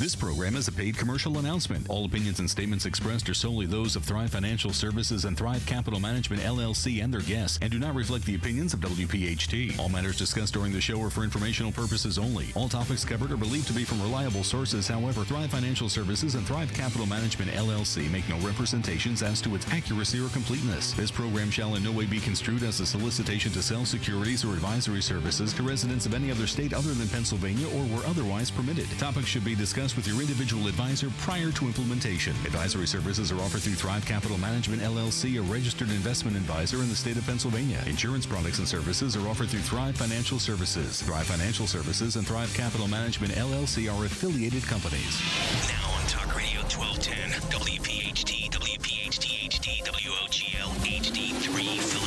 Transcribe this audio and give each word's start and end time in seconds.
This 0.00 0.16
program 0.16 0.56
is 0.56 0.66
a 0.66 0.72
paid 0.72 0.98
commercial 0.98 1.38
announcement. 1.38 1.88
All 1.88 2.04
opinions 2.04 2.40
and 2.40 2.50
statements 2.50 2.84
expressed 2.84 3.28
are 3.28 3.34
solely 3.34 3.66
those 3.66 3.94
of 3.94 4.02
Thrive 4.02 4.30
Financial 4.30 4.72
Services 4.72 5.24
and 5.24 5.38
Thrive 5.38 5.64
Capital 5.66 6.00
Management 6.00 6.42
LLC 6.42 7.00
and 7.00 7.14
their 7.14 7.20
guests 7.20 7.60
and 7.62 7.70
do 7.70 7.78
not 7.78 7.94
reflect 7.94 8.24
the 8.24 8.34
opinions 8.34 8.74
of 8.74 8.80
WPHT. 8.80 9.78
All 9.78 9.88
matters 9.88 10.18
discussed 10.18 10.52
during 10.52 10.72
the 10.72 10.80
show 10.80 11.00
are 11.00 11.10
for 11.10 11.22
informational 11.22 11.70
purposes 11.70 12.18
only. 12.18 12.48
All 12.56 12.68
topics 12.68 13.04
covered 13.04 13.30
are 13.30 13.36
believed 13.36 13.68
to 13.68 13.72
be 13.72 13.84
from 13.84 14.02
reliable 14.02 14.42
sources. 14.42 14.88
However, 14.88 15.22
Thrive 15.22 15.52
Financial 15.52 15.88
Services 15.88 16.34
and 16.34 16.44
Thrive 16.44 16.74
Capital 16.74 17.06
Management 17.06 17.52
LLC 17.52 18.10
make 18.10 18.28
no 18.28 18.38
representations 18.38 19.22
as 19.22 19.40
to 19.42 19.54
its 19.54 19.72
accuracy 19.72 20.18
or 20.18 20.28
completeness. 20.30 20.92
This 20.94 21.12
program 21.12 21.52
shall 21.52 21.76
in 21.76 21.84
no 21.84 21.92
way 21.92 22.06
be 22.06 22.18
construed 22.18 22.64
as 22.64 22.80
a 22.80 22.86
solicitation 22.86 23.52
to 23.52 23.62
sell 23.62 23.84
securities 23.84 24.44
or 24.44 24.54
advisory 24.54 25.02
services 25.02 25.52
to 25.52 25.62
residents 25.62 26.04
of 26.04 26.14
any 26.14 26.32
other 26.32 26.48
state 26.48 26.74
other 26.74 26.94
than 26.94 27.08
Pennsylvania 27.10 27.68
or 27.68 27.84
where 27.84 28.04
otherwise 28.08 28.50
permitted. 28.50 28.90
Topics 28.98 29.28
should 29.28 29.44
be 29.44 29.54
discussed 29.54 29.83
with 29.92 30.08
your 30.08 30.18
individual 30.18 30.66
advisor 30.66 31.10
prior 31.18 31.52
to 31.52 31.66
implementation. 31.66 32.32
Advisory 32.46 32.86
services 32.86 33.30
are 33.30 33.38
offered 33.40 33.60
through 33.60 33.74
Thrive 33.74 34.06
Capital 34.06 34.38
Management 34.38 34.80
LLC, 34.80 35.38
a 35.38 35.42
registered 35.42 35.90
investment 35.90 36.38
advisor 36.38 36.78
in 36.78 36.88
the 36.88 36.94
state 36.94 37.18
of 37.18 37.26
Pennsylvania. 37.26 37.78
Insurance 37.86 38.24
products 38.24 38.58
and 38.58 38.66
services 38.66 39.14
are 39.14 39.28
offered 39.28 39.50
through 39.50 39.60
Thrive 39.60 39.94
Financial 39.94 40.38
Services. 40.38 41.02
Thrive 41.02 41.26
Financial 41.26 41.66
Services 41.66 42.16
and 42.16 42.26
Thrive 42.26 42.52
Capital 42.54 42.88
Management 42.88 43.34
LLC 43.34 43.92
are 43.92 44.06
affiliated 44.06 44.62
companies. 44.62 45.20
Now 45.68 45.90
on 45.92 46.06
Talk 46.08 46.34
Radio 46.34 46.60
1210, 46.62 47.44
WPHT, 47.52 48.50
WPHT 48.50 49.50
HD, 49.50 49.84
WOGL 49.84 50.72
HD3, 50.80 52.03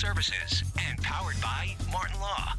Services 0.00 0.64
and 0.88 0.96
powered 1.02 1.38
by 1.42 1.76
Martin 1.92 2.18
Law. 2.20 2.54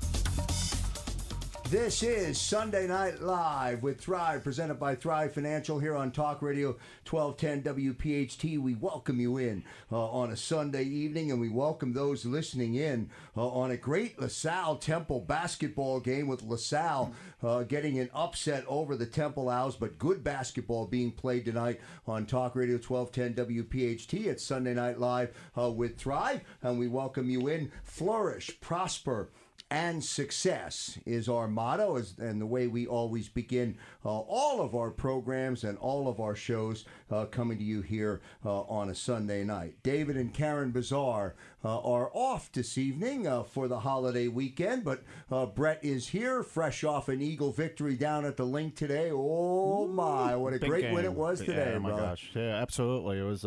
This 1.71 2.03
is 2.03 2.37
Sunday 2.37 2.85
Night 2.85 3.21
Live 3.21 3.81
with 3.81 4.01
Thrive, 4.01 4.43
presented 4.43 4.73
by 4.73 4.93
Thrive 4.93 5.33
Financial 5.33 5.79
here 5.79 5.95
on 5.95 6.11
Talk 6.11 6.41
Radio 6.41 6.75
1210 7.09 7.63
WPHT. 7.63 8.59
We 8.59 8.75
welcome 8.75 9.21
you 9.21 9.37
in 9.37 9.63
uh, 9.89 10.09
on 10.09 10.31
a 10.31 10.35
Sunday 10.35 10.83
evening, 10.83 11.31
and 11.31 11.39
we 11.39 11.47
welcome 11.47 11.93
those 11.93 12.25
listening 12.25 12.75
in 12.75 13.09
uh, 13.37 13.47
on 13.47 13.71
a 13.71 13.77
great 13.77 14.19
LaSalle 14.19 14.75
Temple 14.75 15.21
basketball 15.21 16.01
game 16.01 16.27
with 16.27 16.43
LaSalle 16.43 17.13
uh, 17.41 17.63
getting 17.63 17.99
an 17.99 18.09
upset 18.13 18.65
over 18.67 18.97
the 18.97 19.05
Temple 19.05 19.47
Owls, 19.47 19.77
but 19.77 19.97
good 19.97 20.25
basketball 20.25 20.87
being 20.87 21.09
played 21.09 21.45
tonight 21.45 21.79
on 22.05 22.25
Talk 22.25 22.53
Radio 22.53 22.79
1210 22.85 23.45
WPHT. 23.45 24.25
It's 24.25 24.43
Sunday 24.43 24.73
Night 24.73 24.99
Live 24.99 25.33
uh, 25.57 25.71
with 25.71 25.97
Thrive, 25.97 26.41
and 26.61 26.77
we 26.77 26.89
welcome 26.89 27.29
you 27.29 27.47
in. 27.47 27.71
Flourish, 27.85 28.59
prosper, 28.59 29.29
and 29.71 30.03
success 30.03 30.99
is 31.05 31.29
our 31.29 31.47
motto 31.47 31.95
is, 31.95 32.13
and 32.19 32.41
the 32.41 32.45
way 32.45 32.67
we 32.67 32.85
always 32.85 33.29
begin 33.29 33.77
uh, 34.05 34.09
all 34.09 34.59
of 34.59 34.75
our 34.75 34.91
programs 34.91 35.63
and 35.63 35.77
all 35.77 36.09
of 36.09 36.19
our 36.19 36.35
shows 36.35 36.83
uh, 37.09 37.23
coming 37.25 37.57
to 37.57 37.63
you 37.63 37.81
here 37.81 38.21
uh, 38.45 38.61
on 38.63 38.89
a 38.89 38.95
Sunday 38.95 39.45
night. 39.45 39.75
David 39.81 40.17
and 40.17 40.33
Karen 40.33 40.71
Bazaar 40.71 41.35
uh, 41.63 41.79
are 41.79 42.11
off 42.13 42.51
this 42.51 42.77
evening 42.77 43.25
uh, 43.25 43.43
for 43.43 43.69
the 43.69 43.79
holiday 43.79 44.27
weekend, 44.27 44.83
but 44.83 45.03
uh, 45.31 45.45
Brett 45.45 45.79
is 45.81 46.09
here, 46.09 46.43
fresh 46.43 46.83
off 46.83 47.07
an 47.07 47.21
Eagle 47.21 47.53
victory 47.53 47.95
down 47.95 48.25
at 48.25 48.35
the 48.35 48.45
Linc 48.45 48.75
today. 48.75 49.09
Oh 49.13 49.87
my, 49.87 50.35
what 50.35 50.51
a 50.51 50.59
great 50.59 50.91
win 50.91 51.05
it 51.05 51.13
was 51.13 51.39
today, 51.39 51.71
Yeah, 51.71 51.77
oh 51.77 51.79
my 51.79 51.89
brother. 51.89 52.03
gosh. 52.07 52.29
Yeah, 52.35 52.55
absolutely. 52.61 53.19
It 53.19 53.23
was. 53.23 53.45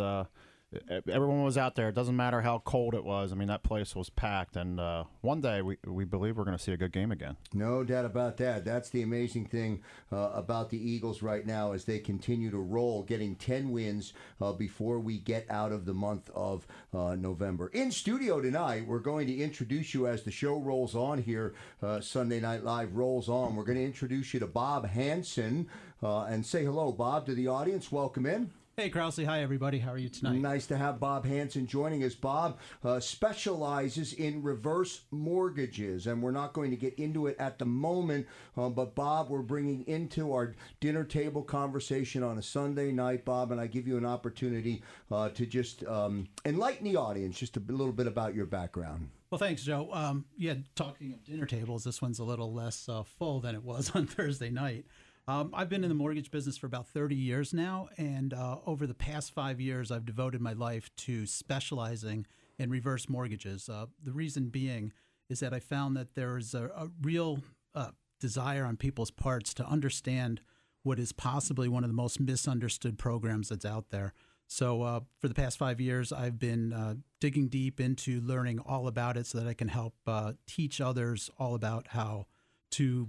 Everyone 0.88 1.42
was 1.44 1.58
out 1.58 1.74
there. 1.74 1.88
It 1.88 1.94
doesn't 1.94 2.16
matter 2.16 2.40
how 2.40 2.60
cold 2.64 2.94
it 2.94 3.04
was. 3.04 3.32
I 3.32 3.34
mean, 3.34 3.48
that 3.48 3.62
place 3.62 3.94
was 3.94 4.10
packed. 4.10 4.56
And 4.56 4.80
uh, 4.80 5.04
one 5.20 5.40
day, 5.40 5.62
we 5.62 5.78
we 5.86 6.04
believe 6.04 6.36
we're 6.36 6.44
going 6.44 6.56
to 6.56 6.62
see 6.62 6.72
a 6.72 6.76
good 6.76 6.92
game 6.92 7.12
again. 7.12 7.36
No 7.52 7.84
doubt 7.84 8.04
about 8.04 8.36
that. 8.38 8.64
That's 8.64 8.90
the 8.90 9.02
amazing 9.02 9.46
thing 9.46 9.82
uh, 10.12 10.30
about 10.34 10.70
the 10.70 10.78
Eagles 10.78 11.22
right 11.22 11.46
now 11.46 11.72
as 11.72 11.84
they 11.84 11.98
continue 11.98 12.50
to 12.50 12.58
roll, 12.58 13.02
getting 13.02 13.36
10 13.36 13.70
wins 13.70 14.12
uh, 14.40 14.52
before 14.52 15.00
we 15.00 15.18
get 15.18 15.46
out 15.50 15.72
of 15.72 15.84
the 15.84 15.94
month 15.94 16.30
of 16.34 16.66
uh, 16.92 17.14
November. 17.14 17.68
In 17.68 17.90
studio 17.90 18.40
tonight, 18.40 18.86
we're 18.86 18.98
going 18.98 19.26
to 19.26 19.36
introduce 19.36 19.94
you 19.94 20.06
as 20.06 20.22
the 20.22 20.30
show 20.30 20.58
rolls 20.58 20.94
on 20.94 21.22
here, 21.22 21.54
uh, 21.82 22.00
Sunday 22.00 22.40
Night 22.40 22.64
Live 22.64 22.94
rolls 22.94 23.28
on. 23.28 23.56
We're 23.56 23.64
going 23.64 23.78
to 23.78 23.84
introduce 23.84 24.34
you 24.34 24.40
to 24.40 24.46
Bob 24.46 24.86
Hanson 24.86 25.68
uh, 26.02 26.24
and 26.24 26.44
say 26.44 26.64
hello, 26.64 26.92
Bob, 26.92 27.26
to 27.26 27.34
the 27.34 27.48
audience. 27.48 27.90
Welcome 27.90 28.26
in. 28.26 28.50
Hey, 28.76 28.90
Krause. 28.90 29.24
Hi, 29.24 29.40
everybody. 29.40 29.78
How 29.78 29.92
are 29.92 29.98
you 29.98 30.08
tonight? 30.08 30.40
Nice 30.40 30.66
to 30.66 30.76
have 30.76 30.98
Bob 30.98 31.24
Hanson 31.24 31.64
joining 31.64 32.02
us. 32.02 32.16
Bob 32.16 32.58
uh, 32.82 32.98
specializes 32.98 34.14
in 34.14 34.42
reverse 34.42 35.02
mortgages, 35.12 36.08
and 36.08 36.20
we're 36.20 36.32
not 36.32 36.54
going 36.54 36.72
to 36.72 36.76
get 36.76 36.92
into 36.94 37.28
it 37.28 37.36
at 37.38 37.60
the 37.60 37.64
moment. 37.64 38.26
Um, 38.56 38.72
but 38.74 38.96
Bob, 38.96 39.30
we're 39.30 39.42
bringing 39.42 39.86
into 39.86 40.32
our 40.32 40.56
dinner 40.80 41.04
table 41.04 41.44
conversation 41.44 42.24
on 42.24 42.36
a 42.36 42.42
Sunday 42.42 42.90
night, 42.90 43.24
Bob, 43.24 43.52
and 43.52 43.60
I 43.60 43.68
give 43.68 43.86
you 43.86 43.96
an 43.96 44.04
opportunity 44.04 44.82
uh, 45.08 45.28
to 45.28 45.46
just 45.46 45.84
um, 45.84 46.26
enlighten 46.44 46.82
the 46.82 46.96
audience 46.96 47.38
just 47.38 47.56
a 47.56 47.62
little 47.68 47.92
bit 47.92 48.08
about 48.08 48.34
your 48.34 48.46
background. 48.46 49.08
Well, 49.30 49.38
thanks, 49.38 49.62
Joe. 49.62 49.88
Um, 49.92 50.24
yeah, 50.36 50.54
talking 50.74 51.12
of 51.12 51.24
dinner 51.24 51.46
tables, 51.46 51.84
this 51.84 52.02
one's 52.02 52.18
a 52.18 52.24
little 52.24 52.52
less 52.52 52.88
uh, 52.88 53.04
full 53.04 53.38
than 53.38 53.54
it 53.54 53.62
was 53.62 53.90
on 53.94 54.08
Thursday 54.08 54.50
night. 54.50 54.84
Um, 55.26 55.52
I've 55.54 55.70
been 55.70 55.84
in 55.84 55.88
the 55.88 55.94
mortgage 55.94 56.30
business 56.30 56.58
for 56.58 56.66
about 56.66 56.86
30 56.88 57.14
years 57.14 57.54
now, 57.54 57.88
and 57.96 58.34
uh, 58.34 58.58
over 58.66 58.86
the 58.86 58.94
past 58.94 59.32
five 59.32 59.58
years, 59.58 59.90
I've 59.90 60.04
devoted 60.04 60.42
my 60.42 60.52
life 60.52 60.90
to 60.98 61.24
specializing 61.24 62.26
in 62.58 62.68
reverse 62.68 63.08
mortgages. 63.08 63.68
Uh, 63.68 63.86
the 64.02 64.12
reason 64.12 64.50
being 64.50 64.92
is 65.30 65.40
that 65.40 65.54
I 65.54 65.60
found 65.60 65.96
that 65.96 66.14
there 66.14 66.36
is 66.36 66.52
a, 66.52 66.64
a 66.66 66.88
real 67.00 67.38
uh, 67.74 67.92
desire 68.20 68.66
on 68.66 68.76
people's 68.76 69.10
parts 69.10 69.54
to 69.54 69.66
understand 69.66 70.42
what 70.82 70.98
is 70.98 71.12
possibly 71.12 71.68
one 71.68 71.84
of 71.84 71.88
the 71.88 71.94
most 71.94 72.20
misunderstood 72.20 72.98
programs 72.98 73.48
that's 73.48 73.64
out 73.64 73.88
there. 73.88 74.12
So, 74.46 74.82
uh, 74.82 75.00
for 75.18 75.28
the 75.28 75.34
past 75.34 75.56
five 75.56 75.80
years, 75.80 76.12
I've 76.12 76.38
been 76.38 76.74
uh, 76.74 76.96
digging 77.18 77.48
deep 77.48 77.80
into 77.80 78.20
learning 78.20 78.58
all 78.58 78.86
about 78.86 79.16
it 79.16 79.26
so 79.26 79.38
that 79.38 79.48
I 79.48 79.54
can 79.54 79.68
help 79.68 79.94
uh, 80.06 80.34
teach 80.46 80.82
others 80.82 81.30
all 81.38 81.54
about 81.54 81.88
how 81.88 82.26
to 82.72 83.08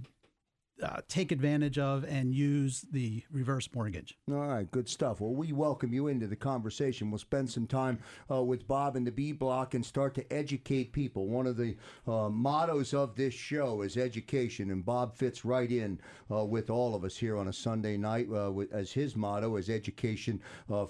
uh, 0.82 1.00
take 1.08 1.32
advantage 1.32 1.78
of 1.78 2.04
and 2.04 2.34
use 2.34 2.84
the 2.92 3.22
reverse 3.30 3.68
mortgage. 3.74 4.18
All 4.30 4.46
right, 4.46 4.70
good 4.70 4.88
stuff. 4.88 5.20
Well, 5.20 5.34
we 5.34 5.52
welcome 5.52 5.92
you 5.92 6.08
into 6.08 6.26
the 6.26 6.36
conversation. 6.36 7.10
We'll 7.10 7.18
spend 7.18 7.50
some 7.50 7.66
time 7.66 7.98
uh, 8.30 8.42
with 8.42 8.68
Bob 8.68 8.96
in 8.96 9.04
the 9.04 9.10
B 9.10 9.32
block 9.32 9.74
and 9.74 9.84
start 9.84 10.14
to 10.16 10.32
educate 10.32 10.92
people. 10.92 11.28
One 11.28 11.46
of 11.46 11.56
the 11.56 11.76
uh, 12.06 12.28
mottos 12.28 12.92
of 12.92 13.16
this 13.16 13.32
show 13.32 13.82
is 13.82 13.96
education, 13.96 14.70
and 14.70 14.84
Bob 14.84 15.16
fits 15.16 15.44
right 15.44 15.70
in 15.70 15.98
uh, 16.30 16.44
with 16.44 16.68
all 16.68 16.94
of 16.94 17.04
us 17.04 17.16
here 17.16 17.36
on 17.38 17.48
a 17.48 17.52
Sunday 17.52 17.96
night 17.96 18.28
uh, 18.34 18.52
with, 18.52 18.72
as 18.72 18.92
his 18.92 19.16
motto 19.16 19.56
is 19.56 19.70
education 19.70 20.40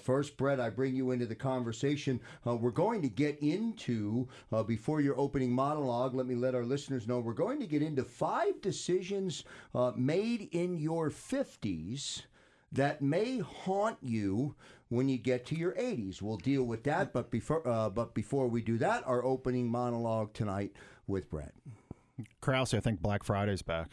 first. 0.01 0.37
Brett, 0.37 0.59
I 0.59 0.69
bring 0.69 0.95
you 0.95 1.11
into 1.11 1.25
the 1.25 1.35
conversation. 1.35 2.19
We're 2.43 2.71
going 2.71 3.01
to 3.01 3.09
get 3.09 3.39
into, 3.39 4.27
before 4.65 5.01
your 5.01 5.17
opening 5.19 5.51
monologue, 5.51 6.13
let 6.15 6.25
me 6.25 6.35
let 6.35 6.55
our 6.55 6.65
listeners 6.65 7.07
know, 7.07 7.19
we're 7.19 7.33
going 7.33 7.59
to 7.59 7.67
get 7.67 7.81
into 7.81 8.03
five 8.03 8.61
decisions 8.61 9.43
uh, 9.77 9.91
made 9.95 10.49
in 10.51 10.75
your 10.75 11.11
50s 11.11 12.23
that 12.71 13.01
may 13.01 13.37
haunt 13.37 13.97
you 14.01 14.55
when 14.89 15.07
you 15.07 15.19
get 15.19 15.45
to 15.45 15.55
your 15.55 15.73
80s. 15.73 16.19
We'll 16.19 16.37
deal 16.37 16.63
with 16.63 16.83
that, 16.85 17.13
but 17.13 17.29
before 17.29 17.65
uh, 17.67 17.89
but 17.89 18.15
before 18.15 18.47
we 18.47 18.61
do 18.61 18.79
that, 18.79 19.03
our 19.05 19.23
opening 19.23 19.69
monologue 19.69 20.33
tonight 20.33 20.73
with 21.05 21.29
Brett. 21.29 21.53
Krause, 22.41 22.73
I 22.73 22.79
think 22.79 23.01
Black 23.01 23.23
Friday's 23.23 23.61
back. 23.61 23.91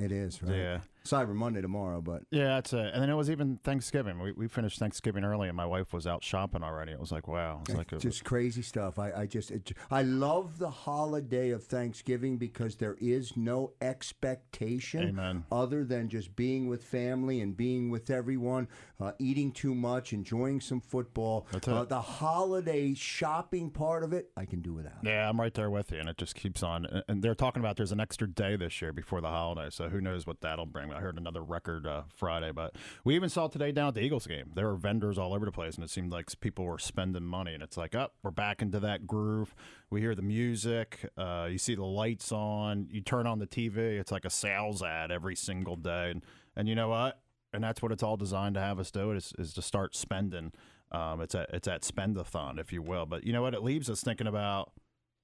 It 0.00 0.10
is 0.12 0.42
right. 0.42 0.56
Yeah. 0.56 0.80
Cyber 1.08 1.34
Monday 1.34 1.60
tomorrow, 1.60 2.00
but 2.00 2.22
Yeah, 2.30 2.48
that's 2.48 2.72
it. 2.72 2.90
And 2.92 3.02
then 3.02 3.10
it 3.10 3.14
was 3.14 3.30
even 3.30 3.58
Thanksgiving. 3.64 4.20
We, 4.20 4.32
we 4.32 4.48
finished 4.48 4.78
Thanksgiving 4.78 5.24
early, 5.24 5.48
and 5.48 5.56
my 5.56 5.66
wife 5.66 5.92
was 5.92 6.06
out 6.06 6.22
shopping 6.22 6.62
already. 6.62 6.92
It 6.92 7.00
was 7.00 7.12
like, 7.12 7.28
wow. 7.28 7.62
It's 7.68 7.76
like 7.76 7.92
a, 7.92 7.98
just 7.98 8.24
crazy 8.24 8.62
stuff. 8.62 8.98
I, 8.98 9.12
I 9.12 9.26
just 9.26 9.50
it, 9.50 9.72
I 9.90 10.02
love 10.02 10.58
the 10.58 10.70
holiday 10.70 11.50
of 11.50 11.64
Thanksgiving 11.64 12.36
because 12.36 12.76
there 12.76 12.96
is 13.00 13.36
no 13.36 13.72
expectation 13.80 15.08
Amen. 15.08 15.44
other 15.50 15.84
than 15.84 16.08
just 16.08 16.36
being 16.36 16.68
with 16.68 16.84
family 16.84 17.40
and 17.40 17.56
being 17.56 17.90
with 17.90 18.10
everyone, 18.10 18.68
uh, 19.00 19.12
eating 19.18 19.52
too 19.52 19.74
much, 19.74 20.12
enjoying 20.12 20.60
some 20.60 20.80
football. 20.80 21.46
Uh, 21.66 21.84
the 21.84 22.00
holiday 22.00 22.94
shopping 22.94 23.70
part 23.70 24.02
of 24.02 24.12
it, 24.12 24.30
I 24.36 24.44
can 24.44 24.60
do 24.60 24.74
without. 24.74 24.98
Yeah, 25.02 25.28
I'm 25.28 25.40
right 25.40 25.54
there 25.54 25.70
with 25.70 25.92
you, 25.92 25.98
and 25.98 26.08
it 26.08 26.18
just 26.18 26.34
keeps 26.34 26.62
on. 26.62 26.86
And 27.08 27.22
they're 27.22 27.34
talking 27.34 27.60
about 27.60 27.76
there's 27.76 27.92
an 27.92 28.00
extra 28.00 28.28
day 28.28 28.56
this 28.56 28.80
year 28.82 28.92
before 28.92 29.20
the 29.20 29.28
holiday, 29.28 29.68
so 29.70 29.88
who 29.88 30.00
knows 30.00 30.26
what 30.26 30.40
that'll 30.40 30.66
bring. 30.66 30.90
I 30.98 31.00
heard 31.00 31.16
another 31.16 31.42
record 31.42 31.86
uh, 31.86 32.02
Friday, 32.12 32.50
but 32.50 32.74
we 33.04 33.14
even 33.14 33.28
saw 33.28 33.46
today 33.46 33.70
down 33.70 33.88
at 33.88 33.94
the 33.94 34.02
Eagles 34.02 34.26
game. 34.26 34.50
There 34.54 34.66
were 34.66 34.74
vendors 34.74 35.16
all 35.16 35.32
over 35.32 35.46
the 35.46 35.52
place, 35.52 35.76
and 35.76 35.84
it 35.84 35.90
seemed 35.90 36.10
like 36.10 36.28
people 36.40 36.64
were 36.64 36.78
spending 36.78 37.24
money. 37.24 37.54
And 37.54 37.62
it's 37.62 37.76
like, 37.76 37.94
up, 37.94 38.14
we're 38.24 38.32
back 38.32 38.62
into 38.62 38.80
that 38.80 39.06
groove. 39.06 39.54
We 39.90 40.00
hear 40.00 40.16
the 40.16 40.22
music, 40.22 41.08
uh, 41.16 41.46
you 41.50 41.58
see 41.58 41.76
the 41.76 41.84
lights 41.84 42.32
on, 42.32 42.88
you 42.90 43.00
turn 43.00 43.28
on 43.28 43.38
the 43.38 43.46
TV, 43.46 43.76
it's 43.76 44.10
like 44.10 44.24
a 44.24 44.30
sales 44.30 44.82
ad 44.82 45.12
every 45.12 45.36
single 45.36 45.76
day. 45.76 46.10
And, 46.10 46.24
and 46.56 46.68
you 46.68 46.74
know 46.74 46.88
what? 46.88 47.20
and 47.52 47.64
that's 47.64 47.80
what 47.80 47.92
it's 47.92 48.02
all 48.02 48.16
designed 48.16 48.54
to 48.54 48.60
have 48.60 48.78
us 48.78 48.90
do. 48.90 49.12
Is 49.12 49.32
is 49.38 49.54
to 49.54 49.62
start 49.62 49.96
spending. 49.96 50.52
Um, 50.92 51.20
it's 51.20 51.34
a 51.34 51.46
it's 51.52 51.66
that 51.66 51.82
spendathon, 51.82 52.58
if 52.58 52.72
you 52.72 52.82
will. 52.82 53.06
But 53.06 53.24
you 53.24 53.32
know 53.32 53.42
what? 53.42 53.54
It 53.54 53.62
leaves 53.62 53.88
us 53.88 54.02
thinking 54.02 54.26
about 54.26 54.72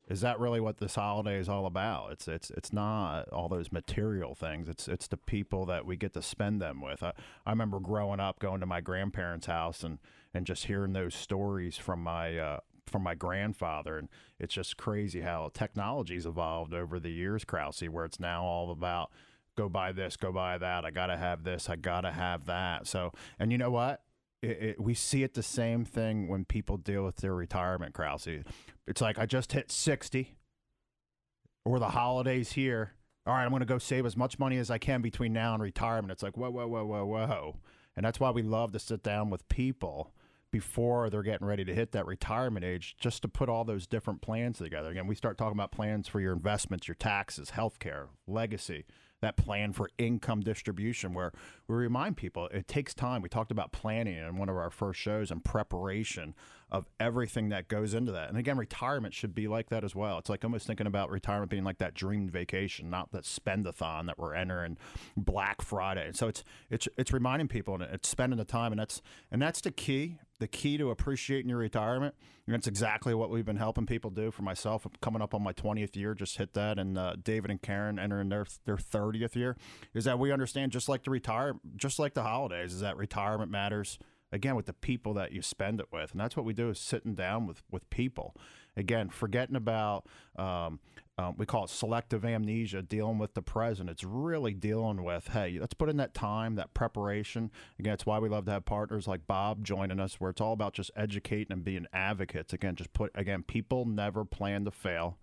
is 0.09 0.21
that 0.21 0.39
really 0.39 0.61
what 0.61 0.79
this 0.79 0.97
holiday 0.97 1.39
is 1.39 1.49
all 1.49 1.67
about? 1.67 2.13
It's 2.13 2.29
it's 2.29 2.51
it's 2.51 2.73
not 2.73 3.29
all 3.31 3.49
those 3.49 3.73
material 3.73 4.35
things. 4.35 4.69
It's 4.69 4.87
it's 4.87 5.07
the 5.07 5.17
people 5.17 5.65
that 5.67 5.87
we 5.87 5.97
get 5.97 6.13
to 6.15 6.23
spend 6.23 6.61
them 6.61 6.81
with. 6.81 7.03
I, 7.03 7.13
I 7.47 7.51
remember 7.51 7.81
growing 7.81 8.21
up, 8.21 8.39
going 8.39 8.61
to 8.61 8.67
my 8.67 8.81
grandparents' 8.81 9.47
house 9.47 9.83
and 9.83 9.99
and 10.35 10.47
just 10.47 10.67
hearing 10.67 10.93
those 10.93 11.15
stories 11.15 11.79
from 11.79 12.03
my 12.03 12.37
uh, 12.37 12.61
from 12.87 13.03
my 13.03 13.15
grandfather, 13.15 13.97
and 13.97 14.09
it's 14.39 14.55
just 14.55 14.77
crazy 14.77 15.23
how 15.23 15.51
technology's 15.55 16.27
evolved 16.27 16.75
over 16.75 17.01
the 17.01 17.11
years, 17.11 17.45
Krause, 17.45 17.83
where 17.83 18.05
it's 18.05 18.21
now 18.21 18.45
all 18.45 18.71
about 18.71 19.11
go 19.57 19.69
buy 19.69 19.93
this, 19.93 20.17
go 20.17 20.33
buy 20.33 20.59
that. 20.59 20.85
I 20.85 20.91
gotta 20.91 21.17
have 21.17 21.45
this, 21.45 21.71
I 21.71 21.77
gotta 21.77 22.13
have 22.13 22.47
that. 22.47 22.87
So, 22.87 23.13
and 23.39 23.53
you 23.53 23.59
know 23.59 23.71
what? 23.71 24.03
It, 24.45 24.63
it, 24.63 24.81
we 24.81 24.95
see 24.95 25.23
it 25.23 25.35
the 25.35 25.43
same 25.43 25.85
thing 25.85 26.29
when 26.29 26.45
people 26.45 26.77
deal 26.77 27.05
with 27.05 27.17
their 27.17 27.35
retirement, 27.35 27.95
Krause. 27.95 28.29
It's 28.87 29.01
like 29.01 29.19
I 29.19 29.27
just 29.27 29.53
hit 29.53 29.71
60 29.71 30.37
or 31.65 31.79
the 31.79 31.89
holidays 31.89 32.53
here. 32.53 32.93
All 33.27 33.35
right, 33.35 33.45
I'm 33.45 33.51
going 33.51 33.61
to 33.61 33.67
go 33.67 33.79
save 33.79 34.05
as 34.05 34.17
much 34.17 34.39
money 34.39 34.59
as 34.59 34.71
I 34.71 34.77
can 34.77 35.01
between 35.01 35.33
now 35.33 35.55
and 35.55 35.63
retirement. 35.63 36.13
It's 36.13 36.23
like, 36.23 36.37
whoa, 36.37 36.51
whoa, 36.51 36.67
whoa, 36.67 36.85
whoa, 36.85 37.07
whoa. 37.07 37.57
And 37.97 38.05
that's 38.05 38.21
why 38.21 38.31
we 38.31 38.43
love 38.43 38.73
to 38.73 38.79
sit 38.79 39.03
down 39.03 39.31
with 39.31 39.49
people 39.49 40.13
before 40.51 41.09
they're 41.09 41.23
getting 41.23 41.47
ready 41.47 41.65
to 41.65 41.75
hit 41.75 41.93
that 41.93 42.07
retirement 42.07 42.65
age 42.65 42.97
just 43.01 43.23
to 43.23 43.29
put 43.29 43.49
all 43.49 43.65
those 43.65 43.87
different 43.87 44.21
plans 44.21 44.59
together. 44.59 44.91
Again, 44.91 45.07
we 45.07 45.15
start 45.15 45.39
talking 45.39 45.57
about 45.57 45.73
plans 45.73 46.07
for 46.07 46.21
your 46.21 46.33
investments, 46.33 46.87
your 46.87 46.95
taxes, 46.95 47.53
healthcare, 47.53 48.09
legacy 48.27 48.85
that 49.25 49.37
plan 49.37 49.73
for 49.73 49.91
income 49.99 50.41
distribution 50.41 51.15
where 51.15 51.33
we 51.67 51.75
remind 51.75 52.17
people 52.17 52.49
it 52.49 52.69
takes 52.69 52.95
time. 52.95 53.23
We 53.23 53.29
talked 53.29 53.51
about 53.51 53.73
planning 53.73 54.17
in 54.17 54.37
one 54.37 54.49
of 54.49 54.57
our 54.57 54.71
first 54.71 55.01
shows 55.01 55.31
and 55.31 55.45
preparation 55.45 56.35
of 56.71 56.87
everything 56.99 57.51
that 57.51 57.69
goes 57.69 57.95
into 57.95 58.13
that. 58.13 58.29
And 58.29 58.37
again, 58.37 58.57
retirement 58.57 59.15
should 59.15 59.35
be 59.35 59.47
like 59.47 59.69
that 59.71 59.85
as 59.85 59.95
well. 59.95 60.19
It's 60.19 60.29
like 60.29 60.45
almost 60.45 60.67
thinking 60.67 60.87
about 60.87 61.11
retirement 61.11 61.51
being 61.51 61.65
like 61.65 61.79
that 61.79 61.95
dream 61.95 62.29
vacation, 62.29 62.91
not 62.91 63.13
that 63.13 63.25
spendathon 63.25 64.07
that 64.07 64.19
we're 64.19 64.35
entering 64.35 64.77
Black 65.17 65.63
Friday. 65.63 66.07
And 66.07 66.17
so 66.17 66.29
it's 66.29 66.45
it's 66.71 66.89
it's 66.97 67.13
reminding 67.13 67.49
people 67.49 67.75
and 67.75 67.83
it's 67.83 68.09
spending 68.09 68.39
the 68.39 68.45
time 68.45 68.73
and 68.73 68.81
that's 68.81 69.03
and 69.31 69.41
that's 69.41 69.61
the 69.61 69.71
key 69.71 70.19
the 70.41 70.49
key 70.49 70.77
to 70.79 70.91
appreciating 70.91 71.49
your 71.49 71.59
retirement. 71.59 72.15
And 72.47 72.55
that's 72.55 72.67
exactly 72.67 73.15
what 73.15 73.31
we've 73.31 73.45
been 73.45 73.57
helping 73.57 73.87
people 73.87 74.11
do. 74.11 74.31
For 74.31 74.43
myself, 74.43 74.87
coming 75.01 75.23
up 75.23 75.35
on 75.35 75.43
my 75.43 75.53
20th 75.53 75.97
year, 75.97 76.15
just 76.15 76.37
hit 76.37 76.53
that, 76.55 76.79
and 76.79 76.99
uh, 76.99 77.17
David 77.23 77.51
and 77.51 77.63
Karen 77.63 77.99
entering 77.99 78.29
their 78.29 78.47
their 78.65 78.77
30th 78.77 79.35
year. 79.35 79.57
Is 79.95 80.05
that 80.05 80.19
we 80.19 80.33
understand 80.33 80.73
just 80.73 80.89
like 80.89 81.05
the 81.05 81.11
retire, 81.11 81.55
just 81.77 81.99
like 81.99 82.15
the 82.15 82.23
holidays, 82.23 82.73
is 82.75 82.81
that 82.81 82.97
retirement 82.97 83.51
matters 83.51 83.99
again 84.31 84.57
with 84.57 84.67
the 84.67 84.73
people 84.73 85.15
that 85.15 85.33
you 85.33 85.41
spend 85.41 85.81
it 85.81 85.87
with, 85.93 86.13
and 86.13 86.21
that's 86.21 86.37
what 86.37 86.45
we 86.45 86.53
do 86.53 86.69
is 86.69 86.79
sitting 86.79 87.15
down 87.15 87.47
with 87.47 87.63
with 87.71 87.89
people. 87.89 88.35
Again, 88.77 89.09
forgetting 89.09 89.57
about 89.57 90.07
um, 90.37 90.81
um, 91.17 91.35
we 91.39 91.47
call 91.47 91.65
it 91.65 91.71
selective 91.71 92.25
amnesia, 92.25 92.83
dealing 92.83 93.19
with 93.19 93.35
the 93.35 93.43
present. 93.43 93.89
It's 93.89 94.03
really 94.03 94.53
dealing 94.53 95.05
with, 95.05 95.29
hey, 95.29 95.59
let's 95.61 95.75
put 95.75 95.89
in 95.89 95.97
that 95.99 96.13
time, 96.13 96.57
that 96.57 96.75
preparation. 96.75 97.53
Again, 97.79 97.95
it's 97.95 98.07
why 98.07 98.19
we 98.19 98.29
love 98.29 98.47
to 98.47 98.51
have 98.51 98.65
partners 98.65 99.07
like 99.07 99.27
Bob 99.29 99.65
joining 99.65 100.01
us, 100.01 100.15
where 100.15 100.31
it's 100.31 100.41
all 100.41 100.53
about 100.53 100.73
just 100.73 100.91
educating 100.97 101.53
and 101.53 101.65
being 101.65 101.87
advocates. 101.93 102.53
Again, 102.53 102.75
just 102.75 102.93
put, 102.93 103.13
again, 103.15 103.45
people 103.45 103.85
never 103.85 104.25
plan 104.25 104.65
to 104.65 104.73
fail, 104.73 105.19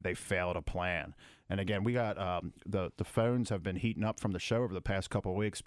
they 0.00 0.14
fail 0.14 0.52
to 0.52 0.62
plan. 0.62 1.14
And 1.48 1.60
again, 1.60 1.84
we 1.84 1.92
got 1.92 2.18
um, 2.18 2.52
the, 2.66 2.90
the 2.96 3.04
phones 3.04 3.50
have 3.50 3.62
been 3.62 3.76
heating 3.76 4.02
up 4.02 4.18
from 4.18 4.32
the 4.32 4.40
show 4.40 4.64
over 4.64 4.74
the 4.74 4.80
past 4.80 5.10
couple 5.10 5.32
weeks. 5.36 5.62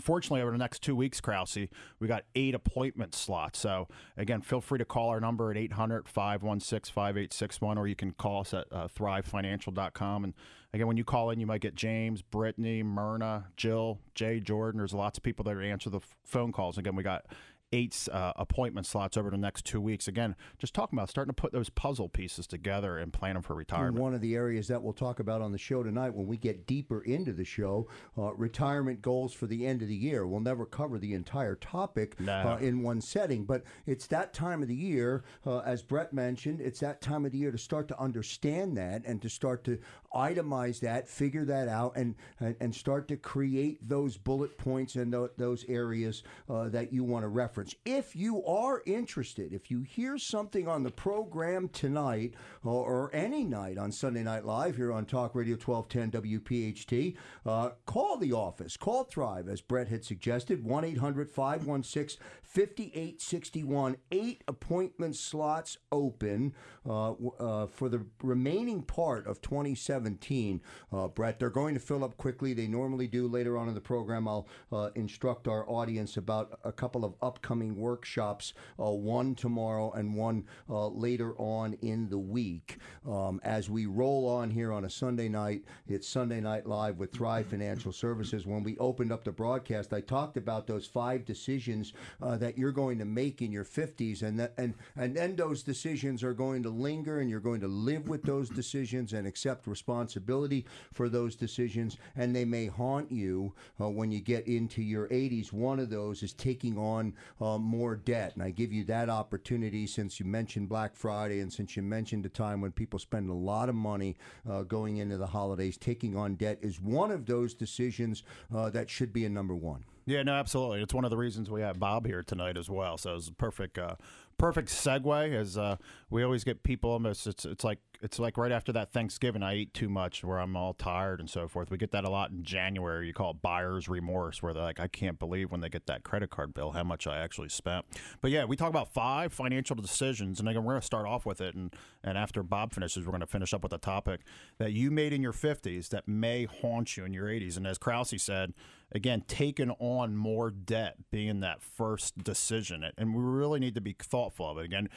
Fortunately, 0.00 0.42
over 0.42 0.50
the 0.50 0.58
next 0.58 0.82
two 0.82 0.96
weeks, 0.96 1.20
Krause, 1.20 1.56
we 2.00 2.08
got 2.08 2.24
eight 2.34 2.54
appointment 2.54 3.14
slots. 3.14 3.60
So, 3.60 3.86
again, 4.16 4.40
feel 4.40 4.60
free 4.60 4.78
to 4.78 4.84
call 4.84 5.10
our 5.10 5.20
number 5.20 5.52
at 5.52 5.56
800 5.56 6.08
516 6.08 6.92
5861, 6.92 7.78
or 7.78 7.86
you 7.86 7.94
can 7.94 8.10
call 8.12 8.40
us 8.40 8.52
at 8.52 8.66
uh, 8.72 8.88
thrivefinancial.com. 8.88 10.24
And 10.24 10.34
again, 10.72 10.88
when 10.88 10.96
you 10.96 11.04
call 11.04 11.30
in, 11.30 11.38
you 11.38 11.46
might 11.46 11.60
get 11.60 11.76
James, 11.76 12.22
Brittany, 12.22 12.82
Myrna, 12.82 13.46
Jill, 13.56 14.00
Jay, 14.16 14.40
Jordan. 14.40 14.78
There's 14.78 14.94
lots 14.94 15.16
of 15.16 15.22
people 15.22 15.44
that 15.44 15.56
answer 15.58 15.90
the 15.90 16.00
phone 16.24 16.50
calls. 16.50 16.76
Again, 16.76 16.96
we 16.96 17.04
got 17.04 17.26
eight 17.74 18.08
uh, 18.12 18.32
appointment 18.36 18.86
slots 18.86 19.16
over 19.16 19.30
the 19.30 19.36
next 19.36 19.64
two 19.64 19.80
weeks. 19.80 20.06
Again, 20.06 20.36
just 20.58 20.74
talking 20.74 20.96
about 20.98 21.10
starting 21.10 21.30
to 21.34 21.40
put 21.40 21.52
those 21.52 21.68
puzzle 21.70 22.08
pieces 22.08 22.46
together 22.46 22.98
and 22.98 23.12
plan 23.12 23.34
them 23.34 23.42
for 23.42 23.54
retirement. 23.54 23.98
One 23.98 24.14
of 24.14 24.20
the 24.20 24.34
areas 24.36 24.68
that 24.68 24.82
we'll 24.82 24.92
talk 24.92 25.18
about 25.18 25.42
on 25.42 25.50
the 25.52 25.58
show 25.58 25.82
tonight 25.82 26.14
when 26.14 26.26
we 26.26 26.36
get 26.36 26.66
deeper 26.66 27.00
into 27.02 27.32
the 27.32 27.44
show, 27.44 27.88
uh, 28.16 28.32
retirement 28.34 29.02
goals 29.02 29.32
for 29.34 29.46
the 29.46 29.66
end 29.66 29.82
of 29.82 29.88
the 29.88 29.94
year. 29.94 30.26
We'll 30.26 30.40
never 30.40 30.64
cover 30.64 30.98
the 30.98 31.14
entire 31.14 31.56
topic 31.56 32.18
No. 32.20 32.32
uh, 32.32 32.56
in 32.60 32.82
one 32.82 33.00
setting, 33.00 33.44
but 33.44 33.64
it's 33.86 34.06
that 34.08 34.32
time 34.32 34.62
of 34.62 34.68
the 34.68 34.74
year, 34.74 35.24
uh, 35.44 35.58
as 35.58 35.82
Brett 35.82 36.12
mentioned, 36.12 36.60
it's 36.60 36.80
that 36.80 37.00
time 37.00 37.24
of 37.26 37.32
the 37.32 37.38
year 37.38 37.50
to 37.50 37.58
start 37.58 37.88
to 37.88 38.00
understand 38.00 38.76
that 38.76 39.04
and 39.04 39.20
to 39.22 39.28
start 39.28 39.64
to 39.64 39.78
itemize 40.14 40.78
that, 40.80 41.08
figure 41.08 41.44
that 41.44 41.66
out, 41.68 41.96
and 41.96 42.14
and, 42.38 42.54
and 42.60 42.74
start 42.74 43.08
to 43.08 43.16
create 43.16 43.86
those 43.88 44.16
bullet 44.16 44.56
points 44.58 44.94
and 44.94 45.12
tho- 45.12 45.30
those 45.36 45.64
areas 45.68 46.22
uh, 46.48 46.68
that 46.68 46.92
you 46.92 47.02
want 47.02 47.24
to 47.24 47.28
reference. 47.28 47.63
If 47.84 48.16
you 48.16 48.44
are 48.44 48.82
interested, 48.86 49.52
if 49.52 49.70
you 49.70 49.82
hear 49.82 50.18
something 50.18 50.68
on 50.68 50.82
the 50.82 50.90
program 50.90 51.68
tonight 51.68 52.34
or, 52.62 52.84
or 52.84 53.10
any 53.14 53.44
night 53.44 53.78
on 53.78 53.92
Sunday 53.92 54.22
Night 54.22 54.44
Live 54.44 54.76
here 54.76 54.92
on 54.92 55.06
Talk 55.06 55.34
Radio 55.34 55.56
1210 55.56 56.22
WPHT, 56.22 57.16
uh, 57.46 57.70
call 57.86 58.16
the 58.16 58.32
office, 58.32 58.76
call 58.76 59.04
Thrive, 59.04 59.48
as 59.48 59.60
Brett 59.60 59.88
had 59.88 60.04
suggested, 60.04 60.64
1 60.64 60.84
800 60.84 61.30
516 61.30 62.20
5861. 62.42 63.96
Eight 64.12 64.44
appointment 64.46 65.16
slots 65.16 65.78
open 65.90 66.54
uh, 66.86 67.12
uh, 67.12 67.66
for 67.66 67.88
the 67.88 68.04
remaining 68.22 68.82
part 68.82 69.26
of 69.26 69.40
2017. 69.40 70.60
Uh, 70.92 71.08
Brett, 71.08 71.38
they're 71.38 71.50
going 71.50 71.74
to 71.74 71.80
fill 71.80 72.04
up 72.04 72.16
quickly. 72.16 72.52
They 72.52 72.66
normally 72.66 73.08
do. 73.08 73.26
Later 73.26 73.56
on 73.56 73.68
in 73.68 73.74
the 73.74 73.80
program, 73.80 74.28
I'll 74.28 74.46
uh, 74.70 74.90
instruct 74.94 75.48
our 75.48 75.68
audience 75.68 76.16
about 76.16 76.58
a 76.64 76.72
couple 76.72 77.04
of 77.04 77.14
upcoming 77.22 77.53
workshops, 77.60 78.54
uh, 78.80 78.90
one 78.90 79.34
tomorrow 79.34 79.92
and 79.92 80.14
one 80.14 80.44
uh, 80.68 80.88
later 80.88 81.34
on 81.38 81.74
in 81.82 82.08
the 82.08 82.18
week. 82.18 82.78
Um, 83.08 83.40
as 83.44 83.70
we 83.70 83.86
roll 83.86 84.28
on 84.28 84.50
here 84.50 84.72
on 84.72 84.84
a 84.84 84.90
Sunday 84.90 85.28
night, 85.28 85.62
it's 85.86 86.08
Sunday 86.08 86.40
Night 86.40 86.66
Live 86.66 86.98
with 86.98 87.12
Thrive 87.12 87.46
Financial 87.46 87.92
Services. 87.92 88.46
When 88.46 88.62
we 88.62 88.76
opened 88.78 89.12
up 89.12 89.24
the 89.24 89.32
broadcast, 89.32 89.92
I 89.92 90.00
talked 90.00 90.36
about 90.36 90.66
those 90.66 90.86
five 90.86 91.24
decisions 91.24 91.92
uh, 92.22 92.36
that 92.38 92.58
you're 92.58 92.72
going 92.72 92.98
to 92.98 93.04
make 93.04 93.42
in 93.42 93.52
your 93.52 93.64
50s, 93.64 94.22
and 94.22 94.38
that, 94.40 94.54
and 94.58 94.74
and 94.96 95.16
then 95.16 95.36
those 95.36 95.62
decisions 95.62 96.22
are 96.22 96.34
going 96.34 96.62
to 96.62 96.70
linger, 96.70 97.20
and 97.20 97.30
you're 97.30 97.40
going 97.40 97.60
to 97.60 97.68
live 97.68 98.08
with 98.08 98.22
those 98.22 98.48
decisions 98.48 99.12
and 99.12 99.26
accept 99.26 99.66
responsibility 99.66 100.66
for 100.92 101.08
those 101.08 101.36
decisions, 101.36 101.96
and 102.16 102.34
they 102.34 102.44
may 102.44 102.66
haunt 102.66 103.10
you 103.10 103.52
uh, 103.80 103.88
when 103.88 104.10
you 104.10 104.20
get 104.20 104.46
into 104.46 104.82
your 104.82 105.08
80s. 105.08 105.52
One 105.52 105.78
of 105.78 105.90
those 105.90 106.22
is 106.22 106.32
taking 106.32 106.78
on 106.78 107.14
uh, 107.40 107.58
more 107.58 107.96
debt, 107.96 108.32
and 108.34 108.42
I 108.42 108.50
give 108.50 108.72
you 108.72 108.84
that 108.84 109.08
opportunity 109.08 109.86
since 109.86 110.20
you 110.20 110.26
mentioned 110.26 110.68
Black 110.68 110.94
Friday, 110.94 111.40
and 111.40 111.52
since 111.52 111.76
you 111.76 111.82
mentioned 111.82 112.24
a 112.26 112.28
time 112.28 112.60
when 112.60 112.72
people 112.72 112.98
spend 112.98 113.30
a 113.30 113.34
lot 113.34 113.68
of 113.68 113.74
money 113.74 114.16
uh, 114.48 114.62
going 114.62 114.98
into 114.98 115.16
the 115.16 115.26
holidays, 115.26 115.76
taking 115.76 116.16
on 116.16 116.34
debt 116.36 116.58
is 116.62 116.80
one 116.80 117.10
of 117.10 117.26
those 117.26 117.54
decisions 117.54 118.22
uh, 118.54 118.70
that 118.70 118.88
should 118.88 119.12
be 119.12 119.24
a 119.24 119.30
number 119.30 119.54
one. 119.54 119.84
Yeah, 120.06 120.22
no, 120.22 120.32
absolutely. 120.32 120.82
It's 120.82 120.92
one 120.92 121.04
of 121.04 121.10
the 121.10 121.16
reasons 121.16 121.50
we 121.50 121.62
have 121.62 121.78
Bob 121.78 122.06
here 122.06 122.22
tonight 122.22 122.58
as 122.58 122.68
well. 122.68 122.98
So 122.98 123.14
it's 123.16 123.28
a 123.28 123.32
perfect, 123.32 123.78
uh, 123.78 123.94
perfect 124.36 124.68
segue. 124.68 125.34
As 125.34 125.56
uh, 125.56 125.76
we 126.10 126.22
always 126.22 126.44
get 126.44 126.62
people 126.62 126.90
almost, 126.90 127.26
it's 127.26 127.46
it's 127.46 127.64
like 127.64 127.78
it's 128.04 128.18
like 128.18 128.36
right 128.36 128.52
after 128.52 128.70
that 128.70 128.92
Thanksgiving, 128.92 129.42
I 129.42 129.54
eat 129.54 129.72
too 129.72 129.88
much, 129.88 130.22
where 130.22 130.38
I'm 130.38 130.56
all 130.56 130.74
tired 130.74 131.20
and 131.20 131.30
so 131.30 131.48
forth. 131.48 131.70
We 131.70 131.78
get 131.78 131.90
that 131.92 132.04
a 132.04 132.10
lot 132.10 132.30
in 132.30 132.42
January. 132.42 133.06
You 133.06 133.14
call 133.14 133.30
it 133.30 133.40
buyer's 133.40 133.88
remorse, 133.88 134.42
where 134.42 134.52
they're 134.52 134.62
like, 134.62 134.78
I 134.78 134.88
can't 134.88 135.18
believe 135.18 135.50
when 135.50 135.62
they 135.62 135.70
get 135.70 135.86
that 135.86 136.04
credit 136.04 136.28
card 136.28 136.52
bill 136.52 136.72
how 136.72 136.84
much 136.84 137.06
I 137.06 137.16
actually 137.16 137.48
spent. 137.48 137.86
But 138.20 138.30
yeah, 138.30 138.44
we 138.44 138.56
talk 138.56 138.68
about 138.68 138.92
five 138.92 139.32
financial 139.32 139.74
decisions, 139.74 140.38
and 140.38 140.46
again, 140.46 140.64
we're 140.64 140.74
going 140.74 140.82
to 140.82 140.86
start 140.86 141.06
off 141.06 141.24
with 141.24 141.40
it, 141.40 141.54
and 141.54 141.74
and 142.02 142.18
after 142.18 142.42
Bob 142.42 142.74
finishes, 142.74 143.06
we're 143.06 143.12
going 143.12 143.20
to 143.20 143.26
finish 143.26 143.54
up 143.54 143.62
with 143.62 143.72
a 143.72 143.78
topic 143.78 144.20
that 144.58 144.72
you 144.72 144.90
made 144.90 145.14
in 145.14 145.22
your 145.22 145.32
50s 145.32 145.88
that 145.88 146.06
may 146.06 146.44
haunt 146.44 146.98
you 146.98 147.06
in 147.06 147.14
your 147.14 147.26
80s. 147.26 147.56
And 147.56 147.66
as 147.66 147.78
Krause 147.78 148.14
said, 148.22 148.52
again, 148.92 149.24
taking 149.26 149.70
on 149.70 150.14
more 150.14 150.50
debt 150.50 150.96
being 151.10 151.40
that 151.40 151.62
first 151.62 152.22
decision. 152.22 152.84
And 152.98 153.14
we 153.14 153.22
really 153.22 153.60
need 153.60 153.74
to 153.76 153.80
be 153.80 153.96
thoughtful 153.98 154.50
of 154.50 154.58
it. 154.58 154.66
Again, 154.66 154.90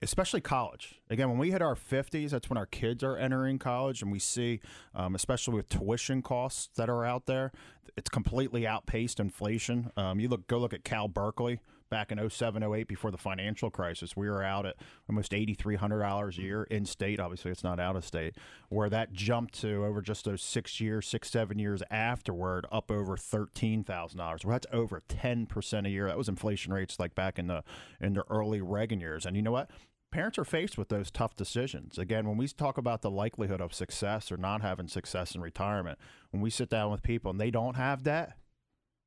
especially 0.00 0.40
college. 0.40 1.00
Again, 1.10 1.28
when 1.28 1.38
we 1.38 1.50
hit 1.50 1.62
our 1.62 1.74
50s, 1.74 2.30
that's 2.30 2.48
when 2.48 2.56
our 2.56 2.66
kids 2.66 3.02
are 3.02 3.16
entering 3.16 3.58
college, 3.58 4.02
and 4.02 4.12
we 4.12 4.18
see, 4.18 4.60
um, 4.94 5.14
especially 5.14 5.54
with 5.54 5.68
tuition 5.68 6.22
costs 6.22 6.70
that 6.76 6.88
are 6.88 7.04
out 7.04 7.26
there, 7.26 7.52
it's 7.96 8.08
completely 8.08 8.66
outpaced 8.66 9.18
inflation. 9.20 9.90
Um, 9.96 10.20
you 10.20 10.28
look, 10.28 10.46
go 10.46 10.58
look 10.58 10.72
at 10.72 10.84
Cal 10.84 11.08
Berkeley 11.08 11.60
back 11.92 12.10
in 12.10 12.30
07, 12.30 12.62
08 12.62 12.88
before 12.88 13.10
the 13.10 13.18
financial 13.18 13.70
crisis. 13.70 14.16
We 14.16 14.26
were 14.26 14.42
out 14.42 14.64
at 14.64 14.76
almost 15.10 15.32
$8,300 15.32 16.38
a 16.38 16.42
year 16.42 16.62
in 16.64 16.86
state. 16.86 17.20
Obviously, 17.20 17.50
it's 17.50 17.62
not 17.62 17.78
out 17.78 17.96
of 17.96 18.04
state. 18.04 18.34
Where 18.70 18.88
that 18.88 19.12
jumped 19.12 19.60
to 19.60 19.84
over 19.84 20.00
just 20.00 20.24
those 20.24 20.40
six 20.40 20.80
years, 20.80 21.06
six 21.06 21.30
seven 21.30 21.58
years 21.58 21.82
afterward, 21.90 22.66
up 22.72 22.90
over 22.90 23.18
thirteen 23.18 23.84
thousand 23.84 24.18
dollars. 24.18 24.42
Well, 24.42 24.54
that's 24.54 24.66
over 24.72 25.02
ten 25.06 25.44
percent 25.44 25.86
a 25.86 25.90
year. 25.90 26.06
That 26.06 26.16
was 26.16 26.30
inflation 26.30 26.72
rates 26.72 26.98
like 26.98 27.14
back 27.14 27.38
in 27.38 27.46
the 27.46 27.62
in 28.00 28.14
the 28.14 28.24
early 28.30 28.62
Reagan 28.62 28.98
years. 28.98 29.26
And 29.26 29.36
you 29.36 29.42
know 29.42 29.52
what? 29.52 29.70
parents 30.10 30.38
are 30.38 30.44
faced 30.44 30.76
with 30.76 30.90
those 30.90 31.10
tough 31.10 31.34
decisions. 31.34 31.96
Again, 31.96 32.28
when 32.28 32.36
we 32.36 32.46
talk 32.46 32.76
about 32.76 33.00
the 33.00 33.10
likelihood 33.10 33.62
of 33.62 33.72
success 33.72 34.30
or 34.30 34.36
not 34.36 34.60
having 34.60 34.86
success 34.86 35.34
in 35.34 35.40
retirement, 35.40 35.98
when 36.30 36.42
we 36.42 36.50
sit 36.50 36.68
down 36.68 36.92
with 36.92 37.02
people 37.02 37.30
and 37.30 37.40
they 37.40 37.50
don't 37.50 37.76
have 37.76 38.02
debt, 38.02 38.36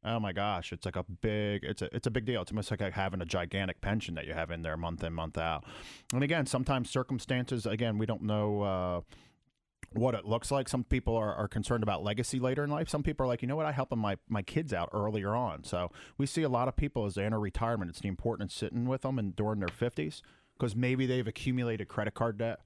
oh 0.05 0.19
my 0.19 0.31
gosh, 0.31 0.71
it's 0.71 0.85
like 0.85 0.95
a 0.95 1.03
big, 1.03 1.63
it's 1.63 1.81
a, 1.81 1.93
it's 1.95 2.07
a 2.07 2.11
big 2.11 2.25
deal. 2.25 2.41
It's 2.41 2.51
almost 2.51 2.71
like 2.71 2.79
having 2.79 3.21
a 3.21 3.25
gigantic 3.25 3.81
pension 3.81 4.15
that 4.15 4.25
you 4.25 4.33
have 4.33 4.51
in 4.51 4.61
there 4.61 4.77
month 4.77 5.03
in, 5.03 5.13
month 5.13 5.37
out. 5.37 5.65
And 6.13 6.23
again, 6.23 6.45
sometimes 6.45 6.89
circumstances, 6.89 7.65
again, 7.65 7.97
we 7.97 8.05
don't 8.05 8.23
know. 8.23 8.61
Uh, 8.61 9.01
what 9.91 10.13
it 10.13 10.25
looks 10.25 10.51
like. 10.51 10.67
Some 10.67 10.83
people 10.83 11.15
are, 11.15 11.33
are 11.33 11.47
concerned 11.47 11.83
about 11.83 12.03
legacy 12.03 12.39
later 12.39 12.63
in 12.63 12.69
life. 12.69 12.89
Some 12.89 13.01
people 13.01 13.23
are 13.25 13.27
like, 13.27 13.41
you 13.41 13.47
know 13.47 13.55
what, 13.55 13.65
I 13.65 13.71
help 13.71 13.95
my, 13.95 14.17
my 14.27 14.41
kids 14.41 14.73
out 14.73 14.89
earlier 14.91 15.33
on. 15.33 15.63
So 15.63 15.89
we 16.17 16.25
see 16.25 16.43
a 16.43 16.49
lot 16.49 16.67
of 16.67 16.75
people 16.75 17.05
as 17.05 17.15
they 17.15 17.23
enter 17.23 17.39
retirement, 17.39 17.91
it's 17.91 18.01
the 18.01 18.09
importance 18.09 18.53
sitting 18.53 18.85
with 18.85 19.03
them 19.03 19.17
and 19.17 19.35
during 19.35 19.59
their 19.59 19.69
50s 19.69 20.21
because 20.57 20.75
maybe 20.75 21.05
they've 21.05 21.27
accumulated 21.27 21.87
credit 21.87 22.13
card 22.13 22.37
debt, 22.37 22.59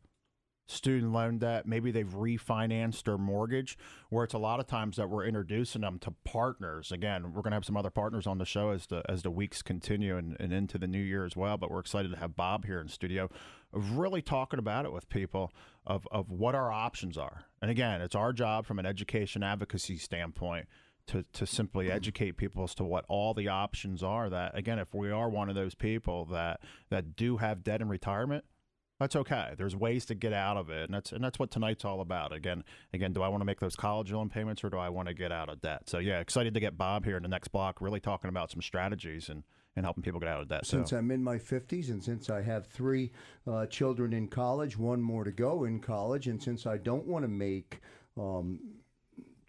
student 0.70 1.12
loan 1.12 1.40
debt, 1.40 1.66
maybe 1.66 1.90
they've 1.90 2.08
refinanced 2.08 3.04
their 3.04 3.18
mortgage, 3.18 3.78
where 4.10 4.24
it's 4.24 4.36
a 4.36 4.40
lot 4.40 4.60
of 4.60 4.68
times 4.68 4.98
that 4.98 5.10
we're 5.10 5.26
introducing 5.26 5.82
them 5.82 5.98
to 6.00 6.12
partners. 6.24 6.92
Again, 6.92 7.34
we're 7.34 7.42
going 7.42 7.52
to 7.52 7.56
have 7.56 7.66
some 7.66 7.76
other 7.76 7.90
partners 7.90 8.28
on 8.28 8.38
the 8.38 8.46
show 8.46 8.70
as 8.70 8.86
the 8.86 9.02
as 9.10 9.24
the 9.24 9.32
weeks 9.32 9.62
continue 9.62 10.16
and, 10.16 10.38
and 10.40 10.54
into 10.54 10.78
the 10.78 10.88
new 10.88 11.02
year 11.02 11.26
as 11.26 11.36
well. 11.36 11.58
But 11.58 11.72
we're 11.72 11.80
excited 11.80 12.12
to 12.12 12.20
have 12.20 12.36
Bob 12.36 12.66
here 12.66 12.80
in 12.80 12.88
studio, 12.88 13.30
of 13.74 13.98
really 13.98 14.22
talking 14.22 14.60
about 14.60 14.86
it 14.86 14.94
with 14.94 15.10
people 15.10 15.52
of 15.88 16.08
of 16.12 16.30
what 16.30 16.54
our 16.54 16.72
options 16.72 17.18
are. 17.18 17.46
And 17.62 17.72
again, 17.72 18.02
it's 18.02 18.16
our 18.16 18.32
job 18.32 18.66
from 18.66 18.78
an 18.78 18.86
education 18.86 19.42
advocacy 19.42 19.98
standpoint 19.98 20.68
to, 21.08 21.26
to 21.34 21.48
simply 21.48 21.86
mm-hmm. 21.86 21.96
educate 21.96 22.38
people 22.38 22.64
as 22.64 22.76
to 22.76 22.84
what 22.84 23.04
all 23.08 23.34
the 23.34 23.48
options 23.48 24.04
are 24.04 24.30
that 24.30 24.56
again 24.56 24.78
if 24.78 24.94
we 24.94 25.10
are 25.10 25.28
one 25.28 25.50
of 25.50 25.56
those 25.56 25.74
people 25.74 26.26
that 26.26 26.62
that 26.92 27.16
do 27.16 27.38
have 27.38 27.64
debt 27.64 27.82
in 27.82 27.90
retirement 27.90 28.46
that's 29.00 29.16
okay. 29.16 29.54
There's 29.58 29.76
ways 29.76 30.06
to 30.08 30.16
get 30.16 30.34
out 30.34 30.58
of 30.58 30.70
it 30.70 30.84
and 30.84 30.94
that's 30.94 31.12
and 31.12 31.24
that's 31.24 31.40
what 31.40 31.52
tonight's 31.52 31.86
all 31.86 32.02
about. 32.02 32.34
Again 32.34 32.64
again 32.94 33.14
do 33.14 33.22
i 33.22 33.28
want 33.28 33.42
to 33.42 33.46
make 33.46 33.60
those 33.60 33.76
college 33.76 34.12
loan 34.12 34.30
payments 34.30 34.64
or 34.64 34.70
do 34.70 34.78
i 34.78 34.90
want 34.90 35.08
to 35.08 35.14
get 35.14 35.32
out 35.32 35.50
of 35.50 35.62
debt? 35.62 35.90
So 35.90 36.00
yeah 36.00 36.20
excited 36.20 36.54
to 36.54 36.60
get 36.60 36.78
bob 36.78 37.06
here 37.06 37.18
in 37.18 37.24
the 37.24 37.30
next 37.30 37.50
block 37.50 37.82
really 37.82 38.00
talking 38.00 38.30
about 38.30 38.52
some 38.52 38.62
strategies 38.62 39.30
and 39.30 39.44
and 39.76 39.86
helping 39.86 40.04
people 40.04 40.20
get 40.20 40.28
out 40.30 40.42
of 40.42 40.48
debt 40.48 40.66
since 40.66 40.90
so. 40.90 40.98
i'm 40.98 41.12
in 41.12 41.24
my 41.24 41.38
50s 41.38 41.90
and 41.90 42.04
since 42.04 42.30
i 42.30 42.42
have 42.42 42.66
three 42.68 43.12
uh, 43.48 43.66
children 43.68 44.14
in 44.14 44.28
college 44.28 44.78
one 44.78 45.02
more 45.02 45.24
to 45.24 45.32
go 45.32 45.64
in 45.64 45.80
college 45.80 46.28
and 46.28 46.42
since 46.42 46.66
i 46.66 46.76
don't 46.76 47.06
want 47.06 47.24
to 47.24 47.30
make 47.30 47.80
um, 48.18 48.60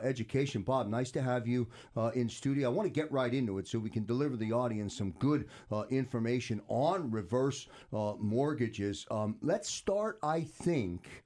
education. 0.03 0.61
Bob, 0.61 0.87
nice 0.87 1.11
to 1.11 1.21
have 1.21 1.47
you 1.47 1.67
in 2.13 2.29
studio. 2.29 2.64
I 2.65 2.69
want 2.69 2.85
to 2.87 2.91
get 2.91 3.11
right 3.11 3.33
into 3.33 3.57
it 3.59 3.67
so 3.67 3.79
we 3.79 3.89
can 3.89 4.05
deliver 4.05 4.35
the 4.35 4.51
audience 4.51 4.97
some 4.97 5.11
good 5.11 5.47
uh, 5.71 5.83
information 5.89 6.61
on 6.67 7.11
reverse 7.11 7.67
uh, 7.93 8.13
mortgages. 8.19 9.05
Um, 9.11 9.37
let's 9.41 9.69
start, 9.69 10.19
I 10.23 10.41
think 10.41 11.23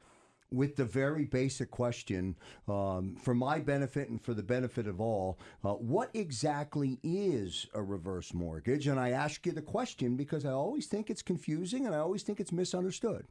with 0.52 0.76
the 0.76 0.86
very 0.86 1.26
basic 1.26 1.70
question 1.70 2.36
um, 2.68 3.16
for 3.16 3.34
my 3.36 3.60
benefit 3.60 4.10
and 4.10 4.22
for 4.22 4.34
the 4.34 4.44
benefit 4.44 4.88
of 4.88 5.00
all 5.00 5.38
uh, 5.64 5.74
what 5.74 6.10
exactly 6.14 7.00
is 7.04 7.68
a 7.74 7.82
reverse 7.82 8.34
mortgage? 8.34 8.88
And 8.88 9.00
I 9.00 9.12
ask 9.12 9.46
you 9.46 9.52
the 9.52 9.62
question 9.62 10.16
because 10.16 10.46
I 10.46 10.52
always 10.52 10.88
think 10.88 11.10
it's 11.10 11.22
confusing 11.22 11.86
and 11.86 11.94
I 11.94 12.00
always 12.00 12.24
think 12.24 12.40
it's 12.40 12.52
misunderstood. 12.52 13.28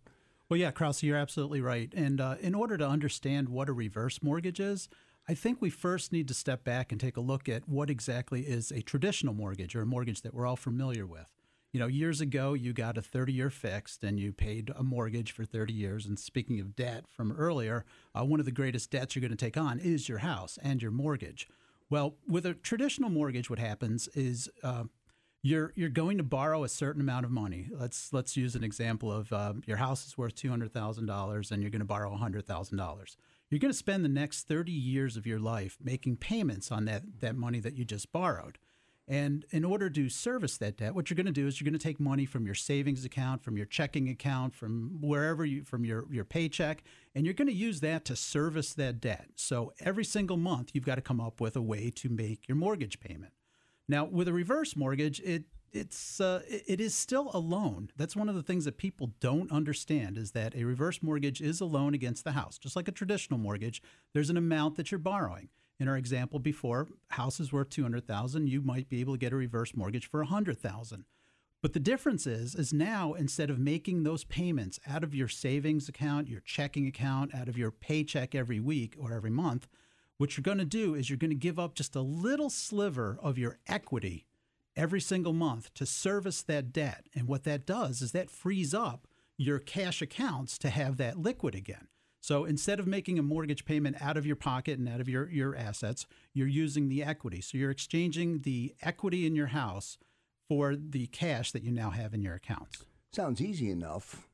Well, 0.49 0.59
yeah, 0.59 0.71
Krause, 0.71 1.03
you're 1.03 1.17
absolutely 1.17 1.61
right. 1.61 1.93
And 1.95 2.21
uh, 2.21 2.37
in 2.41 2.55
order 2.55 2.79
to 2.79 2.89
understand 2.89 3.51
what 3.51 3.69
a 3.69 3.73
reverse 3.73 4.23
mortgage 4.23 4.61
is, 4.61 4.89
I 5.31 5.35
think 5.35 5.61
we 5.61 5.69
first 5.69 6.11
need 6.11 6.27
to 6.29 6.35
step 6.35 6.65
back 6.65 6.91
and 6.91 6.99
take 6.99 7.19
a 7.19 7.21
look 7.21 7.51
at 7.51 7.69
what 7.69 7.91
exactly 7.91 8.43
is 8.43 8.71
a 8.73 8.81
traditional 8.81 9.35
mortgage 9.35 9.77
or 9.77 9.83
a 9.83 9.87
mortgage 9.87 10.23
that 10.23 10.33
we're 10.33 10.47
all 10.47 10.57
familiar 10.57 11.05
with. 11.05 11.35
You 11.71 11.81
know, 11.81 11.87
years 11.87 12.23
ago, 12.23 12.55
you 12.55 12.73
got 12.73 12.97
a 12.97 13.03
30 13.03 13.35
year 13.35 13.51
fixed 13.51 14.03
and 14.03 14.19
you 14.19 14.33
paid 14.33 14.73
a 14.75 14.83
mortgage 14.83 15.33
for 15.33 15.45
30 15.45 15.75
years. 15.75 16.07
And 16.07 16.19
speaking 16.19 16.61
of 16.61 16.75
debt 16.75 17.05
from 17.11 17.33
earlier, 17.33 17.85
uh, 18.19 18.25
one 18.25 18.41
of 18.41 18.47
the 18.47 18.53
greatest 18.53 18.91
debts 18.91 19.15
you're 19.15 19.21
going 19.21 19.37
to 19.37 19.37
take 19.37 19.59
on 19.59 19.79
is 19.79 20.09
your 20.09 20.19
house 20.19 20.59
and 20.63 20.81
your 20.81 20.91
mortgage. 20.93 21.47
Well, 21.91 22.15
with 22.27 22.47
a 22.47 22.55
traditional 22.55 23.11
mortgage, 23.11 23.51
what 23.51 23.59
happens 23.59 24.09
is 24.15 24.49
uh, 24.63 24.85
you're 25.43 25.75
you're 25.77 25.91
going 25.91 26.17
to 26.17 26.25
borrow 26.25 26.65
a 26.65 26.71
certain 26.71 27.03
amount 27.03 27.27
of 27.27 27.31
money. 27.31 27.69
Let's 27.71 28.15
let's 28.15 28.35
use 28.35 28.55
an 28.55 28.65
example 28.65 29.13
of 29.13 29.31
uh, 29.31 29.53
your 29.67 29.77
house 29.77 30.07
is 30.07 30.17
worth 30.17 30.35
two 30.35 30.49
hundred 30.49 30.73
thousand 30.73 31.05
dollars 31.05 31.51
and 31.51 31.63
you're 31.63 31.71
going 31.71 31.81
to 31.81 31.87
borrow 31.87 32.17
hundred 32.17 32.47
thousand 32.47 32.79
dollars 32.79 33.19
you're 33.51 33.59
going 33.59 33.73
to 33.73 33.79
spend 33.79 34.05
the 34.05 34.09
next 34.09 34.47
30 34.47 34.73
years 34.73 35.17
of 35.17 35.27
your 35.27 35.39
life 35.39 35.79
making 35.83 36.17
payments 36.17 36.71
on 36.71 36.85
that, 36.85 37.21
that 37.21 37.37
money 37.37 37.61
that 37.61 37.77
you 37.77 37.85
just 37.85 38.13
borrowed. 38.13 38.59
And 39.11 39.47
in 39.51 39.65
order 39.65 39.89
to 39.89 40.11
service 40.11 40.59
that 40.59 40.77
debt, 40.77 40.95
what 40.95 41.09
you're 41.09 41.17
going 41.17 41.25
to 41.25 41.33
do 41.33 41.47
is 41.47 41.59
you're 41.59 41.65
going 41.65 41.79
to 41.79 41.83
take 41.83 41.99
money 41.99 42.27
from 42.27 42.45
your 42.45 42.55
savings 42.55 43.07
account, 43.07 43.43
from 43.43 43.57
your 43.57 43.65
checking 43.65 44.11
account, 44.11 44.55
from 44.55 44.99
wherever 45.01 45.47
you, 45.47 45.65
from 45.65 45.83
your, 45.87 46.05
your 46.11 46.27
paycheck, 46.27 46.85
and 47.15 47.25
you're 47.25 47.33
going 47.33 47.49
to 47.49 47.55
use 47.55 47.81
that 47.81 48.05
to 48.05 48.15
service 48.15 48.75
that 48.75 49.01
debt. 49.01 49.29
So 49.35 49.73
every 49.81 50.05
single 50.05 50.37
month, 50.37 50.73
you've 50.75 50.85
got 50.85 50.97
to 50.97 51.01
come 51.01 51.23
up 51.23 51.41
with 51.41 51.57
a 51.57 51.63
way 51.63 51.91
to 51.97 52.11
make 52.11 52.47
your 52.49 52.57
mortgage 52.57 53.01
payment. 53.01 53.33
Now, 53.89 54.05
with 54.05 54.29
a 54.29 54.33
reverse 54.35 54.77
mortgage, 54.77 55.21
it 55.21 55.45
it's 55.73 56.21
uh, 56.21 56.43
it 56.49 56.81
is 56.81 56.95
still 56.95 57.31
a 57.35 57.39
loan. 57.39 57.91
That's 57.97 58.17
one 58.17 58.29
of 58.29 58.35
the 58.35 58.43
things 58.43 58.65
that 58.65 58.79
people 58.79 59.13
don't 59.21 59.51
understand 59.51 60.19
is 60.19 60.33
that 60.33 60.55
a 60.55 60.65
reverse 60.65 61.03
mortgage 61.03 61.41
is 61.41 61.61
a 61.61 61.65
loan 61.65 61.95
against 61.95 62.25
the 62.25 62.33
house, 62.33 62.59
just 62.59 62.77
like 62.77 62.89
a 62.89 62.93
traditional 62.93 63.39
mortgage. 63.39 63.83
There's 64.13 64.31
an 64.31 64.37
amount 64.37 64.77
that 64.77 64.91
you're 64.91 64.99
borrowing. 64.99 65.49
In 65.81 65.87
our 65.87 65.97
example 65.97 66.41
before, 66.41 66.89
house 67.11 67.39
is 67.39 67.53
worth 67.53 67.71
two 67.71 67.83
hundred 67.83 68.07
thousand. 68.07 68.49
You 68.49 68.61
might 68.61 68.89
be 68.89 69.01
able 69.01 69.15
to 69.15 69.19
get 69.19 69.33
a 69.33 69.37
reverse 69.37 69.75
mortgage 69.75 70.11
for 70.11 70.21
a 70.21 70.27
hundred 70.27 70.59
thousand. 70.59 71.05
But 71.61 71.73
the 71.73 71.81
difference 71.81 72.27
is, 72.27 72.55
is 72.55 72.73
now 72.73 73.15
instead 73.15 73.51
of 73.51 73.59
making 73.59 74.03
those 74.03 74.25
payments 74.25 74.79
out 74.87 75.03
of 75.03 75.15
your 75.15 75.27
savings 75.29 75.89
account, 75.89 76.29
your 76.29 76.41
checking 76.41 76.87
account, 76.87 77.35
out 77.35 77.49
of 77.49 77.59
your 77.59 77.73
paycheck 77.73 78.35
every 78.35 78.61
week 78.61 78.95
or 78.99 79.13
every 79.13 79.31
month, 79.31 79.67
what 80.19 80.37
you're 80.37 80.43
going 80.43 80.59
to 80.59 80.65
do 80.65 80.95
is 80.95 81.11
you're 81.11 81.17
going 81.17 81.31
to 81.31 81.37
give 81.37 81.59
up 81.59 81.75
just 81.75 81.97
a 81.97 82.01
little 82.01 82.51
sliver 82.51 83.19
of 83.21 83.39
your 83.39 83.59
equity 83.67 84.27
every 84.79 85.01
single 85.01 85.33
month 85.35 85.75
to 85.75 85.85
service 85.85 86.43
that 86.43 86.73
debt. 86.73 87.07
And 87.15 87.27
what 87.29 87.45
that 87.45 87.67
does 87.67 88.01
is 88.01 88.13
that 88.13 88.31
frees 88.31 88.73
up 88.73 89.07
your 89.37 89.59
cash 89.59 90.01
accounts 90.01 90.57
to 90.59 90.71
have 90.71 90.97
that 90.97 91.19
liquid 91.19 91.55
again. 91.55 91.89
So 92.21 92.45
instead 92.45 92.81
of 92.81 92.87
making 92.87 93.19
a 93.19 93.23
mortgage 93.23 93.65
payment 93.65 93.97
out 94.01 94.17
of 94.17 94.27
your 94.27 94.37
pocket 94.37 94.79
and 94.79 94.89
out 94.89 95.01
of 95.01 95.09
your, 95.09 95.29
your 95.31 95.57
assets, 95.57 96.07
you're 96.33 96.49
using 96.49 96.89
the 96.89 97.03
equity. 97.03 97.41
So 97.41 97.59
you're 97.59 97.71
exchanging 97.71 98.41
the 98.41 98.75
equity 98.83 99.27
in 99.27 99.35
your 99.35 99.49
house 99.49 99.99
for 100.49 100.77
the 100.77 101.07
cash 101.09 101.53
that 101.53 101.63
you 101.63 101.71
now 101.71 101.91
have 101.91 102.15
in 102.15 102.23
your 102.23 102.35
accounts. 102.35 102.85
Sounds 103.13 103.41
easy 103.41 103.71
enough, 103.71 104.29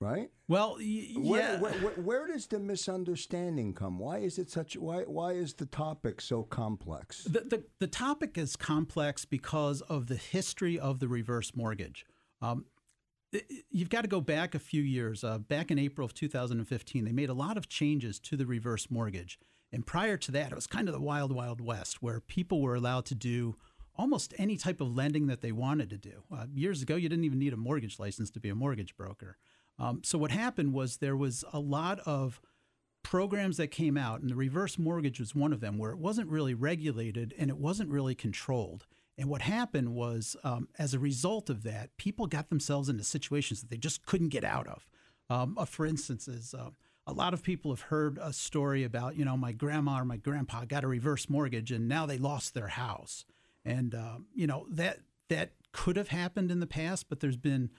right? 0.00 0.30
Well, 0.48 0.76
y- 0.80 1.12
Where, 1.16 1.40
yeah. 1.54 1.60
where, 1.60 1.72
where, 1.74 1.92
where 1.94 2.26
does 2.26 2.46
the 2.46 2.58
misunderstanding 2.58 3.74
come? 3.74 3.98
Why 3.98 4.18
is 4.18 4.38
it 4.38 4.50
such? 4.50 4.76
Why 4.76 5.02
why 5.02 5.32
is 5.32 5.54
the 5.54 5.66
topic 5.66 6.20
so 6.20 6.42
complex? 6.42 7.24
The, 7.24 7.40
the, 7.40 7.64
the 7.78 7.86
topic 7.86 8.36
is 8.38 8.56
complex 8.56 9.24
because 9.24 9.80
of 9.82 10.06
the 10.06 10.16
history 10.16 10.78
of 10.78 10.98
the 11.00 11.08
reverse 11.08 11.52
mortgage. 11.54 12.04
Um, 12.42 12.64
it- 13.32 13.46
you've 13.70 13.90
got 13.90 14.02
to 14.02 14.08
go 14.08 14.20
back 14.20 14.54
a 14.54 14.58
few 14.58 14.82
years. 14.82 15.22
Uh, 15.22 15.38
back 15.38 15.70
in 15.70 15.78
April 15.78 16.04
of 16.04 16.14
2015, 16.14 17.04
they 17.04 17.12
made 17.12 17.30
a 17.30 17.34
lot 17.34 17.56
of 17.56 17.68
changes 17.68 18.18
to 18.20 18.36
the 18.36 18.46
reverse 18.46 18.90
mortgage. 18.90 19.38
And 19.72 19.86
prior 19.86 20.16
to 20.16 20.32
that, 20.32 20.50
it 20.50 20.56
was 20.56 20.66
kind 20.66 20.88
of 20.88 20.94
the 20.94 21.00
wild, 21.00 21.30
wild 21.30 21.60
west 21.60 22.02
where 22.02 22.18
people 22.20 22.60
were 22.60 22.74
allowed 22.74 23.04
to 23.06 23.14
do 23.14 23.56
almost 23.96 24.34
any 24.38 24.56
type 24.56 24.80
of 24.80 24.96
lending 24.96 25.26
that 25.28 25.42
they 25.42 25.52
wanted 25.52 25.90
to 25.90 25.96
do. 25.98 26.22
Uh, 26.34 26.46
years 26.52 26.82
ago, 26.82 26.96
you 26.96 27.08
didn't 27.08 27.24
even 27.24 27.38
need 27.38 27.52
a 27.52 27.56
mortgage 27.56 27.98
license 27.98 28.30
to 28.30 28.40
be 28.40 28.48
a 28.48 28.54
mortgage 28.54 28.96
broker. 28.96 29.36
Um, 29.80 30.02
so 30.04 30.18
what 30.18 30.30
happened 30.30 30.74
was 30.74 30.98
there 30.98 31.16
was 31.16 31.44
a 31.52 31.58
lot 31.58 32.00
of 32.00 32.40
programs 33.02 33.56
that 33.56 33.68
came 33.68 33.96
out, 33.96 34.20
and 34.20 34.30
the 34.30 34.36
reverse 34.36 34.78
mortgage 34.78 35.18
was 35.18 35.34
one 35.34 35.52
of 35.52 35.60
them, 35.60 35.78
where 35.78 35.90
it 35.90 35.98
wasn't 35.98 36.28
really 36.28 36.54
regulated 36.54 37.34
and 37.38 37.48
it 37.50 37.56
wasn't 37.56 37.90
really 37.90 38.14
controlled. 38.14 38.86
And 39.16 39.28
what 39.28 39.42
happened 39.42 39.94
was, 39.94 40.36
um, 40.44 40.68
as 40.78 40.94
a 40.94 40.98
result 40.98 41.50
of 41.50 41.62
that, 41.62 41.96
people 41.96 42.26
got 42.26 42.50
themselves 42.50 42.88
into 42.88 43.04
situations 43.04 43.60
that 43.60 43.70
they 43.70 43.78
just 43.78 44.04
couldn't 44.04 44.28
get 44.28 44.44
out 44.44 44.66
of. 44.68 44.86
Um, 45.28 45.56
uh, 45.58 45.64
for 45.64 45.86
instance, 45.86 46.28
is 46.28 46.54
uh, 46.54 46.70
a 47.06 47.12
lot 47.12 47.34
of 47.34 47.42
people 47.42 47.70
have 47.70 47.82
heard 47.82 48.18
a 48.20 48.32
story 48.32 48.84
about, 48.84 49.16
you 49.16 49.24
know, 49.24 49.36
my 49.36 49.52
grandma 49.52 50.00
or 50.00 50.04
my 50.04 50.16
grandpa 50.16 50.64
got 50.64 50.84
a 50.84 50.88
reverse 50.88 51.28
mortgage 51.28 51.72
and 51.72 51.88
now 51.88 52.06
they 52.06 52.18
lost 52.18 52.54
their 52.54 52.68
house, 52.68 53.24
and 53.64 53.94
um, 53.94 54.26
you 54.34 54.46
know 54.46 54.66
that 54.70 55.00
that 55.28 55.52
could 55.72 55.96
have 55.96 56.08
happened 56.08 56.50
in 56.50 56.60
the 56.60 56.66
past, 56.66 57.08
but 57.08 57.20
there's 57.20 57.36
been 57.36 57.70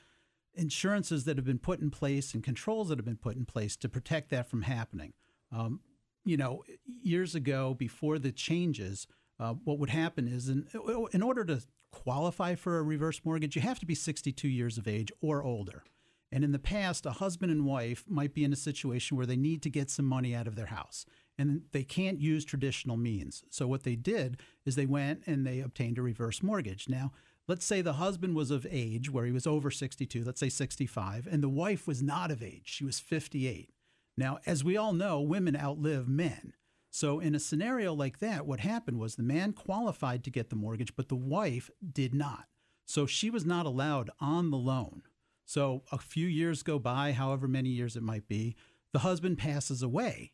insurances 0.56 1.26
that 1.26 1.38
have 1.38 1.46
been 1.46 1.60
put 1.60 1.80
in 1.80 1.90
place 1.90 2.34
and 2.34 2.44
controls 2.44 2.90
that 2.90 2.98
have 2.98 3.06
been 3.06 3.16
put 3.16 3.36
in 3.36 3.46
place 3.46 3.76
to 3.78 3.90
protect 3.90 4.30
that 4.30 4.50
from 4.50 4.64
happening. 4.64 5.14
Um, 5.52 5.82
you 6.24 6.38
know, 6.38 6.64
years 6.86 7.36
ago, 7.36 7.74
before 7.74 8.20
the 8.20 8.32
changes, 8.32 9.08
uh, 9.40 9.54
what 9.64 9.80
would 9.80 9.90
happen 9.90 10.28
is 10.28 10.50
in, 10.50 10.68
in 11.14 11.24
order 11.24 11.44
to 11.46 11.62
qualify 11.92 12.56
for 12.56 12.78
a 12.78 12.84
reverse 12.84 13.22
mortgage, 13.24 13.56
you 13.56 13.62
have 13.62 13.80
to 13.80 13.86
be 13.86 13.96
62 13.96 14.48
years 14.48 14.78
of 14.78 14.88
age 14.88 15.12
or 15.22 15.44
older. 15.44 15.84
And 16.32 16.44
in 16.44 16.54
the 16.54 16.60
past, 16.60 17.06
a 17.06 17.12
husband 17.12 17.52
and 17.52 17.66
wife 17.66 18.06
might 18.08 18.34
be 18.34 18.46
in 18.46 18.54
a 18.54 18.58
situation 18.58 19.18
where 19.18 19.26
they 19.26 19.36
need 19.36 19.62
to 19.64 19.70
get 19.70 19.90
some 19.90 20.06
money 20.06 20.34
out 20.34 20.48
of 20.48 20.56
their 20.56 20.68
house 20.68 21.06
and 21.38 21.64
they 21.72 21.84
can't 21.84 22.22
use 22.22 22.46
traditional 22.46 22.98
means. 22.98 23.44
So, 23.50 23.68
what 23.68 23.84
they 23.84 23.96
did 23.96 24.38
is 24.66 24.76
they 24.76 24.86
went 24.86 25.24
and 25.26 25.46
they 25.46 25.60
obtained 25.60 25.98
a 25.98 26.02
reverse 26.02 26.44
mortgage. 26.44 26.88
Now, 26.88 27.12
let's 27.48 27.66
say 27.66 27.82
the 27.82 27.94
husband 27.94 28.36
was 28.36 28.52
of 28.52 28.68
age 28.70 29.10
where 29.10 29.26
he 29.26 29.32
was 29.32 29.48
over 29.48 29.72
62, 29.72 30.24
let's 30.24 30.40
say 30.40 30.50
65, 30.50 31.28
and 31.30 31.44
the 31.44 31.50
wife 31.50 31.88
was 31.88 32.02
not 32.02 32.32
of 32.32 32.44
age, 32.44 32.64
she 32.66 32.86
was 32.86 33.00
58. 33.00 33.70
Now, 34.18 34.40
as 34.46 34.64
we 34.64 34.78
all 34.78 34.94
know, 34.94 35.22
women 35.22 35.56
outlive 35.56 36.08
men. 36.08 36.54
So, 36.94 37.20
in 37.20 37.34
a 37.34 37.40
scenario 37.40 37.94
like 37.94 38.20
that, 38.20 38.46
what 38.46 38.60
happened 38.60 39.00
was 39.00 39.16
the 39.16 39.24
man 39.24 39.54
qualified 39.54 40.26
to 40.26 40.30
get 40.30 40.50
the 40.50 40.58
mortgage, 40.58 40.96
but 40.96 41.08
the 41.08 41.16
wife 41.16 41.70
did 41.92 42.14
not. 42.14 42.48
So, 42.86 43.06
she 43.06 43.30
was 43.30 43.46
not 43.46 43.66
allowed 43.66 44.10
on 44.20 44.52
the 44.52 44.58
loan. 44.58 45.04
So, 45.46 45.84
a 45.92 45.98
few 45.98 46.28
years 46.28 46.64
go 46.64 46.80
by, 46.80 47.14
however 47.14 47.48
many 47.48 47.70
years 47.70 47.96
it 47.96 48.04
might 48.04 48.28
be, 48.28 48.58
the 48.92 49.00
husband 49.00 49.38
passes 49.38 49.82
away. 49.82 50.34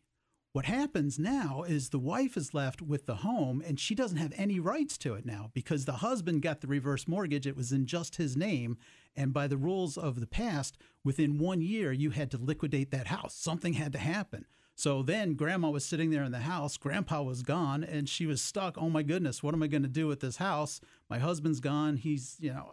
What 0.57 0.65
happens 0.65 1.19
now 1.19 1.65
is 1.67 1.89
the 1.89 1.99
wife 1.99 2.35
is 2.35 2.51
left 2.51 2.81
with 2.81 3.05
the 3.05 3.17
home 3.17 3.61
and 3.63 3.79
she 3.79 3.93
doesn't 3.93 4.17
have 4.17 4.33
any 4.35 4.59
rights 4.59 4.97
to 4.97 5.13
it 5.13 5.23
now 5.23 5.51
because 5.53 5.85
the 5.85 5.97
husband 5.97 6.41
got 6.41 6.61
the 6.61 6.67
reverse 6.67 7.07
mortgage. 7.07 7.45
It 7.45 7.55
was 7.55 7.71
in 7.71 7.85
just 7.85 8.15
his 8.15 8.35
name. 8.35 8.79
And 9.15 9.31
by 9.31 9.45
the 9.45 9.55
rules 9.55 9.99
of 9.99 10.19
the 10.19 10.25
past, 10.25 10.79
within 11.03 11.37
one 11.37 11.61
year, 11.61 11.91
you 11.91 12.09
had 12.09 12.31
to 12.31 12.39
liquidate 12.39 12.89
that 12.89 13.05
house. 13.05 13.35
Something 13.35 13.73
had 13.73 13.93
to 13.93 13.99
happen. 13.99 14.45
So 14.73 15.03
then 15.03 15.35
grandma 15.35 15.69
was 15.69 15.85
sitting 15.85 16.09
there 16.09 16.23
in 16.23 16.31
the 16.31 16.39
house, 16.39 16.75
grandpa 16.75 17.21
was 17.21 17.43
gone, 17.43 17.83
and 17.83 18.09
she 18.09 18.25
was 18.25 18.41
stuck. 18.41 18.79
Oh 18.79 18.89
my 18.89 19.03
goodness, 19.03 19.43
what 19.43 19.53
am 19.53 19.61
I 19.61 19.67
going 19.67 19.83
to 19.83 19.87
do 19.87 20.07
with 20.07 20.21
this 20.21 20.37
house? 20.37 20.81
My 21.07 21.19
husband's 21.19 21.59
gone. 21.59 21.97
He's, 21.97 22.35
you 22.39 22.51
know, 22.51 22.71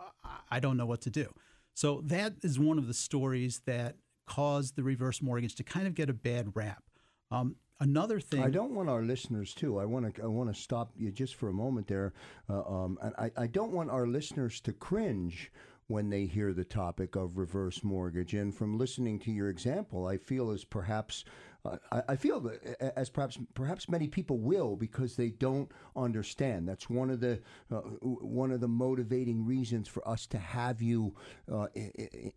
I- 0.50 0.58
don't 0.58 0.78
know 0.78 0.86
what 0.86 1.02
to 1.02 1.10
do. 1.10 1.34
So 1.74 2.00
that 2.06 2.36
is 2.42 2.58
one 2.58 2.78
of 2.78 2.86
the 2.86 2.94
stories 2.94 3.60
that 3.66 3.96
caused 4.26 4.74
the 4.74 4.82
reverse 4.82 5.20
mortgage 5.20 5.54
to 5.56 5.62
kind 5.62 5.86
of 5.86 5.94
get 5.94 6.08
a 6.08 6.14
bad 6.14 6.56
rap. 6.56 6.82
Um, 7.30 7.56
another 7.80 8.20
thing. 8.20 8.42
I 8.42 8.50
don't 8.50 8.74
want 8.74 8.88
our 8.88 9.02
listeners 9.02 9.54
to. 9.54 9.78
I 9.78 9.84
want 9.84 10.14
to. 10.14 10.22
I 10.22 10.26
want 10.26 10.54
to 10.54 10.60
stop 10.60 10.92
you 10.96 11.10
just 11.10 11.34
for 11.34 11.48
a 11.48 11.52
moment 11.52 11.86
there. 11.86 12.12
Uh, 12.48 12.62
um, 12.62 12.98
and 13.02 13.14
I, 13.18 13.30
I 13.36 13.46
don't 13.46 13.72
want 13.72 13.90
our 13.90 14.06
listeners 14.06 14.60
to 14.60 14.72
cringe 14.72 15.52
when 15.86 16.08
they 16.08 16.26
hear 16.26 16.52
the 16.52 16.64
topic 16.64 17.14
of 17.14 17.36
reverse 17.36 17.84
mortgage. 17.84 18.34
And 18.34 18.54
from 18.54 18.78
listening 18.78 19.18
to 19.20 19.30
your 19.30 19.50
example, 19.50 20.06
I 20.06 20.16
feel 20.16 20.50
as 20.50 20.64
perhaps. 20.64 21.24
I, 21.90 22.16
feel 22.16 22.40
that 22.40 22.94
as 22.98 23.08
perhaps 23.08 23.38
perhaps 23.54 23.88
many 23.88 24.06
people 24.06 24.38
will 24.38 24.76
because 24.76 25.16
they 25.16 25.30
don't 25.30 25.70
understand. 25.96 26.68
That's 26.68 26.90
one 26.90 27.08
of 27.08 27.20
the 27.20 27.40
uh, 27.72 27.76
one 28.00 28.50
of 28.50 28.60
the 28.60 28.68
motivating 28.68 29.46
reasons 29.46 29.88
for 29.88 30.06
us 30.06 30.26
to 30.26 30.38
have 30.38 30.82
you 30.82 31.14
uh, 31.50 31.68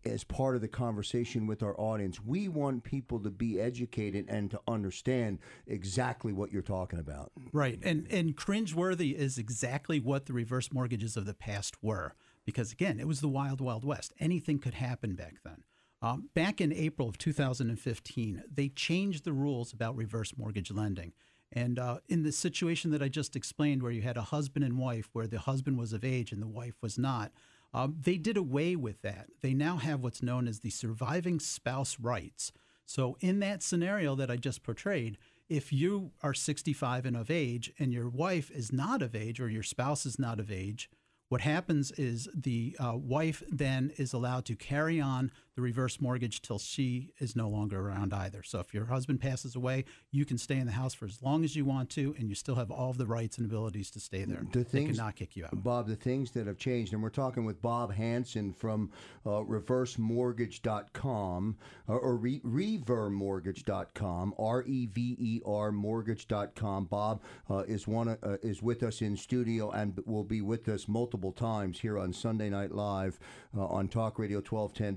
as 0.06 0.24
part 0.24 0.54
of 0.54 0.62
the 0.62 0.68
conversation 0.68 1.46
with 1.46 1.62
our 1.62 1.78
audience. 1.78 2.24
We 2.24 2.48
want 2.48 2.84
people 2.84 3.20
to 3.20 3.30
be 3.30 3.60
educated 3.60 4.26
and 4.28 4.50
to 4.50 4.60
understand 4.66 5.40
exactly 5.66 6.32
what 6.32 6.50
you're 6.50 6.62
talking 6.62 6.98
about. 6.98 7.32
Right. 7.52 7.78
And 7.82 8.06
and 8.10 8.34
cringeworthy 8.34 9.14
is 9.14 9.36
exactly 9.36 10.00
what 10.00 10.24
the 10.24 10.32
reverse 10.32 10.72
mortgages 10.72 11.16
of 11.18 11.26
the 11.26 11.34
past 11.34 11.82
were. 11.82 12.14
Because 12.46 12.72
again, 12.72 12.98
it 12.98 13.06
was 13.06 13.20
the 13.20 13.28
wild, 13.28 13.60
wild 13.60 13.84
west. 13.84 14.14
Anything 14.18 14.58
could 14.58 14.72
happen 14.72 15.14
back 15.14 15.36
then. 15.44 15.64
Um, 16.00 16.28
back 16.34 16.60
in 16.60 16.72
April 16.72 17.08
of 17.08 17.18
2015, 17.18 18.44
they 18.52 18.68
changed 18.68 19.24
the 19.24 19.32
rules 19.32 19.72
about 19.72 19.96
reverse 19.96 20.32
mortgage 20.36 20.70
lending. 20.70 21.12
And 21.52 21.78
uh, 21.78 21.98
in 22.08 22.22
the 22.22 22.32
situation 22.32 22.90
that 22.90 23.02
I 23.02 23.08
just 23.08 23.34
explained, 23.34 23.82
where 23.82 23.92
you 23.92 24.02
had 24.02 24.16
a 24.16 24.22
husband 24.22 24.64
and 24.64 24.78
wife, 24.78 25.08
where 25.12 25.26
the 25.26 25.40
husband 25.40 25.78
was 25.78 25.92
of 25.92 26.04
age 26.04 26.30
and 26.30 26.42
the 26.42 26.46
wife 26.46 26.74
was 26.82 26.98
not, 26.98 27.32
um, 27.74 27.96
they 28.00 28.16
did 28.16 28.36
away 28.36 28.76
with 28.76 29.02
that. 29.02 29.26
They 29.40 29.54
now 29.54 29.76
have 29.76 30.02
what's 30.02 30.22
known 30.22 30.46
as 30.46 30.60
the 30.60 30.70
surviving 30.70 31.40
spouse 31.40 31.98
rights. 31.98 32.52
So, 32.86 33.16
in 33.20 33.40
that 33.40 33.62
scenario 33.62 34.14
that 34.14 34.30
I 34.30 34.36
just 34.36 34.62
portrayed, 34.62 35.18
if 35.48 35.72
you 35.72 36.12
are 36.22 36.34
65 36.34 37.06
and 37.06 37.16
of 37.16 37.30
age 37.30 37.72
and 37.78 37.92
your 37.92 38.08
wife 38.08 38.50
is 38.50 38.72
not 38.72 39.02
of 39.02 39.14
age 39.14 39.40
or 39.40 39.48
your 39.48 39.62
spouse 39.62 40.06
is 40.06 40.18
not 40.18 40.40
of 40.40 40.50
age, 40.50 40.88
what 41.28 41.42
happens 41.42 41.90
is 41.92 42.28
the 42.34 42.76
uh, 42.78 42.94
wife 42.96 43.42
then 43.50 43.92
is 43.98 44.14
allowed 44.14 44.46
to 44.46 44.56
carry 44.56 45.00
on 45.00 45.30
the 45.58 45.62
reverse 45.62 46.00
mortgage 46.00 46.40
till 46.40 46.60
she 46.60 47.10
is 47.18 47.34
no 47.34 47.48
longer 47.48 47.80
around 47.80 48.14
either. 48.14 48.44
So 48.44 48.60
if 48.60 48.72
your 48.72 48.84
husband 48.84 49.20
passes 49.20 49.56
away, 49.56 49.86
you 50.12 50.24
can 50.24 50.38
stay 50.38 50.56
in 50.56 50.66
the 50.66 50.72
house 50.72 50.94
for 50.94 51.06
as 51.06 51.20
long 51.20 51.42
as 51.42 51.56
you 51.56 51.64
want 51.64 51.90
to, 51.90 52.14
and 52.16 52.28
you 52.28 52.36
still 52.36 52.54
have 52.54 52.70
all 52.70 52.90
of 52.90 52.96
the 52.96 53.06
rights 53.06 53.38
and 53.38 53.46
abilities 53.46 53.90
to 53.90 53.98
stay 53.98 54.22
there. 54.22 54.46
The 54.52 54.62
they 54.62 54.84
cannot 54.84 55.16
kick 55.16 55.34
you 55.34 55.46
out. 55.46 55.64
Bob, 55.64 55.88
the 55.88 55.96
things 55.96 56.30
that 56.32 56.46
have 56.46 56.58
changed, 56.58 56.92
and 56.92 57.02
we're 57.02 57.10
talking 57.10 57.44
with 57.44 57.60
Bob 57.60 57.92
Hanson 57.92 58.52
from 58.52 58.92
uh, 59.26 59.30
reversemortgage.com 59.30 61.56
uh, 61.88 61.92
or 61.92 62.16
re- 62.16 62.40
revermortgage.com, 62.44 64.34
R 64.38 64.62
E 64.62 64.86
V 64.86 65.16
E 65.18 65.40
R 65.44 65.72
mortgage.com. 65.72 66.84
Bob 66.84 67.20
uh, 67.50 67.64
is 67.66 67.88
one 67.88 68.10
uh, 68.10 68.36
is 68.44 68.62
with 68.62 68.84
us 68.84 69.02
in 69.02 69.16
studio 69.16 69.72
and 69.72 69.98
will 70.06 70.22
be 70.22 70.40
with 70.40 70.68
us 70.68 70.86
multiple 70.86 71.32
times 71.32 71.80
here 71.80 71.98
on 71.98 72.12
Sunday 72.12 72.48
Night 72.48 72.70
Live 72.70 73.18
uh, 73.56 73.66
on 73.66 73.88
Talk 73.88 74.20
Radio 74.20 74.38
1210 74.38 74.94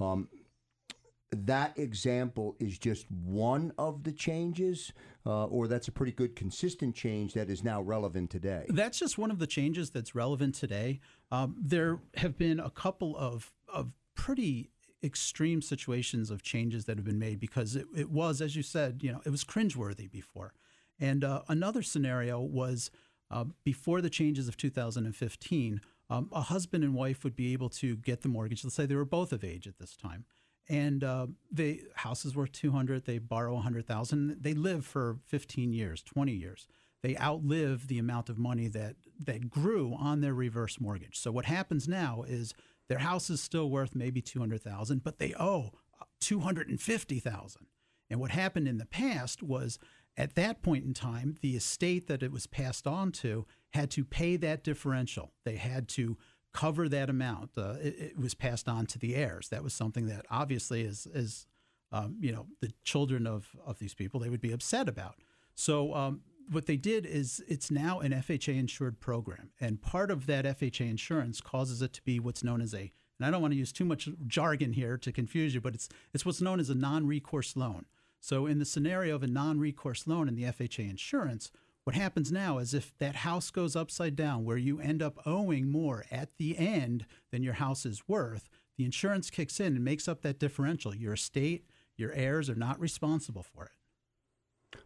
Um, 0.00 0.28
that 1.30 1.78
example 1.78 2.56
is 2.58 2.78
just 2.78 3.10
one 3.10 3.72
of 3.76 4.04
the 4.04 4.12
changes, 4.12 4.92
uh, 5.26 5.44
or 5.46 5.68
that's 5.68 5.88
a 5.88 5.92
pretty 5.92 6.12
good 6.12 6.34
consistent 6.34 6.94
change 6.94 7.34
that 7.34 7.50
is 7.50 7.62
now 7.62 7.82
relevant 7.82 8.30
today. 8.30 8.64
That's 8.68 8.98
just 8.98 9.18
one 9.18 9.30
of 9.30 9.38
the 9.38 9.46
changes 9.46 9.90
that's 9.90 10.14
relevant 10.14 10.54
today. 10.54 11.00
Um, 11.30 11.56
there 11.60 12.00
have 12.16 12.38
been 12.38 12.58
a 12.60 12.70
couple 12.70 13.16
of, 13.16 13.52
of 13.72 13.92
pretty 14.14 14.70
extreme 15.02 15.62
situations 15.62 16.30
of 16.30 16.42
changes 16.42 16.86
that 16.86 16.96
have 16.96 17.04
been 17.04 17.18
made 17.18 17.38
because 17.38 17.76
it, 17.76 17.86
it 17.94 18.10
was, 18.10 18.40
as 18.40 18.56
you 18.56 18.62
said, 18.62 19.00
you 19.02 19.12
know, 19.12 19.20
it 19.24 19.30
was 19.30 19.44
cringeworthy 19.44 20.10
before. 20.10 20.54
And 20.98 21.22
uh, 21.22 21.42
another 21.48 21.82
scenario 21.82 22.40
was 22.40 22.90
uh, 23.30 23.44
before 23.64 24.00
the 24.00 24.10
changes 24.10 24.48
of 24.48 24.56
2015, 24.56 25.80
um, 26.10 26.28
a 26.32 26.42
husband 26.42 26.84
and 26.84 26.94
wife 26.94 27.24
would 27.24 27.36
be 27.36 27.52
able 27.52 27.68
to 27.68 27.96
get 27.96 28.22
the 28.22 28.28
mortgage. 28.28 28.64
Let's 28.64 28.76
say 28.76 28.86
they 28.86 28.94
were 28.94 29.04
both 29.04 29.32
of 29.32 29.44
age 29.44 29.66
at 29.66 29.78
this 29.78 29.96
time, 29.96 30.24
and 30.68 31.04
uh, 31.04 31.26
the 31.50 31.82
house 31.96 32.24
is 32.24 32.34
worth 32.36 32.52
200. 32.52 33.04
They 33.04 33.18
borrow 33.18 33.52
a 33.52 33.56
100,000. 33.56 34.36
They 34.40 34.54
live 34.54 34.84
for 34.86 35.18
15 35.26 35.72
years, 35.72 36.02
20 36.02 36.32
years. 36.32 36.66
They 37.02 37.16
outlive 37.16 37.86
the 37.86 37.98
amount 37.98 38.28
of 38.28 38.38
money 38.38 38.68
that 38.68 38.96
that 39.24 39.50
grew 39.50 39.94
on 39.98 40.20
their 40.20 40.34
reverse 40.34 40.80
mortgage. 40.80 41.18
So 41.18 41.30
what 41.30 41.44
happens 41.44 41.86
now 41.86 42.24
is 42.26 42.54
their 42.88 42.98
house 42.98 43.30
is 43.30 43.40
still 43.40 43.70
worth 43.70 43.94
maybe 43.94 44.20
200,000, 44.20 45.04
but 45.04 45.18
they 45.18 45.34
owe 45.38 45.70
250,000. 46.20 47.66
And 48.10 48.20
what 48.20 48.30
happened 48.30 48.66
in 48.66 48.78
the 48.78 48.86
past 48.86 49.42
was 49.42 49.78
at 50.16 50.34
that 50.34 50.62
point 50.62 50.84
in 50.84 50.94
time, 50.94 51.36
the 51.42 51.54
estate 51.54 52.08
that 52.08 52.22
it 52.22 52.32
was 52.32 52.46
passed 52.46 52.86
on 52.86 53.12
to 53.12 53.46
had 53.72 53.90
to 53.92 54.04
pay 54.04 54.36
that 54.36 54.64
differential. 54.64 55.32
They 55.44 55.56
had 55.56 55.88
to 55.90 56.16
cover 56.52 56.88
that 56.88 57.10
amount. 57.10 57.50
Uh, 57.56 57.74
it, 57.80 57.96
it 57.98 58.18
was 58.18 58.34
passed 58.34 58.68
on 58.68 58.86
to 58.86 58.98
the 58.98 59.14
heirs. 59.14 59.48
That 59.48 59.62
was 59.62 59.74
something 59.74 60.06
that 60.06 60.26
obviously 60.30 60.82
is, 60.82 61.06
is 61.12 61.46
um, 61.92 62.16
you 62.20 62.32
know, 62.32 62.46
the 62.60 62.72
children 62.82 63.26
of, 63.26 63.48
of 63.64 63.78
these 63.78 63.94
people, 63.94 64.20
they 64.20 64.30
would 64.30 64.40
be 64.40 64.52
upset 64.52 64.88
about. 64.88 65.16
So 65.54 65.94
um, 65.94 66.22
what 66.50 66.66
they 66.66 66.76
did 66.76 67.04
is 67.06 67.42
it's 67.48 67.70
now 67.70 68.00
an 68.00 68.12
FHA 68.12 68.58
insured 68.58 69.00
program. 69.00 69.50
And 69.60 69.82
part 69.82 70.10
of 70.10 70.26
that 70.26 70.44
FHA 70.44 70.88
insurance 70.88 71.40
causes 71.40 71.82
it 71.82 71.92
to 71.94 72.02
be 72.02 72.18
what's 72.18 72.44
known 72.44 72.60
as 72.60 72.74
a, 72.74 72.92
and 73.18 73.26
I 73.26 73.30
don't 73.30 73.42
want 73.42 73.52
to 73.52 73.58
use 73.58 73.72
too 73.72 73.84
much 73.84 74.08
jargon 74.26 74.72
here 74.72 74.96
to 74.96 75.12
confuse 75.12 75.54
you, 75.54 75.60
but 75.60 75.74
it's, 75.74 75.88
it's 76.14 76.24
what's 76.24 76.40
known 76.40 76.60
as 76.60 76.70
a 76.70 76.74
non 76.74 77.06
recourse 77.06 77.56
loan. 77.56 77.86
So, 78.20 78.46
in 78.46 78.58
the 78.58 78.64
scenario 78.64 79.14
of 79.14 79.22
a 79.22 79.26
non 79.26 79.58
recourse 79.58 80.06
loan 80.06 80.28
in 80.28 80.34
the 80.34 80.44
FHA 80.44 80.88
insurance, 80.90 81.50
what 81.88 81.94
happens 81.94 82.30
now 82.30 82.58
is 82.58 82.74
if 82.74 82.92
that 82.98 83.16
house 83.16 83.50
goes 83.50 83.74
upside 83.74 84.14
down 84.14 84.44
where 84.44 84.58
you 84.58 84.78
end 84.78 85.00
up 85.00 85.18
owing 85.24 85.70
more 85.70 86.04
at 86.10 86.28
the 86.36 86.58
end 86.58 87.06
than 87.32 87.42
your 87.42 87.54
house 87.54 87.86
is 87.86 88.06
worth, 88.06 88.50
the 88.76 88.84
insurance 88.84 89.30
kicks 89.30 89.58
in 89.58 89.74
and 89.74 89.82
makes 89.82 90.06
up 90.06 90.20
that 90.20 90.38
differential. 90.38 90.94
Your 90.94 91.14
estate, 91.14 91.64
your 91.96 92.12
heirs 92.12 92.50
are 92.50 92.54
not 92.54 92.78
responsible 92.78 93.42
for 93.42 93.64
it. 93.64 93.70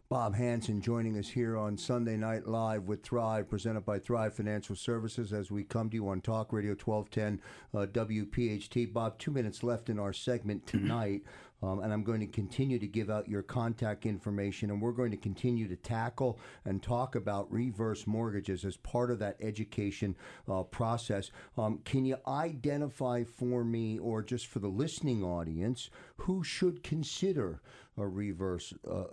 Bob 0.07 0.35
Hanson 0.35 0.79
joining 0.79 1.17
us 1.17 1.27
here 1.27 1.57
on 1.57 1.77
Sunday 1.77 2.15
Night 2.15 2.47
Live 2.47 2.83
with 2.83 3.03
Thrive, 3.03 3.49
presented 3.49 3.85
by 3.85 3.99
Thrive 3.99 4.33
Financial 4.33 4.75
Services, 4.75 5.33
as 5.33 5.51
we 5.51 5.65
come 5.65 5.89
to 5.89 5.95
you 5.95 6.07
on 6.07 6.21
Talk 6.21 6.53
Radio 6.53 6.71
1210 6.71 7.41
uh, 7.73 7.85
WPHT. 7.87 8.93
Bob, 8.93 9.19
two 9.19 9.31
minutes 9.31 9.61
left 9.61 9.89
in 9.89 9.99
our 9.99 10.13
segment 10.13 10.65
tonight. 10.65 11.23
Um, 11.63 11.79
and 11.79 11.93
I'm 11.93 12.03
going 12.03 12.19
to 12.19 12.27
continue 12.27 12.77
to 12.77 12.87
give 12.87 13.09
out 13.09 13.29
your 13.29 13.41
contact 13.41 14.05
information, 14.05 14.69
and 14.69 14.81
we're 14.81 14.91
going 14.91 15.11
to 15.11 15.17
continue 15.17 15.67
to 15.69 15.77
tackle 15.77 16.37
and 16.65 16.83
talk 16.83 17.15
about 17.15 17.51
reverse 17.51 18.05
mortgages 18.05 18.65
as 18.65 18.75
part 18.77 19.09
of 19.09 19.19
that 19.19 19.37
education 19.41 20.15
uh, 20.51 20.63
process. 20.63 21.31
Um, 21.57 21.79
can 21.85 22.05
you 22.05 22.17
identify 22.27 23.23
for 23.23 23.63
me, 23.63 23.97
or 23.97 24.21
just 24.21 24.47
for 24.47 24.59
the 24.59 24.67
listening 24.67 25.23
audience, 25.23 25.89
who 26.17 26.43
should 26.43 26.83
consider 26.83 27.61
a 27.97 28.07
reverse 28.07 28.73
uh, 28.89 29.05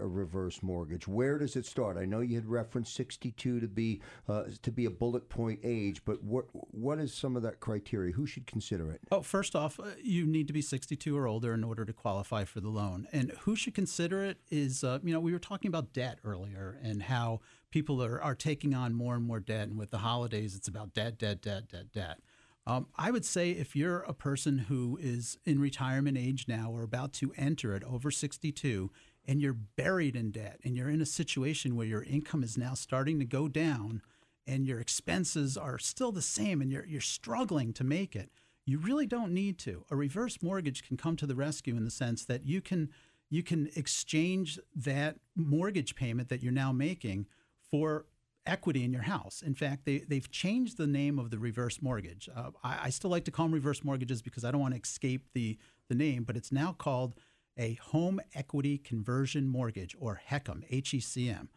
a 0.00 0.06
reverse 0.06 0.62
mortgage? 0.62 1.06
Where 1.06 1.38
does 1.38 1.56
it 1.56 1.66
start? 1.66 1.96
I 1.96 2.04
know 2.04 2.20
you 2.20 2.36
had 2.36 2.46
referenced 2.46 2.94
62 2.94 3.60
to 3.60 3.68
be 3.68 4.00
uh, 4.28 4.44
to 4.62 4.70
be 4.70 4.84
a 4.84 4.90
bullet 4.90 5.28
point 5.28 5.60
age, 5.62 6.02
but 6.04 6.22
what 6.22 6.46
what 6.52 6.98
is 6.98 7.12
some 7.12 7.36
of 7.36 7.42
that 7.42 7.60
criteria? 7.60 8.12
Who 8.12 8.26
should 8.26 8.46
consider 8.46 8.90
it? 8.90 9.00
Oh, 9.10 9.22
first 9.22 9.54
off, 9.54 9.78
uh, 9.78 9.90
you 10.02 10.26
need 10.26 10.46
to 10.46 10.52
be 10.52 10.62
62 10.62 11.16
or 11.16 11.26
older 11.26 11.54
in 11.54 11.64
order 11.64 11.84
to 11.84 11.92
qualify 11.92 12.44
for 12.44 12.60
the 12.60 12.68
loan. 12.68 13.06
And 13.12 13.32
who 13.40 13.56
should 13.56 13.74
consider 13.74 14.24
it 14.24 14.38
is, 14.50 14.84
uh, 14.84 14.98
you 15.02 15.12
know, 15.12 15.20
we 15.20 15.32
were 15.32 15.38
talking 15.38 15.68
about 15.68 15.92
debt 15.92 16.18
earlier 16.24 16.78
and 16.82 17.02
how 17.02 17.40
people 17.70 18.02
are, 18.02 18.22
are 18.22 18.34
taking 18.34 18.74
on 18.74 18.94
more 18.94 19.14
and 19.14 19.24
more 19.24 19.40
debt. 19.40 19.68
And 19.68 19.78
with 19.78 19.90
the 19.90 19.98
holidays, 19.98 20.54
it's 20.54 20.68
about 20.68 20.94
debt, 20.94 21.18
debt, 21.18 21.42
debt, 21.42 21.68
debt, 21.68 21.92
debt. 21.92 22.18
Um, 22.66 22.86
I 22.96 23.10
would 23.10 23.24
say 23.24 23.50
if 23.50 23.74
you're 23.74 24.00
a 24.00 24.14
person 24.14 24.58
who 24.58 24.98
is 25.00 25.36
in 25.44 25.58
retirement 25.58 26.16
age 26.16 26.46
now 26.46 26.70
or 26.70 26.82
about 26.82 27.12
to 27.14 27.32
enter 27.36 27.74
it 27.74 27.82
over 27.84 28.10
62 28.10 28.90
and 29.26 29.40
you're 29.40 29.52
buried 29.52 30.14
in 30.14 30.30
debt 30.30 30.60
and 30.64 30.76
you're 30.76 30.88
in 30.88 31.00
a 31.00 31.06
situation 31.06 31.74
where 31.74 31.86
your 31.86 32.04
income 32.04 32.42
is 32.44 32.56
now 32.56 32.74
starting 32.74 33.18
to 33.18 33.24
go 33.24 33.48
down 33.48 34.00
and 34.46 34.66
your 34.66 34.80
expenses 34.80 35.56
are 35.56 35.78
still 35.78 36.12
the 36.12 36.22
same 36.22 36.60
and 36.60 36.70
you're, 36.70 36.86
you're 36.86 37.00
struggling 37.00 37.72
to 37.72 37.84
make 37.84 38.14
it, 38.14 38.30
you 38.64 38.78
really 38.78 39.06
don't 39.06 39.32
need 39.32 39.58
to. 39.58 39.84
A 39.90 39.96
reverse 39.96 40.38
mortgage 40.40 40.86
can 40.86 40.96
come 40.96 41.16
to 41.16 41.26
the 41.26 41.34
rescue 41.34 41.76
in 41.76 41.84
the 41.84 41.90
sense 41.90 42.24
that 42.24 42.44
you 42.44 42.60
can 42.60 42.90
you 43.28 43.42
can 43.42 43.70
exchange 43.76 44.58
that 44.76 45.16
mortgage 45.34 45.94
payment 45.94 46.28
that 46.28 46.42
you're 46.42 46.52
now 46.52 46.70
making 46.70 47.26
for 47.70 48.04
equity 48.46 48.84
in 48.84 48.92
your 48.92 49.02
house. 49.02 49.42
In 49.44 49.54
fact, 49.54 49.84
they, 49.84 49.98
they've 49.98 50.30
changed 50.30 50.76
the 50.76 50.86
name 50.86 51.18
of 51.18 51.30
the 51.30 51.38
reverse 51.38 51.80
mortgage. 51.80 52.28
Uh, 52.34 52.50
I, 52.62 52.78
I 52.84 52.90
still 52.90 53.10
like 53.10 53.24
to 53.24 53.30
call 53.30 53.46
them 53.46 53.54
reverse 53.54 53.84
mortgages 53.84 54.22
because 54.22 54.44
I 54.44 54.50
don't 54.50 54.60
want 54.60 54.74
to 54.74 54.80
escape 54.80 55.28
the, 55.32 55.58
the 55.88 55.94
name, 55.94 56.24
but 56.24 56.36
it's 56.36 56.52
now 56.52 56.72
called 56.72 57.14
a 57.58 57.74
home 57.74 58.20
equity 58.34 58.78
conversion 58.78 59.46
mortgage 59.46 59.94
or 60.00 60.20
HECM, 60.30 60.64
H 60.70 60.94
E 60.94 61.00
C 61.00 61.28
M. 61.28 61.48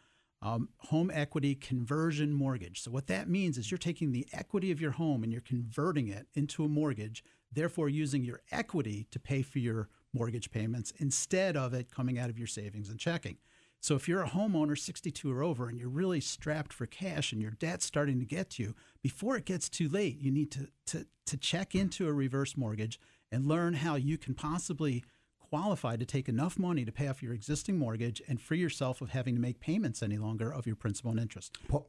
Um, 0.41 0.69
home 0.77 1.09
equity 1.11 1.55
conversion 1.55 2.31
mortgage. 2.33 2.81
So, 2.81 2.91
what 2.91 3.07
that 3.07 3.29
means 3.29 3.57
is 3.57 3.71
you're 3.71 3.77
taking 3.77 4.11
the 4.11 4.27
equity 4.31 4.69
of 4.71 4.79
your 4.79 4.91
home 4.91 5.23
and 5.23 5.31
you're 5.31 5.41
converting 5.41 6.09
it 6.09 6.27
into 6.35 6.63
a 6.63 6.67
mortgage, 6.67 7.23
therefore, 7.51 7.89
using 7.89 8.23
your 8.23 8.41
equity 8.51 9.07
to 9.09 9.19
pay 9.19 9.41
for 9.41 9.59
your 9.59 9.89
mortgage 10.13 10.51
payments 10.51 10.93
instead 10.97 11.57
of 11.57 11.73
it 11.73 11.89
coming 11.89 12.19
out 12.19 12.29
of 12.29 12.37
your 12.37 12.47
savings 12.47 12.89
and 12.89 12.99
checking. 12.99 13.37
So 13.81 13.95
if 13.95 14.07
you're 14.07 14.23
a 14.23 14.29
homeowner 14.29 14.77
62 14.77 15.31
or 15.31 15.43
over 15.43 15.69
and 15.69 15.77
you're 15.77 15.89
really 15.89 16.19
strapped 16.19 16.73
for 16.73 16.85
cash 16.85 17.31
and 17.31 17.41
your 17.41 17.51
debt's 17.51 17.85
starting 17.85 18.19
to 18.19 18.25
get 18.25 18.49
to 18.51 18.63
you, 18.63 18.75
before 19.03 19.38
it 19.38 19.45
gets 19.45 19.69
too 19.69 19.88
late, 19.88 20.19
you 20.19 20.31
need 20.31 20.51
to, 20.51 20.67
to, 20.88 21.05
to 21.27 21.38
check 21.38 21.75
into 21.75 22.07
a 22.07 22.13
reverse 22.13 22.57
mortgage 22.57 22.99
and 23.31 23.45
learn 23.45 23.75
how 23.75 23.95
you 23.95 24.17
can 24.17 24.33
possibly 24.33 25.03
qualify 25.39 25.95
to 25.95 26.05
take 26.05 26.27
enough 26.27 26.57
money 26.57 26.83
to 26.83 26.91
pay 26.91 27.07
off 27.07 27.21
your 27.21 27.33
existing 27.33 27.77
mortgage 27.77 28.21
and 28.27 28.41
free 28.41 28.57
yourself 28.59 29.01
of 29.01 29.11
having 29.11 29.35
to 29.35 29.41
make 29.41 29.59
payments 29.59 30.01
any 30.01 30.17
longer 30.17 30.51
of 30.51 30.65
your 30.65 30.75
principal 30.75 31.11
and 31.11 31.19
interest. 31.19 31.57
Pa- 31.67 31.83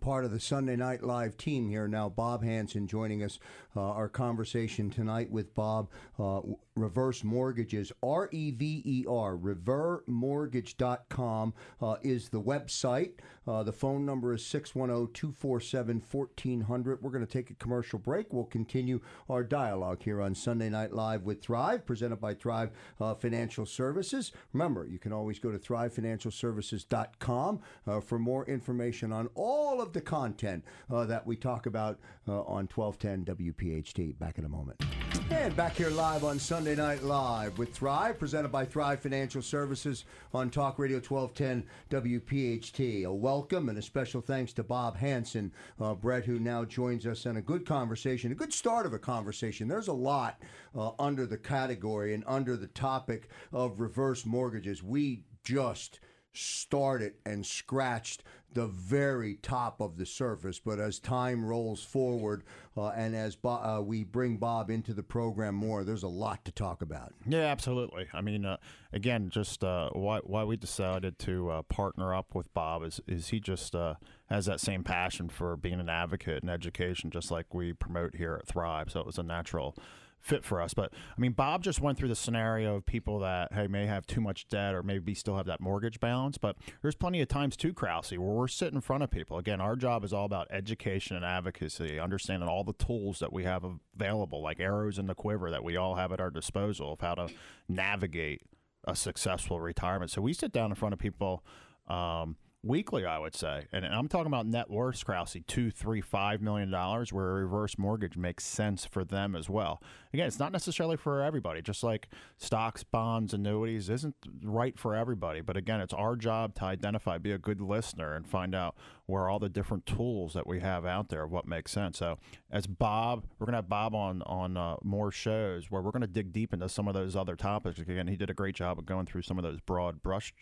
part 0.00 0.24
of 0.24 0.30
the 0.30 0.40
Sunday 0.40 0.76
Night 0.76 1.02
Live 1.02 1.36
team 1.36 1.68
here 1.68 1.88
now. 1.88 2.08
Bob 2.08 2.42
Hanson 2.42 2.86
joining 2.86 3.22
us. 3.22 3.38
Uh, 3.76 3.92
our 3.92 4.08
conversation 4.08 4.88
tonight 4.90 5.30
with 5.30 5.54
Bob. 5.54 5.90
Uh, 6.18 6.40
reverse 6.74 7.22
mortgages, 7.22 7.92
R 8.02 8.30
E 8.32 8.50
V 8.50 8.82
E 8.84 9.04
R, 9.08 9.36
revermortgage.com 9.36 11.54
uh, 11.80 11.96
is 12.02 12.30
the 12.30 12.40
website. 12.40 13.12
Uh, 13.46 13.62
the 13.62 13.72
phone 13.72 14.04
number 14.04 14.34
is 14.34 14.44
610 14.44 15.12
247 15.12 16.02
1400. 16.10 17.00
We're 17.02 17.10
going 17.10 17.24
to 17.24 17.32
take 17.32 17.50
a 17.50 17.54
commercial 17.54 17.98
break. 17.98 18.32
We'll 18.32 18.44
continue 18.44 19.00
our 19.28 19.44
dialogue 19.44 20.02
here 20.02 20.20
on 20.20 20.34
Sunday 20.34 20.70
Night 20.70 20.92
Live 20.92 21.22
with 21.22 21.40
Thrive, 21.42 21.86
presented 21.86 22.20
by 22.20 22.34
Thrive 22.34 22.70
uh, 23.00 23.14
Financial 23.14 23.64
Services. 23.64 24.32
Remember, 24.52 24.86
you 24.86 24.98
can 24.98 25.12
always 25.12 25.38
go 25.38 25.52
to 25.52 25.58
thrivefinancialservices.com 25.58 27.60
uh, 27.86 28.00
for 28.00 28.18
more 28.18 28.44
information 28.46 29.12
on 29.12 29.28
all 29.34 29.67
of 29.76 29.92
the 29.92 30.00
content 30.00 30.64
uh, 30.90 31.04
that 31.04 31.26
we 31.26 31.36
talk 31.36 31.66
about 31.66 31.98
uh, 32.26 32.40
on 32.42 32.68
1210 32.74 33.36
WPHT. 33.36 34.18
Back 34.18 34.38
in 34.38 34.44
a 34.44 34.48
moment. 34.48 34.82
And 35.30 35.54
back 35.54 35.74
here 35.74 35.90
live 35.90 36.24
on 36.24 36.38
Sunday 36.38 36.74
Night 36.74 37.02
Live 37.02 37.58
with 37.58 37.74
Thrive, 37.74 38.18
presented 38.18 38.48
by 38.48 38.64
Thrive 38.64 39.00
Financial 39.00 39.42
Services 39.42 40.06
on 40.32 40.48
Talk 40.48 40.78
Radio 40.78 41.00
1210 41.00 41.64
WPHT. 41.90 43.04
A 43.04 43.12
welcome 43.12 43.68
and 43.68 43.76
a 43.76 43.82
special 43.82 44.22
thanks 44.22 44.54
to 44.54 44.62
Bob 44.62 44.96
Hanson, 44.96 45.52
uh, 45.80 45.94
Brett, 45.94 46.24
who 46.24 46.38
now 46.38 46.64
joins 46.64 47.06
us 47.06 47.26
in 47.26 47.36
a 47.36 47.42
good 47.42 47.66
conversation, 47.66 48.32
a 48.32 48.34
good 48.34 48.54
start 48.54 48.86
of 48.86 48.94
a 48.94 48.98
conversation. 48.98 49.68
There's 49.68 49.88
a 49.88 49.92
lot 49.92 50.40
uh, 50.74 50.92
under 50.98 51.26
the 51.26 51.38
category 51.38 52.14
and 52.14 52.24
under 52.26 52.56
the 52.56 52.68
topic 52.68 53.28
of 53.52 53.80
reverse 53.80 54.24
mortgages. 54.24 54.82
We 54.82 55.24
just 55.44 56.00
started 56.32 57.14
and 57.26 57.44
scratched 57.44 58.22
the 58.52 58.66
very 58.66 59.34
top 59.36 59.80
of 59.80 59.96
the 59.96 60.06
surface. 60.06 60.58
But 60.58 60.78
as 60.78 60.98
time 60.98 61.44
rolls 61.44 61.82
forward 61.82 62.44
uh, 62.76 62.88
and 62.88 63.14
as 63.14 63.36
uh, 63.44 63.80
we 63.84 64.04
bring 64.04 64.36
Bob 64.36 64.70
into 64.70 64.94
the 64.94 65.02
program 65.02 65.54
more, 65.54 65.84
there's 65.84 66.02
a 66.02 66.08
lot 66.08 66.44
to 66.44 66.52
talk 66.52 66.82
about. 66.82 67.12
Yeah, 67.26 67.40
absolutely. 67.40 68.06
I 68.12 68.20
mean, 68.20 68.44
uh, 68.44 68.56
again, 68.92 69.30
just 69.30 69.64
uh, 69.64 69.90
why 69.92 70.20
why 70.24 70.44
we 70.44 70.56
decided 70.56 71.18
to 71.20 71.50
uh, 71.50 71.62
partner 71.62 72.14
up 72.14 72.34
with 72.34 72.52
Bob 72.54 72.82
is 72.84 73.00
is 73.06 73.28
he 73.28 73.40
just 73.40 73.74
uh, 73.74 73.94
has 74.28 74.46
that 74.46 74.60
same 74.60 74.84
passion 74.84 75.28
for 75.28 75.56
being 75.56 75.80
an 75.80 75.88
advocate 75.88 76.42
and 76.42 76.50
education, 76.50 77.10
just 77.10 77.30
like 77.30 77.54
we 77.54 77.72
promote 77.72 78.16
here 78.16 78.36
at 78.40 78.46
Thrive. 78.46 78.90
So 78.90 79.00
it 79.00 79.06
was 79.06 79.18
a 79.18 79.22
natural 79.22 79.76
fit 80.20 80.44
for 80.44 80.60
us. 80.60 80.74
But 80.74 80.92
I 80.94 81.20
mean, 81.20 81.32
Bob 81.32 81.62
just 81.62 81.80
went 81.80 81.98
through 81.98 82.08
the 82.08 82.16
scenario 82.16 82.76
of 82.76 82.86
people 82.86 83.20
that 83.20 83.52
hey 83.52 83.66
may 83.66 83.86
have 83.86 84.06
too 84.06 84.20
much 84.20 84.48
debt 84.48 84.74
or 84.74 84.82
maybe 84.82 85.14
still 85.14 85.36
have 85.36 85.46
that 85.46 85.60
mortgage 85.60 86.00
balance. 86.00 86.38
But 86.38 86.56
there's 86.82 86.94
plenty 86.94 87.20
of 87.20 87.28
times 87.28 87.56
too, 87.56 87.72
Krause, 87.72 88.10
where 88.10 88.20
we're 88.20 88.48
sitting 88.48 88.76
in 88.76 88.80
front 88.80 89.02
of 89.02 89.10
people. 89.10 89.38
Again, 89.38 89.60
our 89.60 89.76
job 89.76 90.04
is 90.04 90.12
all 90.12 90.24
about 90.24 90.48
education 90.50 91.16
and 91.16 91.24
advocacy, 91.24 91.98
understanding 91.98 92.48
all 92.48 92.64
the 92.64 92.72
tools 92.72 93.18
that 93.20 93.32
we 93.32 93.44
have 93.44 93.64
available, 93.96 94.42
like 94.42 94.60
arrows 94.60 94.98
in 94.98 95.06
the 95.06 95.14
quiver 95.14 95.50
that 95.50 95.64
we 95.64 95.76
all 95.76 95.94
have 95.94 96.12
at 96.12 96.20
our 96.20 96.30
disposal 96.30 96.92
of 96.92 97.00
how 97.00 97.14
to 97.14 97.28
navigate 97.68 98.42
a 98.84 98.96
successful 98.96 99.60
retirement. 99.60 100.10
So 100.10 100.22
we 100.22 100.32
sit 100.32 100.52
down 100.52 100.70
in 100.70 100.74
front 100.74 100.92
of 100.92 100.98
people. 100.98 101.44
Um, 101.86 102.36
weekly, 102.62 103.06
I 103.06 103.18
would 103.18 103.34
say. 103.34 103.66
And 103.72 103.84
I'm 103.84 104.08
talking 104.08 104.26
about 104.26 104.46
net 104.46 104.70
worth, 104.70 105.04
Krause, 105.04 105.36
two, 105.46 105.70
three, 105.70 106.00
five 106.00 106.40
million 106.40 106.70
dollars, 106.70 107.12
where 107.12 107.30
a 107.30 107.42
reverse 107.42 107.78
mortgage 107.78 108.16
makes 108.16 108.44
sense 108.44 108.84
for 108.84 109.04
them 109.04 109.36
as 109.36 109.48
well. 109.48 109.82
Again, 110.12 110.26
it's 110.26 110.38
not 110.38 110.52
necessarily 110.52 110.96
for 110.96 111.22
everybody, 111.22 111.62
just 111.62 111.82
like 111.82 112.08
stocks, 112.36 112.82
bonds, 112.82 113.32
annuities 113.32 113.88
isn't 113.88 114.14
right 114.42 114.78
for 114.78 114.94
everybody. 114.94 115.40
But 115.40 115.56
again, 115.56 115.80
it's 115.80 115.94
our 115.94 116.16
job 116.16 116.54
to 116.56 116.64
identify, 116.64 117.18
be 117.18 117.32
a 117.32 117.38
good 117.38 117.60
listener, 117.60 118.14
and 118.14 118.26
find 118.26 118.54
out 118.54 118.76
where 119.06 119.28
all 119.28 119.38
the 119.38 119.48
different 119.48 119.86
tools 119.86 120.34
that 120.34 120.46
we 120.46 120.60
have 120.60 120.84
out 120.84 121.08
there, 121.08 121.26
what 121.26 121.46
makes 121.46 121.72
sense. 121.72 121.98
So, 121.98 122.18
as 122.50 122.66
Bob, 122.66 123.26
we're 123.38 123.46
gonna 123.46 123.58
have 123.58 123.68
Bob 123.68 123.94
on 123.94 124.22
on 124.22 124.56
uh, 124.56 124.76
more 124.82 125.10
shows 125.10 125.70
where 125.70 125.80
we're 125.80 125.92
gonna 125.92 126.06
dig 126.06 126.32
deep 126.32 126.52
into 126.52 126.68
some 126.68 126.88
of 126.88 126.94
those 126.94 127.16
other 127.16 127.36
topics. 127.36 127.78
Again, 127.78 128.08
he 128.08 128.16
did 128.16 128.30
a 128.30 128.34
great 128.34 128.54
job 128.54 128.78
of 128.78 128.86
going 128.86 129.06
through 129.06 129.22
some 129.22 129.38
of 129.38 129.44
those 129.44 129.60
broad 129.60 130.02
brush 130.02 130.34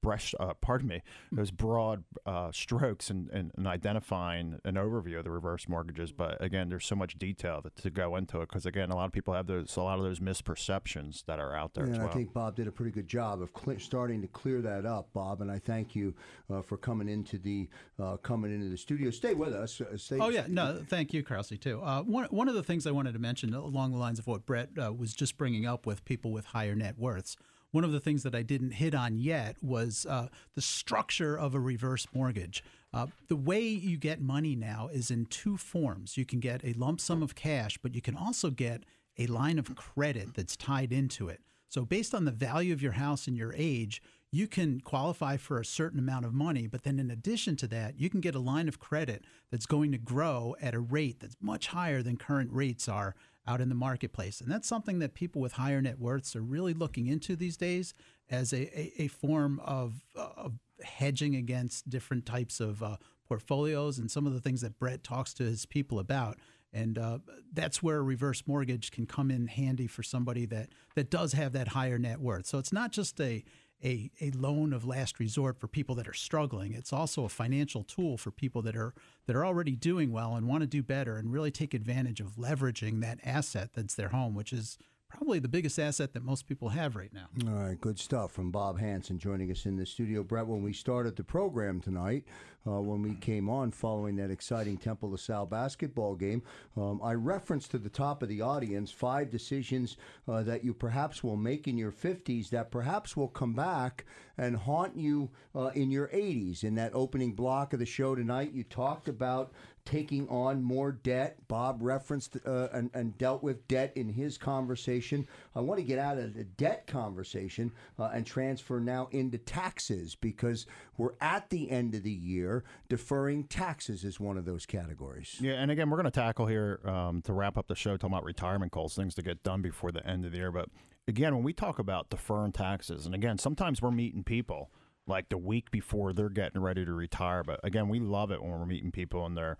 brush, 0.00 0.34
uh, 0.40 0.54
pardon 0.60 0.88
me, 0.88 1.02
those 1.32 1.50
broad 1.50 2.04
uh, 2.26 2.50
strokes 2.52 3.10
and, 3.10 3.28
and, 3.30 3.52
and, 3.56 3.66
identifying 3.66 4.58
an 4.64 4.74
overview 4.74 5.18
of 5.18 5.24
the 5.24 5.30
reverse 5.30 5.68
mortgages. 5.68 6.12
But 6.12 6.42
again, 6.42 6.68
there's 6.68 6.86
so 6.86 6.96
much 6.96 7.18
detail 7.18 7.60
that, 7.62 7.76
to 7.76 7.90
go 7.90 8.16
into 8.16 8.40
it 8.40 8.48
because 8.48 8.66
again, 8.66 8.90
a 8.90 8.96
lot 8.96 9.06
of 9.06 9.12
people 9.12 9.34
have 9.34 9.46
those 9.46 9.76
a 9.76 9.82
lot 9.82 9.98
of 9.98 10.04
those 10.04 10.20
misperceptions 10.20 11.24
that 11.26 11.38
are 11.38 11.54
out 11.54 11.74
there. 11.74 11.86
Yeah, 11.86 11.98
well. 11.98 12.08
I 12.08 12.12
think 12.12 12.32
Bob 12.32 12.56
did 12.56 12.66
a 12.66 12.72
pretty 12.72 12.90
good 12.90 13.08
job 13.08 13.42
of 13.42 13.50
cl- 13.56 13.78
starting 13.78 14.20
to 14.22 14.28
clear 14.28 14.60
that 14.62 14.86
up, 14.86 15.12
Bob. 15.12 15.40
And 15.40 15.50
I 15.50 15.58
thank 15.58 15.94
you 15.94 16.14
uh, 16.52 16.62
for 16.62 16.76
coming 16.76 17.08
into 17.08 17.38
the 17.38 17.68
uh, 18.02 18.16
coming 18.18 18.52
into 18.52 18.68
the 18.68 18.78
studio. 18.78 19.10
Stay 19.10 19.34
with 19.34 19.54
us. 19.54 19.80
Uh, 19.80 19.96
stay, 19.96 20.18
oh 20.18 20.28
yeah, 20.28 20.46
no, 20.48 20.82
thank 20.86 21.12
you, 21.12 21.22
Krause, 21.22 21.52
too. 21.60 21.80
Uh, 21.82 22.02
one 22.02 22.26
one 22.26 22.48
of 22.48 22.54
the 22.54 22.62
things 22.62 22.86
I 22.86 22.90
wanted 22.90 23.12
to 23.12 23.18
mention 23.18 23.54
along 23.54 23.92
the 23.92 23.98
lines 23.98 24.18
of 24.18 24.26
what 24.26 24.46
Brett 24.46 24.70
was 24.96 25.12
just 25.12 25.36
bringing 25.36 25.66
up 25.66 25.86
with 25.86 26.04
people 26.04 26.32
with 26.32 26.46
higher 26.46 26.74
net 26.74 26.98
worths 26.98 27.36
one 27.72 27.84
of 27.84 27.92
the 27.92 28.00
things 28.00 28.22
that 28.22 28.34
I 28.34 28.42
didn't 28.42 28.72
hit 28.72 28.94
on 28.94 29.18
yet 29.18 29.56
was 29.62 30.06
uh, 30.08 30.28
the 30.54 30.62
structure 30.62 31.38
of 31.38 31.54
a 31.54 31.60
reverse 31.60 32.06
mortgage. 32.12 32.64
Uh, 32.92 33.06
the 33.28 33.36
way 33.36 33.60
you 33.60 33.96
get 33.96 34.20
money 34.20 34.56
now 34.56 34.88
is 34.92 35.10
in 35.10 35.26
two 35.26 35.56
forms. 35.56 36.16
You 36.16 36.24
can 36.24 36.40
get 36.40 36.64
a 36.64 36.72
lump 36.72 37.00
sum 37.00 37.22
of 37.22 37.34
cash, 37.34 37.78
but 37.82 37.94
you 37.94 38.02
can 38.02 38.16
also 38.16 38.50
get 38.50 38.84
a 39.18 39.26
line 39.26 39.58
of 39.58 39.74
credit 39.76 40.34
that's 40.34 40.56
tied 40.56 40.92
into 40.92 41.28
it. 41.28 41.40
So, 41.68 41.84
based 41.84 42.14
on 42.14 42.24
the 42.24 42.32
value 42.32 42.72
of 42.72 42.82
your 42.82 42.92
house 42.92 43.28
and 43.28 43.36
your 43.36 43.54
age, 43.56 44.02
you 44.32 44.46
can 44.46 44.80
qualify 44.80 45.36
for 45.36 45.58
a 45.58 45.64
certain 45.64 45.98
amount 45.98 46.24
of 46.24 46.32
money, 46.32 46.66
but 46.66 46.82
then 46.82 46.98
in 46.98 47.10
addition 47.10 47.56
to 47.56 47.68
that, 47.68 47.98
you 47.98 48.08
can 48.08 48.20
get 48.20 48.34
a 48.34 48.40
line 48.40 48.68
of 48.68 48.78
credit 48.78 49.24
that's 49.50 49.66
going 49.66 49.92
to 49.92 49.98
grow 49.98 50.54
at 50.60 50.74
a 50.74 50.80
rate 50.80 51.20
that's 51.20 51.36
much 51.40 51.68
higher 51.68 52.02
than 52.02 52.16
current 52.16 52.50
rates 52.52 52.88
are 52.88 53.14
out 53.50 53.60
in 53.60 53.68
the 53.68 53.74
marketplace. 53.74 54.40
And 54.40 54.50
that's 54.50 54.68
something 54.68 55.00
that 55.00 55.14
people 55.14 55.40
with 55.40 55.52
higher 55.52 55.82
net 55.82 55.98
worths 55.98 56.36
are 56.36 56.42
really 56.42 56.72
looking 56.72 57.08
into 57.08 57.34
these 57.34 57.56
days 57.56 57.94
as 58.30 58.52
a, 58.52 58.62
a, 58.78 59.02
a 59.02 59.08
form 59.08 59.60
of, 59.64 60.04
of, 60.14 60.54
hedging 60.82 61.36
against 61.36 61.90
different 61.90 62.24
types 62.24 62.58
of 62.58 62.82
uh, 62.82 62.96
portfolios 63.28 63.98
and 63.98 64.10
some 64.10 64.26
of 64.26 64.32
the 64.32 64.40
things 64.40 64.62
that 64.62 64.78
Brett 64.78 65.04
talks 65.04 65.34
to 65.34 65.42
his 65.42 65.66
people 65.66 65.98
about. 65.98 66.38
And 66.72 66.96
uh, 66.96 67.18
that's 67.52 67.82
where 67.82 67.98
a 67.98 68.02
reverse 68.02 68.44
mortgage 68.46 68.90
can 68.90 69.04
come 69.04 69.30
in 69.30 69.46
handy 69.46 69.86
for 69.86 70.02
somebody 70.02 70.46
that, 70.46 70.70
that 70.94 71.10
does 71.10 71.34
have 71.34 71.52
that 71.52 71.68
higher 71.68 71.98
net 71.98 72.18
worth. 72.18 72.46
So 72.46 72.56
it's 72.56 72.72
not 72.72 72.92
just 72.92 73.20
a, 73.20 73.44
a, 73.84 74.10
a 74.20 74.30
loan 74.32 74.72
of 74.72 74.84
last 74.84 75.18
resort 75.18 75.58
for 75.58 75.66
people 75.66 75.94
that 75.96 76.08
are 76.08 76.14
struggling. 76.14 76.72
It's 76.74 76.92
also 76.92 77.24
a 77.24 77.28
financial 77.28 77.82
tool 77.82 78.16
for 78.16 78.30
people 78.30 78.62
that 78.62 78.76
are 78.76 78.94
that 79.26 79.36
are 79.36 79.44
already 79.44 79.76
doing 79.76 80.12
well 80.12 80.34
and 80.34 80.46
want 80.46 80.62
to 80.62 80.66
do 80.66 80.82
better 80.82 81.16
and 81.16 81.32
really 81.32 81.50
take 81.50 81.74
advantage 81.74 82.20
of 82.20 82.36
leveraging 82.36 83.00
that 83.00 83.18
asset 83.24 83.70
that's 83.74 83.94
their 83.94 84.08
home, 84.08 84.34
which 84.34 84.52
is 84.52 84.78
probably 85.10 85.40
the 85.40 85.48
biggest 85.48 85.78
asset 85.78 86.14
that 86.14 86.24
most 86.24 86.46
people 86.46 86.70
have 86.70 86.96
right 86.96 87.12
now. 87.12 87.26
All 87.46 87.58
right, 87.58 87.80
good 87.80 87.98
stuff 87.98 88.32
from 88.32 88.50
Bob 88.50 88.78
Hanson 88.78 89.18
joining 89.18 89.50
us 89.50 89.66
in 89.66 89.76
the 89.76 89.84
studio. 89.84 90.22
Brett, 90.22 90.46
when 90.46 90.62
we 90.62 90.72
started 90.72 91.16
the 91.16 91.24
program 91.24 91.80
tonight, 91.80 92.24
uh, 92.66 92.80
when 92.80 93.02
we 93.02 93.14
came 93.14 93.48
on 93.48 93.70
following 93.70 94.16
that 94.16 94.30
exciting 94.30 94.76
Temple 94.76 95.10
LaSalle 95.10 95.46
basketball 95.46 96.14
game, 96.14 96.42
um, 96.76 97.00
I 97.02 97.14
referenced 97.14 97.70
to 97.72 97.78
the 97.78 97.88
top 97.88 98.22
of 98.22 98.28
the 98.28 98.42
audience 98.42 98.90
five 98.92 99.30
decisions 99.30 99.96
uh, 100.28 100.42
that 100.42 100.62
you 100.62 100.74
perhaps 100.74 101.24
will 101.24 101.36
make 101.36 101.66
in 101.66 101.78
your 101.78 101.92
50s 101.92 102.50
that 102.50 102.70
perhaps 102.70 103.16
will 103.16 103.28
come 103.28 103.54
back 103.54 104.04
and 104.36 104.56
haunt 104.56 104.96
you 104.96 105.30
uh, 105.54 105.70
in 105.74 105.90
your 105.90 106.08
80s. 106.08 106.62
In 106.62 106.74
that 106.76 106.92
opening 106.94 107.32
block 107.32 107.72
of 107.72 107.78
the 107.78 107.86
show 107.86 108.14
tonight, 108.14 108.52
you 108.52 108.64
talked 108.64 109.08
about 109.08 109.52
taking 109.84 110.28
on 110.28 110.62
more 110.62 110.92
debt. 110.92 111.36
Bob 111.48 111.78
referenced 111.80 112.36
uh, 112.46 112.68
and, 112.72 112.90
and, 112.94 113.16
dealt 113.18 113.42
with 113.42 113.66
debt 113.68 113.92
in 113.96 114.08
his 114.08 114.38
conversation. 114.38 115.26
I 115.54 115.60
want 115.60 115.78
to 115.78 115.84
get 115.84 115.98
out 115.98 116.18
of 116.18 116.34
the 116.34 116.44
debt 116.44 116.86
conversation 116.86 117.72
uh, 117.98 118.10
and 118.12 118.26
transfer 118.26 118.80
now 118.80 119.08
into 119.10 119.38
taxes 119.38 120.14
because 120.14 120.66
we're 120.96 121.14
at 121.20 121.50
the 121.50 121.70
end 121.70 121.94
of 121.94 122.02
the 122.02 122.12
year. 122.12 122.64
Deferring 122.88 123.44
taxes 123.44 124.04
is 124.04 124.20
one 124.20 124.36
of 124.38 124.44
those 124.44 124.66
categories. 124.66 125.36
Yeah, 125.40 125.54
and 125.54 125.70
again, 125.70 125.90
we're 125.90 125.96
going 125.96 126.04
to 126.04 126.10
tackle 126.10 126.46
here 126.46 126.80
um, 126.84 127.22
to 127.22 127.32
wrap 127.32 127.56
up 127.56 127.66
the 127.66 127.74
show 127.74 127.96
talking 127.96 128.12
about 128.12 128.24
retirement 128.24 128.72
goals, 128.72 128.94
things 128.94 129.14
to 129.14 129.22
get 129.22 129.42
done 129.42 129.62
before 129.62 129.92
the 129.92 130.06
end 130.06 130.24
of 130.24 130.32
the 130.32 130.38
year. 130.38 130.52
But 130.52 130.68
again, 131.08 131.34
when 131.34 131.44
we 131.44 131.52
talk 131.52 131.78
about 131.78 132.10
deferring 132.10 132.52
taxes, 132.52 133.06
and 133.06 133.14
again, 133.14 133.38
sometimes 133.38 133.82
we're 133.82 133.90
meeting 133.90 134.24
people 134.24 134.70
like 135.10 135.28
the 135.28 135.36
week 135.36 135.70
before 135.70 136.14
they're 136.14 136.30
getting 136.30 136.62
ready 136.62 136.84
to 136.84 136.92
retire. 136.92 137.42
But 137.42 137.60
again, 137.62 137.88
we 137.88 138.00
love 138.00 138.30
it 138.30 138.40
when 138.40 138.50
we're 138.50 138.64
meeting 138.64 138.90
people 138.90 139.26
in 139.26 139.34
their 139.34 139.58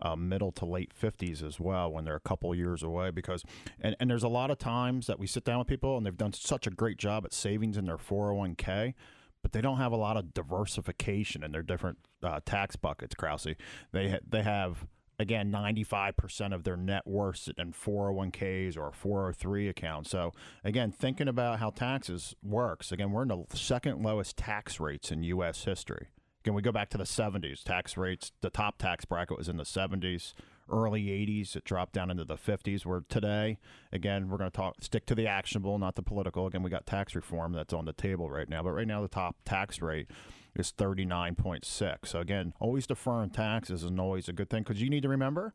uh, 0.00 0.14
middle 0.14 0.52
to 0.52 0.64
late 0.64 0.92
50s 0.94 1.42
as 1.42 1.58
well, 1.58 1.90
when 1.90 2.04
they're 2.04 2.14
a 2.14 2.20
couple 2.20 2.54
years 2.54 2.82
away. 2.84 3.10
Because, 3.10 3.42
and, 3.80 3.96
and 3.98 4.08
there's 4.08 4.22
a 4.22 4.28
lot 4.28 4.52
of 4.52 4.58
times 4.58 5.08
that 5.08 5.18
we 5.18 5.26
sit 5.26 5.44
down 5.44 5.58
with 5.58 5.66
people 5.66 5.96
and 5.96 6.06
they've 6.06 6.16
done 6.16 6.32
such 6.32 6.68
a 6.68 6.70
great 6.70 6.98
job 6.98 7.24
at 7.24 7.32
savings 7.32 7.76
in 7.76 7.86
their 7.86 7.98
401k 7.98 8.94
but 9.42 9.52
they 9.52 9.62
don't 9.62 9.78
have 9.78 9.92
a 9.92 9.96
lot 9.96 10.18
of 10.18 10.34
diversification 10.34 11.42
in 11.42 11.50
their 11.52 11.62
different 11.62 11.96
uh, 12.22 12.40
tax 12.44 12.76
buckets. 12.76 13.14
Krause, 13.14 13.46
they 13.92 14.10
ha- 14.10 14.18
they 14.28 14.42
have 14.42 14.86
again 15.20 15.52
95% 15.52 16.54
of 16.54 16.64
their 16.64 16.78
net 16.78 17.06
worth 17.06 17.48
in 17.58 17.72
401ks 17.72 18.78
or 18.78 18.90
403 18.90 19.68
accounts. 19.68 20.10
So 20.10 20.32
again, 20.64 20.90
thinking 20.90 21.28
about 21.28 21.58
how 21.58 21.70
taxes 21.70 22.34
works. 22.42 22.90
Again, 22.90 23.12
we're 23.12 23.22
in 23.22 23.28
the 23.28 23.44
second 23.52 24.02
lowest 24.02 24.38
tax 24.38 24.80
rates 24.80 25.12
in 25.12 25.22
U.S. 25.24 25.64
history. 25.64 26.08
Again, 26.42 26.54
we 26.54 26.62
go 26.62 26.72
back 26.72 26.88
to 26.90 26.98
the 26.98 27.04
70s. 27.04 27.62
Tax 27.62 27.98
rates, 27.98 28.32
the 28.40 28.48
top 28.48 28.78
tax 28.78 29.04
bracket 29.04 29.36
was 29.36 29.48
in 29.48 29.58
the 29.58 29.64
70s 29.64 30.32
early 30.70 31.02
80s. 31.02 31.54
It 31.54 31.64
dropped 31.64 31.92
down 31.92 32.10
into 32.10 32.24
the 32.24 32.36
50s. 32.36 32.86
Where 32.86 33.02
today, 33.10 33.58
again, 33.92 34.30
we're 34.30 34.38
going 34.38 34.50
to 34.50 34.56
talk 34.56 34.76
stick 34.80 35.04
to 35.06 35.14
the 35.14 35.26
actionable, 35.26 35.78
not 35.78 35.96
the 35.96 36.02
political. 36.02 36.46
Again, 36.46 36.62
we 36.62 36.70
got 36.70 36.86
tax 36.86 37.14
reform 37.14 37.52
that's 37.52 37.74
on 37.74 37.84
the 37.84 37.92
table 37.92 38.30
right 38.30 38.48
now. 38.48 38.62
But 38.62 38.70
right 38.70 38.86
now, 38.86 39.02
the 39.02 39.08
top 39.08 39.36
tax 39.44 39.82
rate 39.82 40.08
is 40.56 40.72
39.6. 40.76 42.06
So 42.06 42.20
again, 42.20 42.54
always 42.60 42.86
deferring 42.86 43.30
taxes 43.30 43.82
is 43.82 43.92
always 43.98 44.28
a 44.28 44.32
good 44.32 44.50
thing 44.50 44.62
because 44.62 44.82
you 44.82 44.90
need 44.90 45.02
to 45.02 45.08
remember 45.08 45.54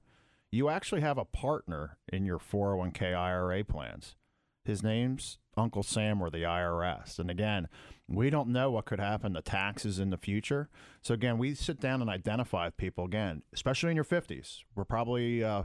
you 0.51 0.69
actually 0.69 1.01
have 1.01 1.17
a 1.17 1.25
partner 1.25 1.97
in 2.11 2.25
your 2.25 2.39
401k 2.39 3.13
IRA 3.13 3.63
plans. 3.63 4.15
His 4.63 4.81
name's 4.81 5.37
Uncle 5.57 5.83
Sam 5.83 6.21
or 6.21 6.29
the 6.29 6.43
IRS. 6.43 7.19
And 7.19 7.29
again, 7.29 7.67
we 8.07 8.29
don't 8.29 8.49
know 8.49 8.71
what 8.71 8.85
could 8.85 8.99
happen 8.99 9.33
to 9.33 9.41
taxes 9.41 9.99
in 9.99 10.09
the 10.09 10.17
future. 10.17 10.69
So 11.01 11.13
again, 11.13 11.37
we 11.37 11.55
sit 11.55 11.79
down 11.79 12.01
and 12.01 12.09
identify 12.09 12.69
people 12.69 13.05
again, 13.05 13.43
especially 13.53 13.91
in 13.91 13.95
your 13.95 14.05
50s. 14.05 14.63
We're 14.75 14.85
probably 14.85 15.43
uh, 15.43 15.63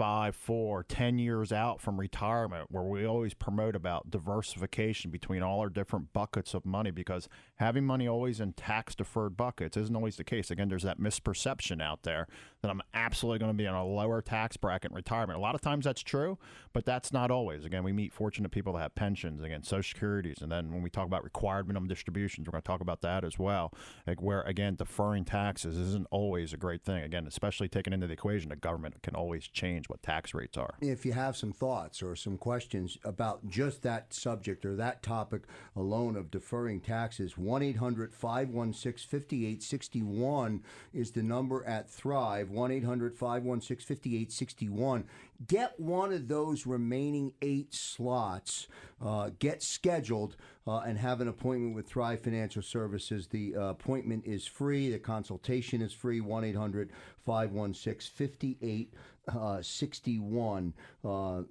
five, 0.00 0.34
four, 0.34 0.82
ten 0.82 1.18
years 1.18 1.52
out 1.52 1.78
from 1.78 2.00
retirement, 2.00 2.68
where 2.70 2.84
we 2.84 3.04
always 3.04 3.34
promote 3.34 3.76
about 3.76 4.10
diversification 4.10 5.10
between 5.10 5.42
all 5.42 5.60
our 5.60 5.68
different 5.68 6.10
buckets 6.14 6.54
of 6.54 6.64
money 6.64 6.90
because 6.90 7.28
having 7.56 7.84
money 7.84 8.08
always 8.08 8.40
in 8.40 8.54
tax 8.54 8.94
deferred 8.94 9.36
buckets 9.36 9.76
isn't 9.76 9.94
always 9.94 10.16
the 10.16 10.24
case. 10.24 10.50
Again, 10.50 10.70
there's 10.70 10.84
that 10.84 10.98
misperception 10.98 11.82
out 11.82 12.04
there 12.04 12.28
that 12.62 12.70
I'm 12.70 12.82
absolutely 12.92 13.38
going 13.38 13.50
to 13.50 13.56
be 13.56 13.64
in 13.64 13.72
a 13.72 13.84
lower 13.84 14.20
tax 14.20 14.56
bracket 14.56 14.90
in 14.90 14.94
retirement. 14.94 15.38
A 15.38 15.40
lot 15.40 15.54
of 15.54 15.60
times 15.60 15.84
that's 15.84 16.02
true, 16.02 16.38
but 16.72 16.84
that's 16.84 17.12
not 17.12 17.30
always. 17.30 17.64
Again, 17.64 17.82
we 17.82 17.92
meet 17.92 18.12
fortunate 18.12 18.50
people 18.50 18.74
that 18.74 18.80
have 18.80 18.94
pensions, 18.94 19.42
again, 19.42 19.62
social 19.62 19.94
securities. 19.94 20.38
And 20.42 20.52
then 20.52 20.70
when 20.70 20.82
we 20.82 20.90
talk 20.90 21.06
about 21.06 21.24
required 21.24 21.66
minimum 21.66 21.88
distributions, 21.88 22.46
we're 22.46 22.52
going 22.52 22.62
to 22.62 22.66
talk 22.66 22.80
about 22.80 23.00
that 23.00 23.24
as 23.24 23.38
well. 23.38 23.72
Like 24.06 24.20
where, 24.20 24.42
again, 24.42 24.74
deferring 24.74 25.24
taxes 25.24 25.78
isn't 25.78 26.06
always 26.10 26.52
a 26.52 26.56
great 26.58 26.82
thing. 26.82 27.02
Again, 27.02 27.26
especially 27.26 27.68
taking 27.68 27.92
into 27.92 28.06
the 28.06 28.12
equation, 28.12 28.50
the 28.50 28.56
government 28.56 29.02
can 29.02 29.14
always 29.14 29.48
change 29.48 29.88
what 29.88 30.02
tax 30.02 30.34
rates 30.34 30.58
are. 30.58 30.74
If 30.82 31.06
you 31.06 31.12
have 31.12 31.36
some 31.36 31.52
thoughts 31.52 32.02
or 32.02 32.14
some 32.14 32.36
questions 32.36 32.98
about 33.04 33.48
just 33.48 33.82
that 33.82 34.12
subject 34.12 34.66
or 34.66 34.76
that 34.76 35.02
topic 35.02 35.42
alone 35.74 36.16
of 36.16 36.30
deferring 36.30 36.80
taxes, 36.80 37.38
1 37.38 37.62
800 37.62 38.14
516 38.14 39.08
5861 39.08 40.62
is 40.92 41.12
the 41.12 41.22
number 41.22 41.64
at 41.64 41.90
Thrive. 41.90 42.49
1 42.50 42.70
800 42.72 43.16
516 43.16 43.96
5861. 43.96 45.04
Get 45.46 45.78
one 45.78 46.12
of 46.12 46.28
those 46.28 46.66
remaining 46.66 47.32
eight 47.40 47.72
slots, 47.72 48.68
uh, 49.00 49.30
get 49.38 49.62
scheduled, 49.62 50.36
uh, 50.66 50.80
and 50.80 50.98
have 50.98 51.20
an 51.20 51.28
appointment 51.28 51.74
with 51.74 51.88
Thrive 51.88 52.20
Financial 52.20 52.62
Services. 52.62 53.28
The 53.28 53.56
uh, 53.56 53.70
appointment 53.70 54.26
is 54.26 54.46
free, 54.46 54.90
the 54.90 54.98
consultation 54.98 55.80
is 55.80 55.92
free. 55.92 56.20
1 56.20 56.44
800 56.44 56.90
516 57.24 58.88
5861. 59.26 60.74
Uh, 61.04 61.42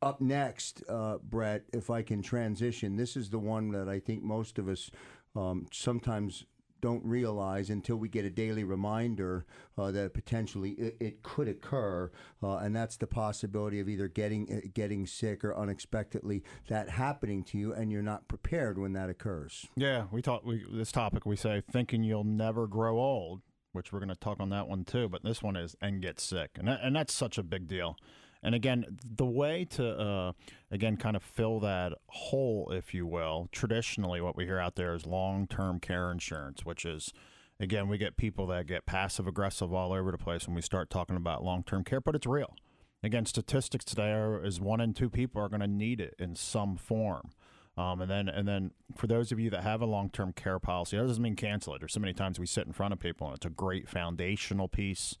up 0.00 0.20
next, 0.20 0.82
uh, 0.88 1.18
Brett, 1.18 1.64
if 1.72 1.90
I 1.90 2.02
can 2.02 2.22
transition, 2.22 2.96
this 2.96 3.16
is 3.16 3.30
the 3.30 3.38
one 3.38 3.72
that 3.72 3.88
I 3.88 3.98
think 3.98 4.22
most 4.22 4.58
of 4.58 4.68
us 4.68 4.90
um, 5.34 5.66
sometimes 5.72 6.44
don't 6.80 7.04
realize 7.04 7.70
until 7.70 7.96
we 7.96 8.08
get 8.08 8.24
a 8.24 8.30
daily 8.30 8.64
reminder 8.64 9.46
uh, 9.76 9.90
that 9.90 10.14
potentially 10.14 10.70
it, 10.72 10.96
it 11.00 11.22
could 11.22 11.48
occur, 11.48 12.10
uh, 12.42 12.56
and 12.58 12.74
that's 12.74 12.96
the 12.96 13.06
possibility 13.06 13.80
of 13.80 13.88
either 13.88 14.08
getting 14.08 14.52
uh, 14.52 14.68
getting 14.74 15.06
sick 15.06 15.44
or 15.44 15.56
unexpectedly 15.56 16.42
that 16.68 16.90
happening 16.90 17.42
to 17.44 17.58
you, 17.58 17.72
and 17.72 17.90
you're 17.90 18.02
not 18.02 18.28
prepared 18.28 18.78
when 18.78 18.92
that 18.92 19.10
occurs. 19.10 19.66
Yeah, 19.76 20.04
we 20.10 20.22
talk 20.22 20.44
we, 20.44 20.64
this 20.72 20.92
topic. 20.92 21.26
We 21.26 21.36
say 21.36 21.62
thinking 21.70 22.02
you'll 22.02 22.24
never 22.24 22.66
grow 22.66 22.98
old, 22.98 23.42
which 23.72 23.92
we're 23.92 24.00
going 24.00 24.08
to 24.08 24.16
talk 24.16 24.40
on 24.40 24.50
that 24.50 24.68
one 24.68 24.84
too. 24.84 25.08
But 25.08 25.22
this 25.24 25.42
one 25.42 25.56
is 25.56 25.76
and 25.80 26.00
get 26.02 26.20
sick, 26.20 26.50
and 26.56 26.68
that, 26.68 26.80
and 26.82 26.94
that's 26.94 27.12
such 27.14 27.38
a 27.38 27.42
big 27.42 27.68
deal. 27.68 27.96
And 28.42 28.54
again, 28.54 28.98
the 29.04 29.26
way 29.26 29.64
to 29.70 29.88
uh, 29.88 30.32
again 30.70 30.96
kind 30.96 31.16
of 31.16 31.22
fill 31.22 31.60
that 31.60 31.92
hole, 32.08 32.70
if 32.72 32.94
you 32.94 33.06
will, 33.06 33.48
traditionally 33.52 34.20
what 34.20 34.36
we 34.36 34.44
hear 34.44 34.58
out 34.58 34.76
there 34.76 34.94
is 34.94 35.06
long-term 35.06 35.80
care 35.80 36.10
insurance, 36.12 36.64
which 36.64 36.84
is 36.84 37.12
again 37.60 37.88
we 37.88 37.98
get 37.98 38.16
people 38.16 38.46
that 38.48 38.66
get 38.66 38.86
passive 38.86 39.26
aggressive 39.26 39.72
all 39.72 39.92
over 39.92 40.12
the 40.12 40.18
place 40.18 40.46
when 40.46 40.54
we 40.54 40.62
start 40.62 40.90
talking 40.90 41.16
about 41.16 41.42
long-term 41.42 41.84
care, 41.84 42.00
but 42.00 42.14
it's 42.14 42.26
real. 42.26 42.54
Again, 43.02 43.26
statistics 43.26 43.84
today 43.84 44.10
are 44.10 44.44
is 44.44 44.60
one 44.60 44.80
in 44.80 44.92
two 44.92 45.08
people 45.08 45.40
are 45.42 45.48
going 45.48 45.60
to 45.60 45.68
need 45.68 46.00
it 46.00 46.14
in 46.18 46.34
some 46.34 46.76
form. 46.76 47.30
Um, 47.76 48.00
and 48.00 48.10
then, 48.10 48.28
and 48.28 48.48
then, 48.48 48.72
for 48.96 49.06
those 49.06 49.30
of 49.30 49.38
you 49.38 49.50
that 49.50 49.62
have 49.62 49.80
a 49.80 49.86
long-term 49.86 50.32
care 50.32 50.58
policy, 50.58 50.96
that 50.96 51.06
doesn't 51.06 51.22
mean 51.22 51.36
cancel 51.36 51.76
it. 51.76 51.78
There's 51.78 51.92
so 51.92 52.00
many 52.00 52.12
times 52.12 52.40
we 52.40 52.46
sit 52.46 52.66
in 52.66 52.72
front 52.72 52.92
of 52.92 52.98
people, 52.98 53.28
and 53.28 53.36
it's 53.36 53.46
a 53.46 53.50
great 53.50 53.88
foundational 53.88 54.66
piece 54.66 55.16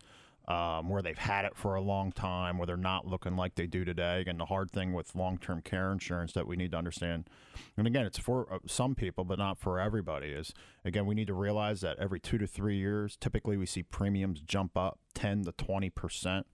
um, 0.48 0.88
where 0.88 1.02
they've 1.02 1.18
had 1.18 1.44
it 1.44 1.54
for 1.54 1.74
a 1.74 1.80
long 1.80 2.10
time, 2.10 2.56
where 2.56 2.66
they're 2.66 2.76
not 2.76 3.06
looking 3.06 3.36
like 3.36 3.54
they 3.54 3.66
do 3.66 3.84
today. 3.84 4.24
And 4.26 4.40
the 4.40 4.46
hard 4.46 4.70
thing 4.70 4.94
with 4.94 5.14
long-term 5.14 5.60
care 5.60 5.92
insurance 5.92 6.32
that 6.32 6.46
we 6.46 6.56
need 6.56 6.72
to 6.72 6.78
understand, 6.78 7.28
and 7.76 7.86
again, 7.86 8.06
it's 8.06 8.18
for 8.18 8.50
uh, 8.50 8.58
some 8.66 8.94
people, 8.94 9.24
but 9.24 9.38
not 9.38 9.58
for 9.58 9.78
everybody, 9.78 10.28
is 10.28 10.54
again 10.84 11.04
we 11.04 11.14
need 11.14 11.26
to 11.26 11.34
realize 11.34 11.82
that 11.82 11.98
every 11.98 12.18
two 12.18 12.38
to 12.38 12.46
three 12.46 12.78
years, 12.78 13.16
typically 13.20 13.58
we 13.58 13.66
see 13.66 13.82
premiums 13.82 14.40
jump 14.40 14.76
up 14.76 14.98
10 15.14 15.44
to 15.44 15.52
20 15.52 15.90
percent. 15.90 16.46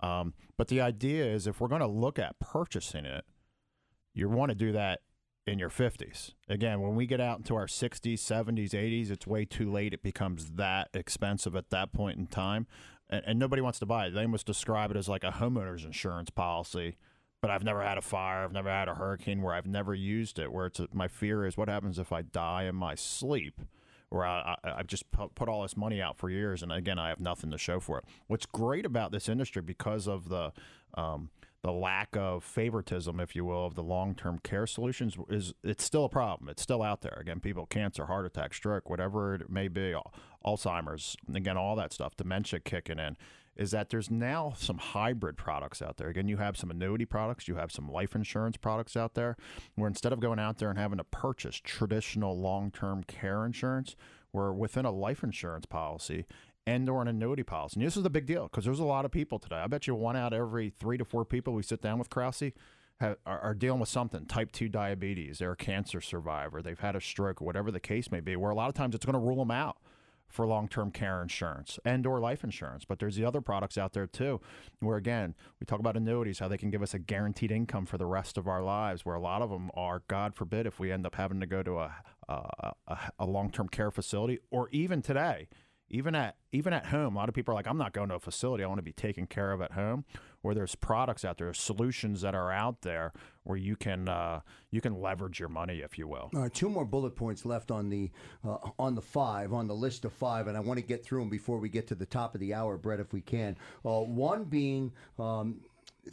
Um, 0.00 0.32
but 0.56 0.68
the 0.68 0.80
idea 0.80 1.26
is 1.26 1.46
if 1.46 1.60
we're 1.60 1.68
going 1.68 1.80
to 1.80 1.86
look 1.86 2.18
at 2.18 2.38
purchasing 2.40 3.04
it, 3.04 3.24
you 4.14 4.28
want 4.28 4.50
to 4.50 4.54
do 4.54 4.72
that 4.72 5.00
in 5.46 5.58
your 5.58 5.70
50s. 5.70 6.32
Again, 6.48 6.80
when 6.80 6.94
we 6.94 7.06
get 7.06 7.20
out 7.20 7.38
into 7.38 7.54
our 7.54 7.66
60s, 7.66 8.14
70s, 8.14 8.70
80s, 8.70 9.10
it's 9.10 9.26
way 9.26 9.44
too 9.44 9.70
late. 9.70 9.92
It 9.92 10.02
becomes 10.02 10.52
that 10.52 10.88
expensive 10.94 11.56
at 11.56 11.70
that 11.70 11.92
point 11.92 12.18
in 12.18 12.26
time. 12.26 12.66
And, 13.12 13.22
and 13.26 13.38
nobody 13.38 13.62
wants 13.62 13.78
to 13.80 13.86
buy 13.86 14.06
it. 14.06 14.10
They 14.14 14.26
must 14.26 14.46
describe 14.46 14.90
it 14.90 14.96
as 14.96 15.08
like 15.08 15.22
a 15.22 15.30
homeowner's 15.30 15.84
insurance 15.84 16.30
policy. 16.30 16.96
But 17.40 17.50
I've 17.50 17.64
never 17.64 17.82
had 17.82 17.98
a 17.98 18.02
fire. 18.02 18.44
I've 18.44 18.52
never 18.52 18.70
had 18.70 18.88
a 18.88 18.94
hurricane 18.94 19.42
where 19.42 19.54
I've 19.54 19.66
never 19.66 19.94
used 19.94 20.38
it. 20.38 20.52
Where 20.52 20.66
it's 20.66 20.80
a, 20.80 20.88
my 20.92 21.08
fear 21.08 21.44
is 21.44 21.56
what 21.56 21.68
happens 21.68 21.98
if 21.98 22.12
I 22.12 22.22
die 22.22 22.64
in 22.64 22.76
my 22.76 22.94
sleep, 22.94 23.60
where 24.08 24.24
I, 24.24 24.56
I've 24.64 24.86
just 24.86 25.10
put, 25.10 25.48
all 25.48 25.62
this 25.62 25.76
money 25.76 26.00
out 26.00 26.16
for 26.16 26.30
years, 26.30 26.62
and 26.62 26.70
again 26.70 27.00
I 27.00 27.08
have 27.08 27.18
nothing 27.18 27.50
to 27.50 27.58
show 27.58 27.80
for 27.80 27.98
it. 27.98 28.04
What's 28.28 28.46
great 28.46 28.86
about 28.86 29.10
this 29.10 29.28
industry 29.28 29.60
because 29.60 30.06
of 30.06 30.28
the 30.28 30.52
um, 30.94 31.30
the 31.62 31.72
lack 31.72 32.16
of 32.16 32.42
favoritism, 32.42 33.20
if 33.20 33.36
you 33.36 33.44
will, 33.44 33.66
of 33.66 33.74
the 33.76 33.84
long 33.84 34.14
term 34.14 34.38
care 34.40 34.66
solutions 34.66 35.16
is 35.28 35.54
it's 35.62 35.84
still 35.84 36.04
a 36.04 36.08
problem. 36.08 36.48
It's 36.48 36.62
still 36.62 36.82
out 36.82 37.02
there. 37.02 37.16
Again, 37.20 37.40
people, 37.40 37.66
cancer, 37.66 38.06
heart 38.06 38.26
attack, 38.26 38.52
stroke, 38.52 38.90
whatever 38.90 39.34
it 39.34 39.48
may 39.48 39.68
be, 39.68 39.94
Alzheimer's, 40.44 41.16
again, 41.32 41.56
all 41.56 41.76
that 41.76 41.92
stuff, 41.92 42.16
dementia 42.16 42.60
kicking 42.60 42.98
in, 42.98 43.16
is 43.54 43.70
that 43.72 43.90
there's 43.90 44.10
now 44.10 44.54
some 44.56 44.78
hybrid 44.78 45.36
products 45.36 45.82
out 45.82 45.98
there. 45.98 46.08
Again, 46.08 46.28
you 46.28 46.38
have 46.38 46.56
some 46.56 46.70
annuity 46.70 47.04
products, 47.04 47.48
you 47.48 47.56
have 47.56 47.70
some 47.70 47.90
life 47.90 48.14
insurance 48.14 48.56
products 48.56 48.96
out 48.96 49.14
there, 49.14 49.36
where 49.74 49.88
instead 49.88 50.12
of 50.12 50.20
going 50.20 50.38
out 50.38 50.58
there 50.58 50.70
and 50.70 50.78
having 50.78 50.98
to 50.98 51.04
purchase 51.04 51.56
traditional 51.56 52.38
long 52.38 52.70
term 52.70 53.04
care 53.04 53.44
insurance, 53.44 53.94
where 54.30 54.52
within 54.52 54.86
a 54.86 54.90
life 54.90 55.22
insurance 55.22 55.66
policy, 55.66 56.24
and 56.66 56.88
or 56.88 57.02
an 57.02 57.08
annuity 57.08 57.42
policy. 57.42 57.80
And 57.80 57.86
this 57.86 57.96
is 57.96 58.04
the 58.04 58.10
big 58.10 58.26
deal 58.26 58.44
because 58.44 58.64
there's 58.64 58.78
a 58.78 58.84
lot 58.84 59.04
of 59.04 59.10
people 59.10 59.38
today. 59.38 59.56
I 59.56 59.66
bet 59.66 59.86
you 59.86 59.94
one 59.94 60.16
out 60.16 60.32
of 60.32 60.40
every 60.40 60.72
three 60.78 60.96
to 60.96 61.04
four 61.04 61.24
people 61.24 61.54
we 61.54 61.62
sit 61.62 61.82
down 61.82 61.98
with 61.98 62.08
Krause 62.08 62.52
are, 63.00 63.16
are, 63.26 63.54
dealing 63.54 63.80
with 63.80 63.88
something 63.88 64.26
type 64.26 64.52
2 64.52 64.68
diabetes, 64.68 65.38
they're 65.38 65.52
a 65.52 65.56
cancer 65.56 66.00
survivor, 66.00 66.62
they've 66.62 66.78
had 66.78 66.94
a 66.94 67.00
stroke, 67.00 67.40
whatever 67.40 67.72
the 67.72 67.80
case 67.80 68.12
may 68.12 68.20
be, 68.20 68.36
where 68.36 68.52
a 68.52 68.54
lot 68.54 68.68
of 68.68 68.74
times 68.74 68.94
it's 68.94 69.04
going 69.04 69.14
to 69.14 69.18
rule 69.18 69.38
them 69.38 69.50
out 69.50 69.78
for 70.32 70.46
long-term 70.46 70.90
care 70.90 71.22
insurance 71.22 71.78
and 71.84 72.06
or 72.06 72.18
life 72.18 72.42
insurance 72.42 72.84
but 72.84 72.98
there's 72.98 73.16
the 73.16 73.24
other 73.24 73.40
products 73.40 73.76
out 73.76 73.92
there 73.92 74.06
too 74.06 74.40
where 74.80 74.96
again 74.96 75.34
we 75.60 75.66
talk 75.66 75.78
about 75.78 75.96
annuities 75.96 76.38
how 76.38 76.48
they 76.48 76.58
can 76.58 76.70
give 76.70 76.82
us 76.82 76.94
a 76.94 76.98
guaranteed 76.98 77.52
income 77.52 77.84
for 77.86 77.98
the 77.98 78.06
rest 78.06 78.38
of 78.38 78.48
our 78.48 78.62
lives 78.62 79.04
where 79.04 79.14
a 79.14 79.20
lot 79.20 79.42
of 79.42 79.50
them 79.50 79.70
are 79.74 80.02
god 80.08 80.34
forbid 80.34 80.66
if 80.66 80.80
we 80.80 80.90
end 80.90 81.06
up 81.06 81.14
having 81.14 81.38
to 81.38 81.46
go 81.46 81.62
to 81.62 81.78
a, 81.78 81.94
a, 82.28 82.98
a, 83.18 83.26
long-term 83.26 83.68
care 83.68 83.90
facility 83.90 84.38
or 84.50 84.68
even 84.70 85.02
today 85.02 85.46
even 85.92 86.14
at 86.14 86.36
even 86.50 86.72
at 86.72 86.86
home, 86.86 87.14
a 87.14 87.18
lot 87.18 87.28
of 87.28 87.34
people 87.34 87.52
are 87.52 87.54
like, 87.54 87.68
I'm 87.68 87.76
not 87.76 87.92
going 87.92 88.08
to 88.08 88.16
a 88.16 88.18
facility. 88.18 88.64
I 88.64 88.66
want 88.66 88.78
to 88.78 88.82
be 88.82 88.92
taken 88.92 89.26
care 89.26 89.52
of 89.52 89.60
at 89.60 89.72
home. 89.72 90.04
Where 90.40 90.56
there's 90.56 90.74
products 90.74 91.24
out 91.24 91.38
there, 91.38 91.54
solutions 91.54 92.22
that 92.22 92.34
are 92.34 92.50
out 92.50 92.80
there 92.80 93.12
where 93.44 93.56
you 93.56 93.76
can 93.76 94.08
uh, 94.08 94.40
you 94.72 94.80
can 94.80 95.00
leverage 95.00 95.38
your 95.38 95.50
money, 95.50 95.80
if 95.80 95.98
you 95.98 96.08
will. 96.08 96.30
All 96.34 96.40
right, 96.40 96.52
two 96.52 96.68
more 96.68 96.84
bullet 96.84 97.14
points 97.14 97.44
left 97.44 97.70
on 97.70 97.90
the 97.90 98.10
uh, 98.44 98.56
on 98.78 98.96
the 98.96 99.02
five 99.02 99.52
on 99.52 99.68
the 99.68 99.74
list 99.74 100.04
of 100.04 100.12
five, 100.12 100.48
and 100.48 100.56
I 100.56 100.60
want 100.60 100.80
to 100.80 100.84
get 100.84 101.04
through 101.04 101.20
them 101.20 101.28
before 101.28 101.58
we 101.58 101.68
get 101.68 101.86
to 101.88 101.94
the 101.94 102.06
top 102.06 102.34
of 102.34 102.40
the 102.40 102.54
hour, 102.54 102.76
Brett, 102.76 102.98
if 102.98 103.12
we 103.12 103.20
can. 103.20 103.56
Uh, 103.84 104.00
one 104.00 104.44
being. 104.44 104.92
Um, 105.18 105.60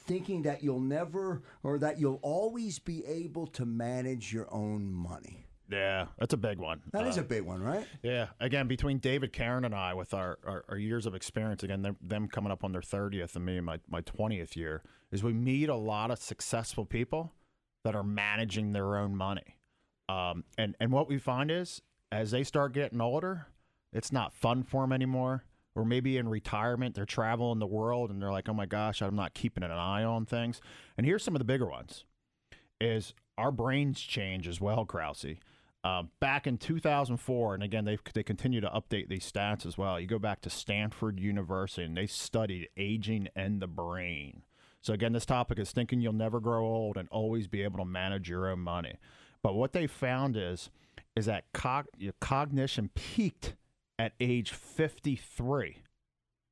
thinking 0.05 0.43
that 0.43 0.63
you'll 0.63 0.79
never 0.79 1.41
or 1.63 1.79
that 1.79 1.99
you'll 1.99 2.19
always 2.21 2.77
be 2.77 3.03
able 3.07 3.47
to 3.47 3.65
manage 3.65 4.31
your 4.31 4.47
own 4.53 4.93
money. 4.93 5.48
Yeah, 5.69 6.07
that's 6.17 6.33
a 6.33 6.37
big 6.37 6.57
one. 6.57 6.81
That 6.93 7.05
uh, 7.05 7.09
is 7.09 7.17
a 7.17 7.23
big 7.23 7.43
one, 7.43 7.61
right? 7.61 7.85
Yeah. 8.01 8.27
Again, 8.39 8.67
between 8.67 8.97
David 8.97 9.31
Karen 9.31 9.65
and 9.65 9.75
I, 9.75 9.93
with 9.93 10.13
our, 10.13 10.39
our, 10.45 10.65
our 10.69 10.77
years 10.77 11.05
of 11.05 11.13
experience, 11.13 11.63
again, 11.63 11.95
them, 12.01 12.27
coming 12.27 12.51
up 12.51 12.63
on 12.63 12.71
their 12.71 12.81
30th 12.81 13.35
and 13.35 13.45
me 13.45 13.59
my, 13.59 13.79
my 13.87 14.01
20th 14.01 14.55
year, 14.55 14.81
is 15.11 15.23
we 15.23 15.33
meet 15.33 15.69
a 15.69 15.75
lot 15.75 16.11
of 16.11 16.19
successful 16.19 16.85
people 16.85 17.33
that 17.83 17.95
are 17.95 18.03
managing 18.03 18.73
their 18.73 18.97
own 18.97 19.15
money. 19.15 19.57
Um, 20.07 20.43
and, 20.57 20.75
and 20.79 20.91
what 20.91 21.07
we 21.07 21.19
find 21.19 21.51
is 21.51 21.81
as 22.11 22.31
they 22.31 22.43
start 22.43 22.73
getting 22.73 22.99
older, 22.99 23.47
it's 23.93 24.11
not 24.11 24.33
fun 24.33 24.63
for 24.63 24.83
them 24.83 24.91
anymore. 24.91 25.43
Or 25.75 25.85
maybe 25.85 26.17
in 26.17 26.27
retirement, 26.27 26.95
they're 26.95 27.05
traveling 27.05 27.59
the 27.59 27.67
world 27.67 28.09
and 28.09 28.21
they're 28.21 28.31
like, 28.31 28.49
oh 28.49 28.53
my 28.53 28.65
gosh, 28.65 29.01
I'm 29.01 29.15
not 29.15 29.35
keeping 29.35 29.63
an 29.63 29.71
eye 29.71 30.03
on 30.03 30.25
things. 30.25 30.61
And 30.97 31.05
here's 31.05 31.23
some 31.23 31.35
of 31.35 31.39
the 31.39 31.45
bigger 31.45 31.67
ones 31.67 32.05
is 32.81 33.13
our 33.37 33.51
brains 33.51 34.01
change 34.01 34.47
as 34.47 34.59
well, 34.59 34.85
Krause. 34.85 35.35
Uh, 35.83 36.03
back 36.19 36.45
in 36.45 36.57
2004, 36.57 37.53
and 37.53 37.63
again, 37.63 37.85
they 37.85 37.97
they 38.13 38.23
continue 38.23 38.59
to 38.59 38.69
update 38.69 39.07
these 39.07 39.29
stats 39.29 39.65
as 39.65 39.77
well. 39.77 39.99
You 39.99 40.07
go 40.07 40.19
back 40.19 40.41
to 40.41 40.49
Stanford 40.49 41.19
University, 41.19 41.83
and 41.85 41.95
they 41.95 42.07
studied 42.07 42.67
aging 42.75 43.29
and 43.35 43.61
the 43.61 43.67
brain. 43.67 44.41
So 44.81 44.93
again, 44.93 45.13
this 45.13 45.25
topic 45.25 45.57
is 45.59 45.71
thinking 45.71 46.01
you'll 46.01 46.13
never 46.13 46.39
grow 46.39 46.65
old 46.65 46.97
and 46.97 47.07
always 47.11 47.47
be 47.47 47.63
able 47.63 47.79
to 47.79 47.85
manage 47.85 48.29
your 48.29 48.47
own 48.49 48.59
money. 48.59 48.95
But 49.41 49.55
what 49.55 49.73
they 49.73 49.87
found 49.87 50.35
is 50.37 50.69
is 51.15 51.25
that 51.25 51.45
cog- 51.53 51.87
cognition 52.19 52.89
peaked 52.93 53.55
at 53.97 54.13
age 54.19 54.51
53. 54.51 55.83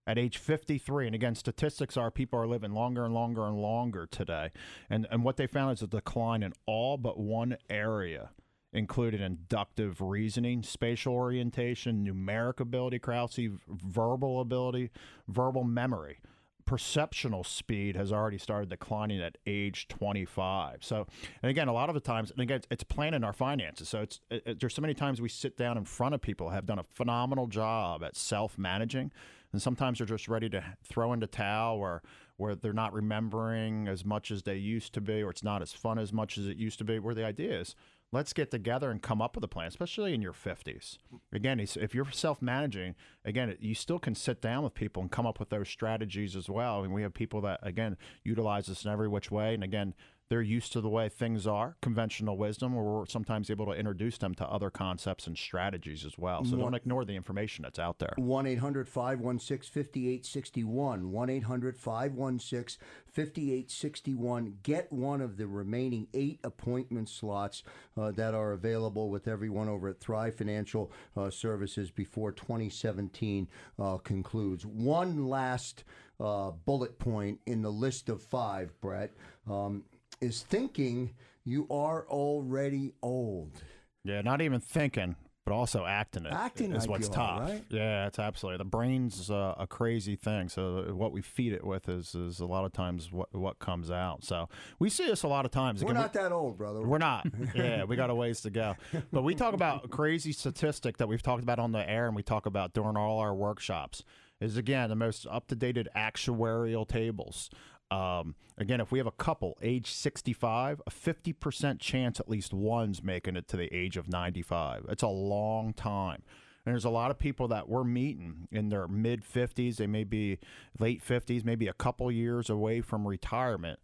at 0.05 0.17
age 0.17 0.37
53. 0.37 1.05
And 1.07 1.15
again, 1.15 1.35
statistics 1.35 1.97
are 1.97 2.09
people 2.11 2.39
are 2.39 2.47
living 2.47 2.71
longer 2.71 3.03
and 3.05 3.13
longer 3.13 3.45
and 3.45 3.57
longer 3.57 4.05
today. 4.05 4.51
And, 4.89 5.05
and 5.11 5.23
what 5.23 5.35
they 5.37 5.47
found 5.47 5.73
is 5.73 5.81
a 5.81 5.87
decline 5.87 6.43
in 6.43 6.53
all 6.65 6.97
but 6.97 7.19
one 7.19 7.57
area, 7.69 8.29
including 8.73 9.21
inductive 9.21 10.01
reasoning, 10.01 10.63
spatial 10.63 11.13
orientation, 11.13 12.06
numeric 12.06 12.60
ability, 12.60 12.99
Krause, 12.99 13.39
verbal 13.68 14.41
ability, 14.41 14.91
verbal 15.28 15.63
memory 15.63 16.20
perceptional 16.68 17.45
speed 17.45 17.95
has 17.95 18.11
already 18.11 18.38
started 18.38 18.70
declining 18.70 19.22
at 19.22 19.38
age 19.47 19.88
25. 19.88 20.84
So, 20.84 21.07
and 21.41 21.49
again, 21.49 21.68
a 21.70 21.74
lot 21.74 21.89
of 21.89 21.95
the 21.95 22.01
times, 22.01 22.30
and 22.30 22.41
again, 22.41 22.61
it's 22.70 22.84
planning 22.84 23.24
our 23.24 23.34
finances. 23.34 23.89
So 23.89 24.01
it's 24.01 24.20
it, 24.30 24.43
it, 24.45 24.59
there's 24.59 24.76
so 24.76 24.82
many 24.82 24.93
times 24.93 25.20
we 25.20 25.30
sit 25.30 25.57
down 25.57 25.78
in 25.78 25.86
front 25.86 26.13
of 26.13 26.22
people 26.22 26.49
have 26.49 26.68
done 26.68 26.78
a 26.78 26.84
phenomenal 26.84 27.47
job 27.47 28.03
at 28.03 28.15
self 28.15 28.57
managing, 28.57 29.11
and 29.51 29.61
sometimes 29.61 29.97
they're 29.97 30.05
just 30.05 30.28
ready 30.28 30.49
to 30.49 30.63
throw 30.84 31.13
in 31.13 31.22
the 31.22 31.28
towel 31.28 31.78
or 31.78 32.03
where 32.38 32.55
they're 32.55 32.73
not 32.73 32.93
remembering 32.93 33.88
as 33.88 34.05
much 34.05 34.31
as 34.31 34.43
they 34.43 34.55
used 34.55 34.93
to 34.93 35.01
be, 35.01 35.21
or 35.21 35.29
it's 35.29 35.43
not 35.43 35.61
as 35.61 35.73
fun 35.73 35.99
as 35.99 36.13
much 36.13 36.38
as 36.38 36.47
it 36.47 36.57
used 36.57 36.77
to 36.79 36.85
be. 36.85 36.99
Where 36.99 37.15
the 37.15 37.25
idea 37.25 37.59
is 37.59 37.75
let's 38.11 38.33
get 38.33 38.51
together 38.51 38.89
and 38.89 39.01
come 39.01 39.21
up 39.21 39.35
with 39.35 39.43
a 39.43 39.47
plan, 39.47 39.67
especially 39.67 40.13
in 40.13 40.21
your 40.21 40.33
50s. 40.33 40.97
Again, 41.33 41.59
if 41.59 41.93
you're 41.93 42.09
self 42.11 42.41
managing, 42.41 42.95
again, 43.25 43.55
you 43.59 43.75
still 43.75 43.99
can 43.99 44.15
sit 44.15 44.41
down 44.41 44.63
with 44.63 44.73
people 44.73 45.01
and 45.01 45.11
come 45.11 45.25
up 45.25 45.39
with 45.39 45.49
those 45.49 45.69
strategies 45.69 46.35
as 46.35 46.49
well. 46.49 46.81
Mean, 46.81 46.93
we 46.93 47.01
have 47.01 47.13
people 47.13 47.41
that, 47.41 47.59
again, 47.63 47.97
utilize 48.23 48.67
this 48.67 48.85
in 48.85 48.91
every 48.91 49.07
which 49.07 49.31
way. 49.31 49.53
And 49.53 49.63
again, 49.63 49.93
they're 50.30 50.41
used 50.41 50.73
to 50.73 50.82
the 50.82 50.89
way 50.89 51.09
things 51.09 51.47
are, 51.47 51.78
conventional 51.82 52.38
wisdom, 52.38 52.75
or 52.75 52.99
we're 52.99 53.05
sometimes 53.05 53.49
able 53.49 53.65
to 53.67 53.71
introduce 53.71 54.17
them 54.17 54.34
to 54.36 54.45
other 54.45 54.69
concepts 54.69 55.28
and 55.28 55.38
strategies 55.38 56.05
as 56.05 56.17
well. 56.17 56.43
So 56.43 56.57
don't 56.57 56.73
ignore 56.73 57.05
the 57.05 57.15
information 57.15 57.63
that's 57.63 57.80
out 57.80 57.99
there. 57.99 58.13
1 58.17 58.45
800 58.45 58.89
516 58.89 59.84
5861. 59.84 61.11
1 61.11 61.30
800 61.30 61.78
516 61.78 62.86
5861. 63.05 64.57
Get 64.63 64.91
one 64.91 65.21
of 65.21 65.38
the 65.38 65.47
remaining 65.47 66.07
eight 66.13 66.39
appointment 66.43 67.09
slots 67.09 67.63
uh, 67.97 68.11
that 68.11 68.34
are 68.34 68.51
available 68.51 69.09
with 69.09 69.28
everyone 69.28 69.69
over 69.69 69.89
at 69.89 69.99
Thrive 69.99 70.36
Financial 70.36 70.91
uh, 71.15 71.30
Services 71.30 71.89
before 71.89 72.32
2017 72.32 73.47
uh, 73.80 73.97
concludes. 73.97 74.65
One 74.65 75.28
last 75.28 75.84
uh, 76.19 76.51
bullet 76.51 76.97
point 76.99 77.39
in 77.45 77.61
the 77.61 77.71
list 77.71 78.09
of 78.09 78.21
five, 78.21 78.73
Brett. 78.82 79.13
Um, 79.49 79.84
is 80.22 80.41
thinking 80.41 81.13
you 81.43 81.68
are 81.70 82.05
already 82.07 82.93
old. 83.01 83.61
Yeah, 84.03 84.22
not 84.22 84.41
even 84.41 84.59
thinking, 84.59 85.15
but 85.47 85.53
also 85.53 85.86
acting 85.86 86.26
it. 86.26 86.34
Acting 86.34 86.74
is 86.74 86.89
what's 86.89 87.07
tough. 87.07 87.39
Right? 87.39 87.63
Yeah, 87.70 88.07
it's 88.07 88.20
absolutely 88.20 88.57
the 88.57 88.65
brain's 88.65 89.32
uh, 89.32 89.55
a 89.57 89.65
crazy 89.65 90.18
thing. 90.18 90.49
So 90.49 90.93
what 90.93 91.13
we 91.13 91.22
feed 91.22 91.53
it 91.53 91.65
with 91.65 91.88
is 91.88 92.15
is 92.15 92.41
a 92.41 92.45
lot 92.45 92.65
of 92.65 92.74
times 92.74 93.13
what 93.13 93.34
what 93.34 93.59
comes 93.59 93.89
out. 93.89 94.26
So 94.26 94.49
we 94.78 94.89
see 94.89 95.07
this 95.07 95.24
a 95.24 95.30
lot 95.30 95.45
of 95.45 95.51
times. 95.51 95.86
We're 95.86 95.93
not 95.93 96.13
we, 96.13 96.20
that 96.20 96.34
old, 96.34 96.57
brother. 96.57 96.86
We're 96.86 96.97
not. 96.97 97.28
yeah, 97.55 97.86
we 97.86 97.95
got 97.95 98.09
a 98.09 98.15
ways 98.15 98.41
to 98.41 98.49
go. 98.49 98.76
But 99.13 99.24
we 99.24 99.36
talk 99.36 99.53
about 99.53 99.86
a 99.86 99.88
crazy 99.88 100.34
statistic 100.34 100.97
that 100.97 101.07
we've 101.07 101.24
talked 101.24 101.43
about 101.43 101.59
on 101.59 101.72
the 101.72 101.89
air, 101.89 102.07
and 102.07 102.15
we 102.15 102.24
talk 102.24 102.45
about 102.45 102.74
during 102.74 102.97
all 102.97 103.20
our 103.20 103.34
workshops. 103.34 104.03
Is 104.39 104.57
again 104.57 104.89
the 104.89 104.95
most 104.95 105.26
up 105.32 105.47
to 105.47 105.55
date 105.55 105.78
actuarial 105.95 106.88
tables 106.88 107.49
um, 107.91 108.35
again, 108.57 108.81
if 108.81 108.91
we 108.91 108.99
have 108.99 109.07
a 109.07 109.11
couple 109.11 109.57
age 109.61 109.91
65, 109.91 110.81
a 110.85 110.89
50% 110.89 111.79
chance 111.79 112.19
at 112.19 112.29
least 112.29 112.53
one's 112.53 113.03
making 113.03 113.35
it 113.35 113.47
to 113.49 113.57
the 113.57 113.73
age 113.73 113.97
of 113.97 114.07
95. 114.07 114.85
It's 114.89 115.03
a 115.03 115.07
long 115.07 115.73
time. 115.73 116.23
And 116.65 116.73
there's 116.73 116.85
a 116.85 116.89
lot 116.89 117.11
of 117.11 117.17
people 117.17 117.47
that 117.47 117.69
we're 117.69 117.85
meeting 117.85 118.47
in 118.51 118.69
their 118.69 118.88
mid 118.88 119.23
50s, 119.23 119.77
they 119.77 119.88
may 119.88 120.03
be 120.03 120.39
late 120.79 121.01
50s, 121.01 121.45
maybe 121.45 121.67
a 121.67 121.73
couple 121.73 122.11
years 122.11 122.49
away 122.49 122.81
from 122.81 123.07
retirement, 123.07 123.79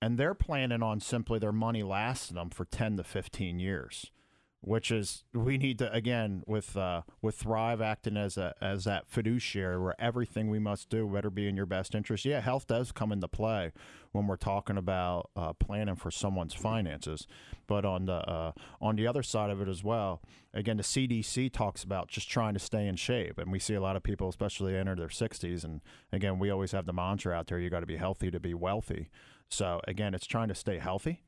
and 0.00 0.16
they're 0.16 0.34
planning 0.34 0.82
on 0.82 1.00
simply 1.00 1.40
their 1.40 1.52
money 1.52 1.82
lasting 1.82 2.36
them 2.36 2.50
for 2.50 2.64
10 2.64 2.98
to 2.98 3.04
15 3.04 3.58
years 3.58 4.12
which 4.60 4.90
is 4.90 5.24
we 5.32 5.56
need 5.56 5.78
to 5.78 5.92
again 5.92 6.42
with 6.46 6.76
uh, 6.76 7.02
with 7.22 7.36
Thrive 7.36 7.80
acting 7.80 8.16
as 8.16 8.36
a 8.36 8.54
as 8.60 8.84
that 8.84 9.08
fiduciary 9.08 9.80
where 9.80 9.94
everything 9.98 10.50
we 10.50 10.58
must 10.58 10.88
do 10.88 11.06
better 11.08 11.30
be 11.30 11.46
in 11.46 11.56
your 11.56 11.66
best 11.66 11.94
interest. 11.94 12.24
Yeah, 12.24 12.40
health 12.40 12.66
does 12.66 12.90
come 12.90 13.12
into 13.12 13.28
play 13.28 13.72
when 14.12 14.26
we're 14.26 14.36
talking 14.36 14.76
about 14.76 15.30
uh, 15.36 15.52
planning 15.52 15.94
for 15.94 16.10
someone's 16.10 16.54
finances, 16.54 17.26
but 17.66 17.84
on 17.84 18.06
the 18.06 18.28
uh, 18.28 18.52
on 18.80 18.96
the 18.96 19.06
other 19.06 19.22
side 19.22 19.50
of 19.50 19.60
it 19.60 19.68
as 19.68 19.84
well, 19.84 20.20
again 20.52 20.76
the 20.76 20.82
CDC 20.82 21.52
talks 21.52 21.84
about 21.84 22.08
just 22.08 22.28
trying 22.28 22.54
to 22.54 22.60
stay 22.60 22.86
in 22.86 22.96
shape, 22.96 23.38
and 23.38 23.52
we 23.52 23.60
see 23.60 23.74
a 23.74 23.80
lot 23.80 23.96
of 23.96 24.02
people, 24.02 24.28
especially 24.28 24.76
enter 24.76 24.96
their 24.96 25.08
60s, 25.08 25.62
and 25.62 25.80
again 26.12 26.38
we 26.38 26.50
always 26.50 26.72
have 26.72 26.86
the 26.86 26.92
mantra 26.92 27.32
out 27.32 27.46
there: 27.46 27.60
you 27.60 27.70
got 27.70 27.80
to 27.80 27.86
be 27.86 27.96
healthy 27.96 28.30
to 28.30 28.40
be 28.40 28.54
wealthy. 28.54 29.08
So 29.48 29.80
again, 29.88 30.14
it's 30.14 30.26
trying 30.26 30.48
to 30.48 30.54
stay 30.54 30.78
healthy 30.78 31.22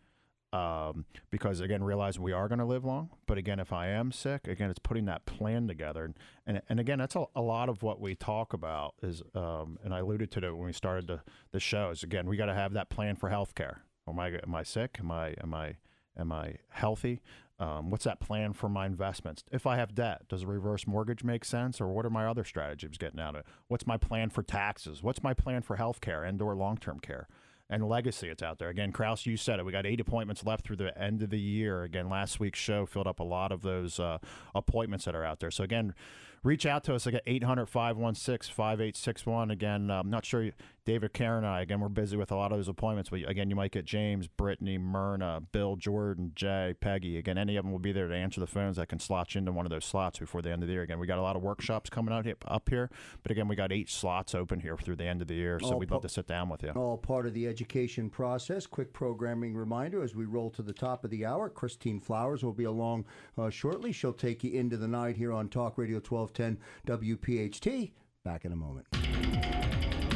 um, 0.52 1.04
because 1.30 1.60
again, 1.60 1.82
realize 1.82 2.18
we 2.18 2.32
are 2.32 2.48
going 2.48 2.58
to 2.58 2.64
live 2.64 2.84
long. 2.84 3.10
But 3.26 3.38
again, 3.38 3.60
if 3.60 3.72
I 3.72 3.88
am 3.88 4.10
sick, 4.10 4.48
again, 4.48 4.70
it's 4.70 4.78
putting 4.78 5.04
that 5.06 5.26
plan 5.26 5.68
together, 5.68 6.04
and 6.04 6.14
and, 6.46 6.62
and 6.68 6.80
again, 6.80 6.98
that's 6.98 7.16
a, 7.16 7.26
a 7.36 7.42
lot 7.42 7.68
of 7.68 7.82
what 7.82 8.00
we 8.00 8.14
talk 8.14 8.52
about 8.52 8.94
is, 9.02 9.22
um, 9.34 9.78
and 9.84 9.94
I 9.94 10.00
alluded 10.00 10.30
to 10.32 10.38
it 10.44 10.56
when 10.56 10.66
we 10.66 10.72
started 10.72 11.06
the 11.06 11.20
the 11.52 11.60
shows. 11.60 12.02
Again, 12.02 12.28
we 12.28 12.36
got 12.36 12.46
to 12.46 12.54
have 12.54 12.72
that 12.72 12.90
plan 12.90 13.16
for 13.16 13.30
healthcare. 13.30 13.78
Am 14.08 14.18
I 14.18 14.28
am 14.28 14.54
I 14.54 14.62
sick? 14.62 14.96
Am 14.98 15.10
I 15.10 15.34
am 15.42 15.54
I 15.54 15.76
am 16.18 16.32
I 16.32 16.56
healthy? 16.70 17.20
Um, 17.60 17.90
what's 17.90 18.04
that 18.04 18.20
plan 18.20 18.54
for 18.54 18.70
my 18.70 18.86
investments? 18.86 19.44
If 19.52 19.66
I 19.66 19.76
have 19.76 19.94
debt, 19.94 20.22
does 20.30 20.44
a 20.44 20.46
reverse 20.46 20.86
mortgage 20.86 21.22
make 21.22 21.44
sense, 21.44 21.78
or 21.78 21.88
what 21.88 22.06
are 22.06 22.10
my 22.10 22.26
other 22.26 22.42
strategies 22.42 22.96
getting 22.96 23.20
out 23.20 23.34
of 23.34 23.40
it? 23.40 23.46
What's 23.68 23.86
my 23.86 23.98
plan 23.98 24.30
for 24.30 24.42
taxes? 24.42 25.02
What's 25.02 25.22
my 25.22 25.34
plan 25.34 25.60
for 25.60 25.76
healthcare 25.76 26.26
and/or 26.26 26.56
long-term 26.56 27.00
care? 27.00 27.28
And 27.70 27.88
legacy 27.88 28.28
it's 28.28 28.42
out 28.42 28.58
there. 28.58 28.68
Again, 28.68 28.92
Kraus, 28.92 29.24
you 29.24 29.36
said 29.36 29.60
it. 29.60 29.64
We 29.64 29.72
got 29.72 29.86
eight 29.86 30.00
appointments 30.00 30.44
left 30.44 30.66
through 30.66 30.76
the 30.76 30.96
end 31.00 31.22
of 31.22 31.30
the 31.30 31.38
year. 31.38 31.84
Again, 31.84 32.10
last 32.10 32.40
week's 32.40 32.58
show 32.58 32.84
filled 32.84 33.06
up 33.06 33.20
a 33.20 33.24
lot 33.24 33.52
of 33.52 33.62
those 33.62 34.00
uh, 34.00 34.18
appointments 34.54 35.04
that 35.04 35.14
are 35.14 35.24
out 35.24 35.38
there. 35.38 35.50
So 35.50 35.62
again, 35.64 35.94
reach 36.42 36.66
out 36.66 36.82
to 36.84 36.94
us 36.94 37.06
again 37.06 37.20
800 37.26 37.66
516 37.66 38.54
5861 38.54 39.50
again 39.50 39.90
i'm 39.90 40.08
not 40.08 40.24
sure 40.24 40.50
david 40.90 41.12
karen 41.12 41.44
and 41.44 41.46
i 41.46 41.60
again 41.60 41.80
we're 41.80 41.88
busy 41.88 42.16
with 42.16 42.32
a 42.32 42.36
lot 42.36 42.50
of 42.52 42.58
those 42.58 42.68
appointments 42.68 43.10
but 43.10 43.20
again 43.28 43.48
you 43.48 43.56
might 43.56 43.70
get 43.70 43.84
james 43.84 44.26
brittany 44.26 44.76
myrna 44.76 45.40
bill 45.52 45.76
jordan 45.76 46.32
jay 46.34 46.74
peggy. 46.80 47.18
Again 47.18 47.38
any 47.38 47.56
of 47.56 47.64
them 47.64 47.72
will 47.72 47.78
be 47.78 47.92
there 47.92 48.08
to 48.08 48.14
answer 48.14 48.40
the 48.40 48.46
phones 48.46 48.76
that 48.76 48.88
can 48.88 48.98
slot 48.98 49.34
you 49.34 49.40
into 49.40 49.52
one 49.52 49.66
of 49.66 49.70
those 49.70 49.84
slots 49.84 50.18
before 50.18 50.42
the 50.42 50.50
end 50.50 50.62
of 50.62 50.68
the 50.68 50.72
year. 50.72 50.82
Again 50.82 50.98
we 50.98 51.06
got 51.06 51.18
a 51.18 51.22
lot 51.22 51.36
of 51.36 51.42
workshops 51.42 51.90
coming 51.90 52.14
out 52.14 52.24
here, 52.24 52.36
up 52.46 52.68
here 52.68 52.90
but 53.22 53.30
again 53.30 53.48
we 53.48 53.56
got 53.56 53.72
eight 53.72 53.90
slots 53.90 54.34
open 54.34 54.60
here 54.60 54.76
through 54.76 54.96
the 54.96 55.04
end 55.04 55.22
of 55.22 55.28
the 55.28 55.34
year 55.34 55.58
so 55.60 55.72
all 55.72 55.78
we'd 55.78 55.90
love 55.90 56.02
to 56.02 56.08
sit 56.08 56.26
down 56.26 56.48
with 56.48 56.62
you. 56.62 56.70
all 56.70 56.96
part 56.96 57.26
of 57.26 57.34
the 57.34 57.46
education 57.46 58.08
process. 58.08 58.66
Quick 58.66 58.92
programming 58.92 59.54
reminder 59.54 60.02
as 60.02 60.14
we 60.14 60.24
roll 60.24 60.50
to 60.50 60.62
the 60.62 60.72
top 60.72 61.04
of 61.04 61.10
the 61.10 61.24
hour 61.24 61.48
christine 61.48 62.00
flowers 62.00 62.42
will 62.42 62.52
be 62.52 62.64
along 62.64 63.04
uh, 63.38 63.50
shortly. 63.50 63.92
She'll 63.92 64.12
take 64.12 64.44
you 64.44 64.52
into 64.52 64.76
the 64.76 64.88
night 64.88 65.16
here 65.16 65.32
on 65.32 65.48
talk 65.48 65.78
radio 65.78 65.96
1210 65.96 66.58
WPHT. 66.86 67.92
Back 68.24 68.44
in 68.44 68.52
a 68.52 68.56
moment. 68.56 68.86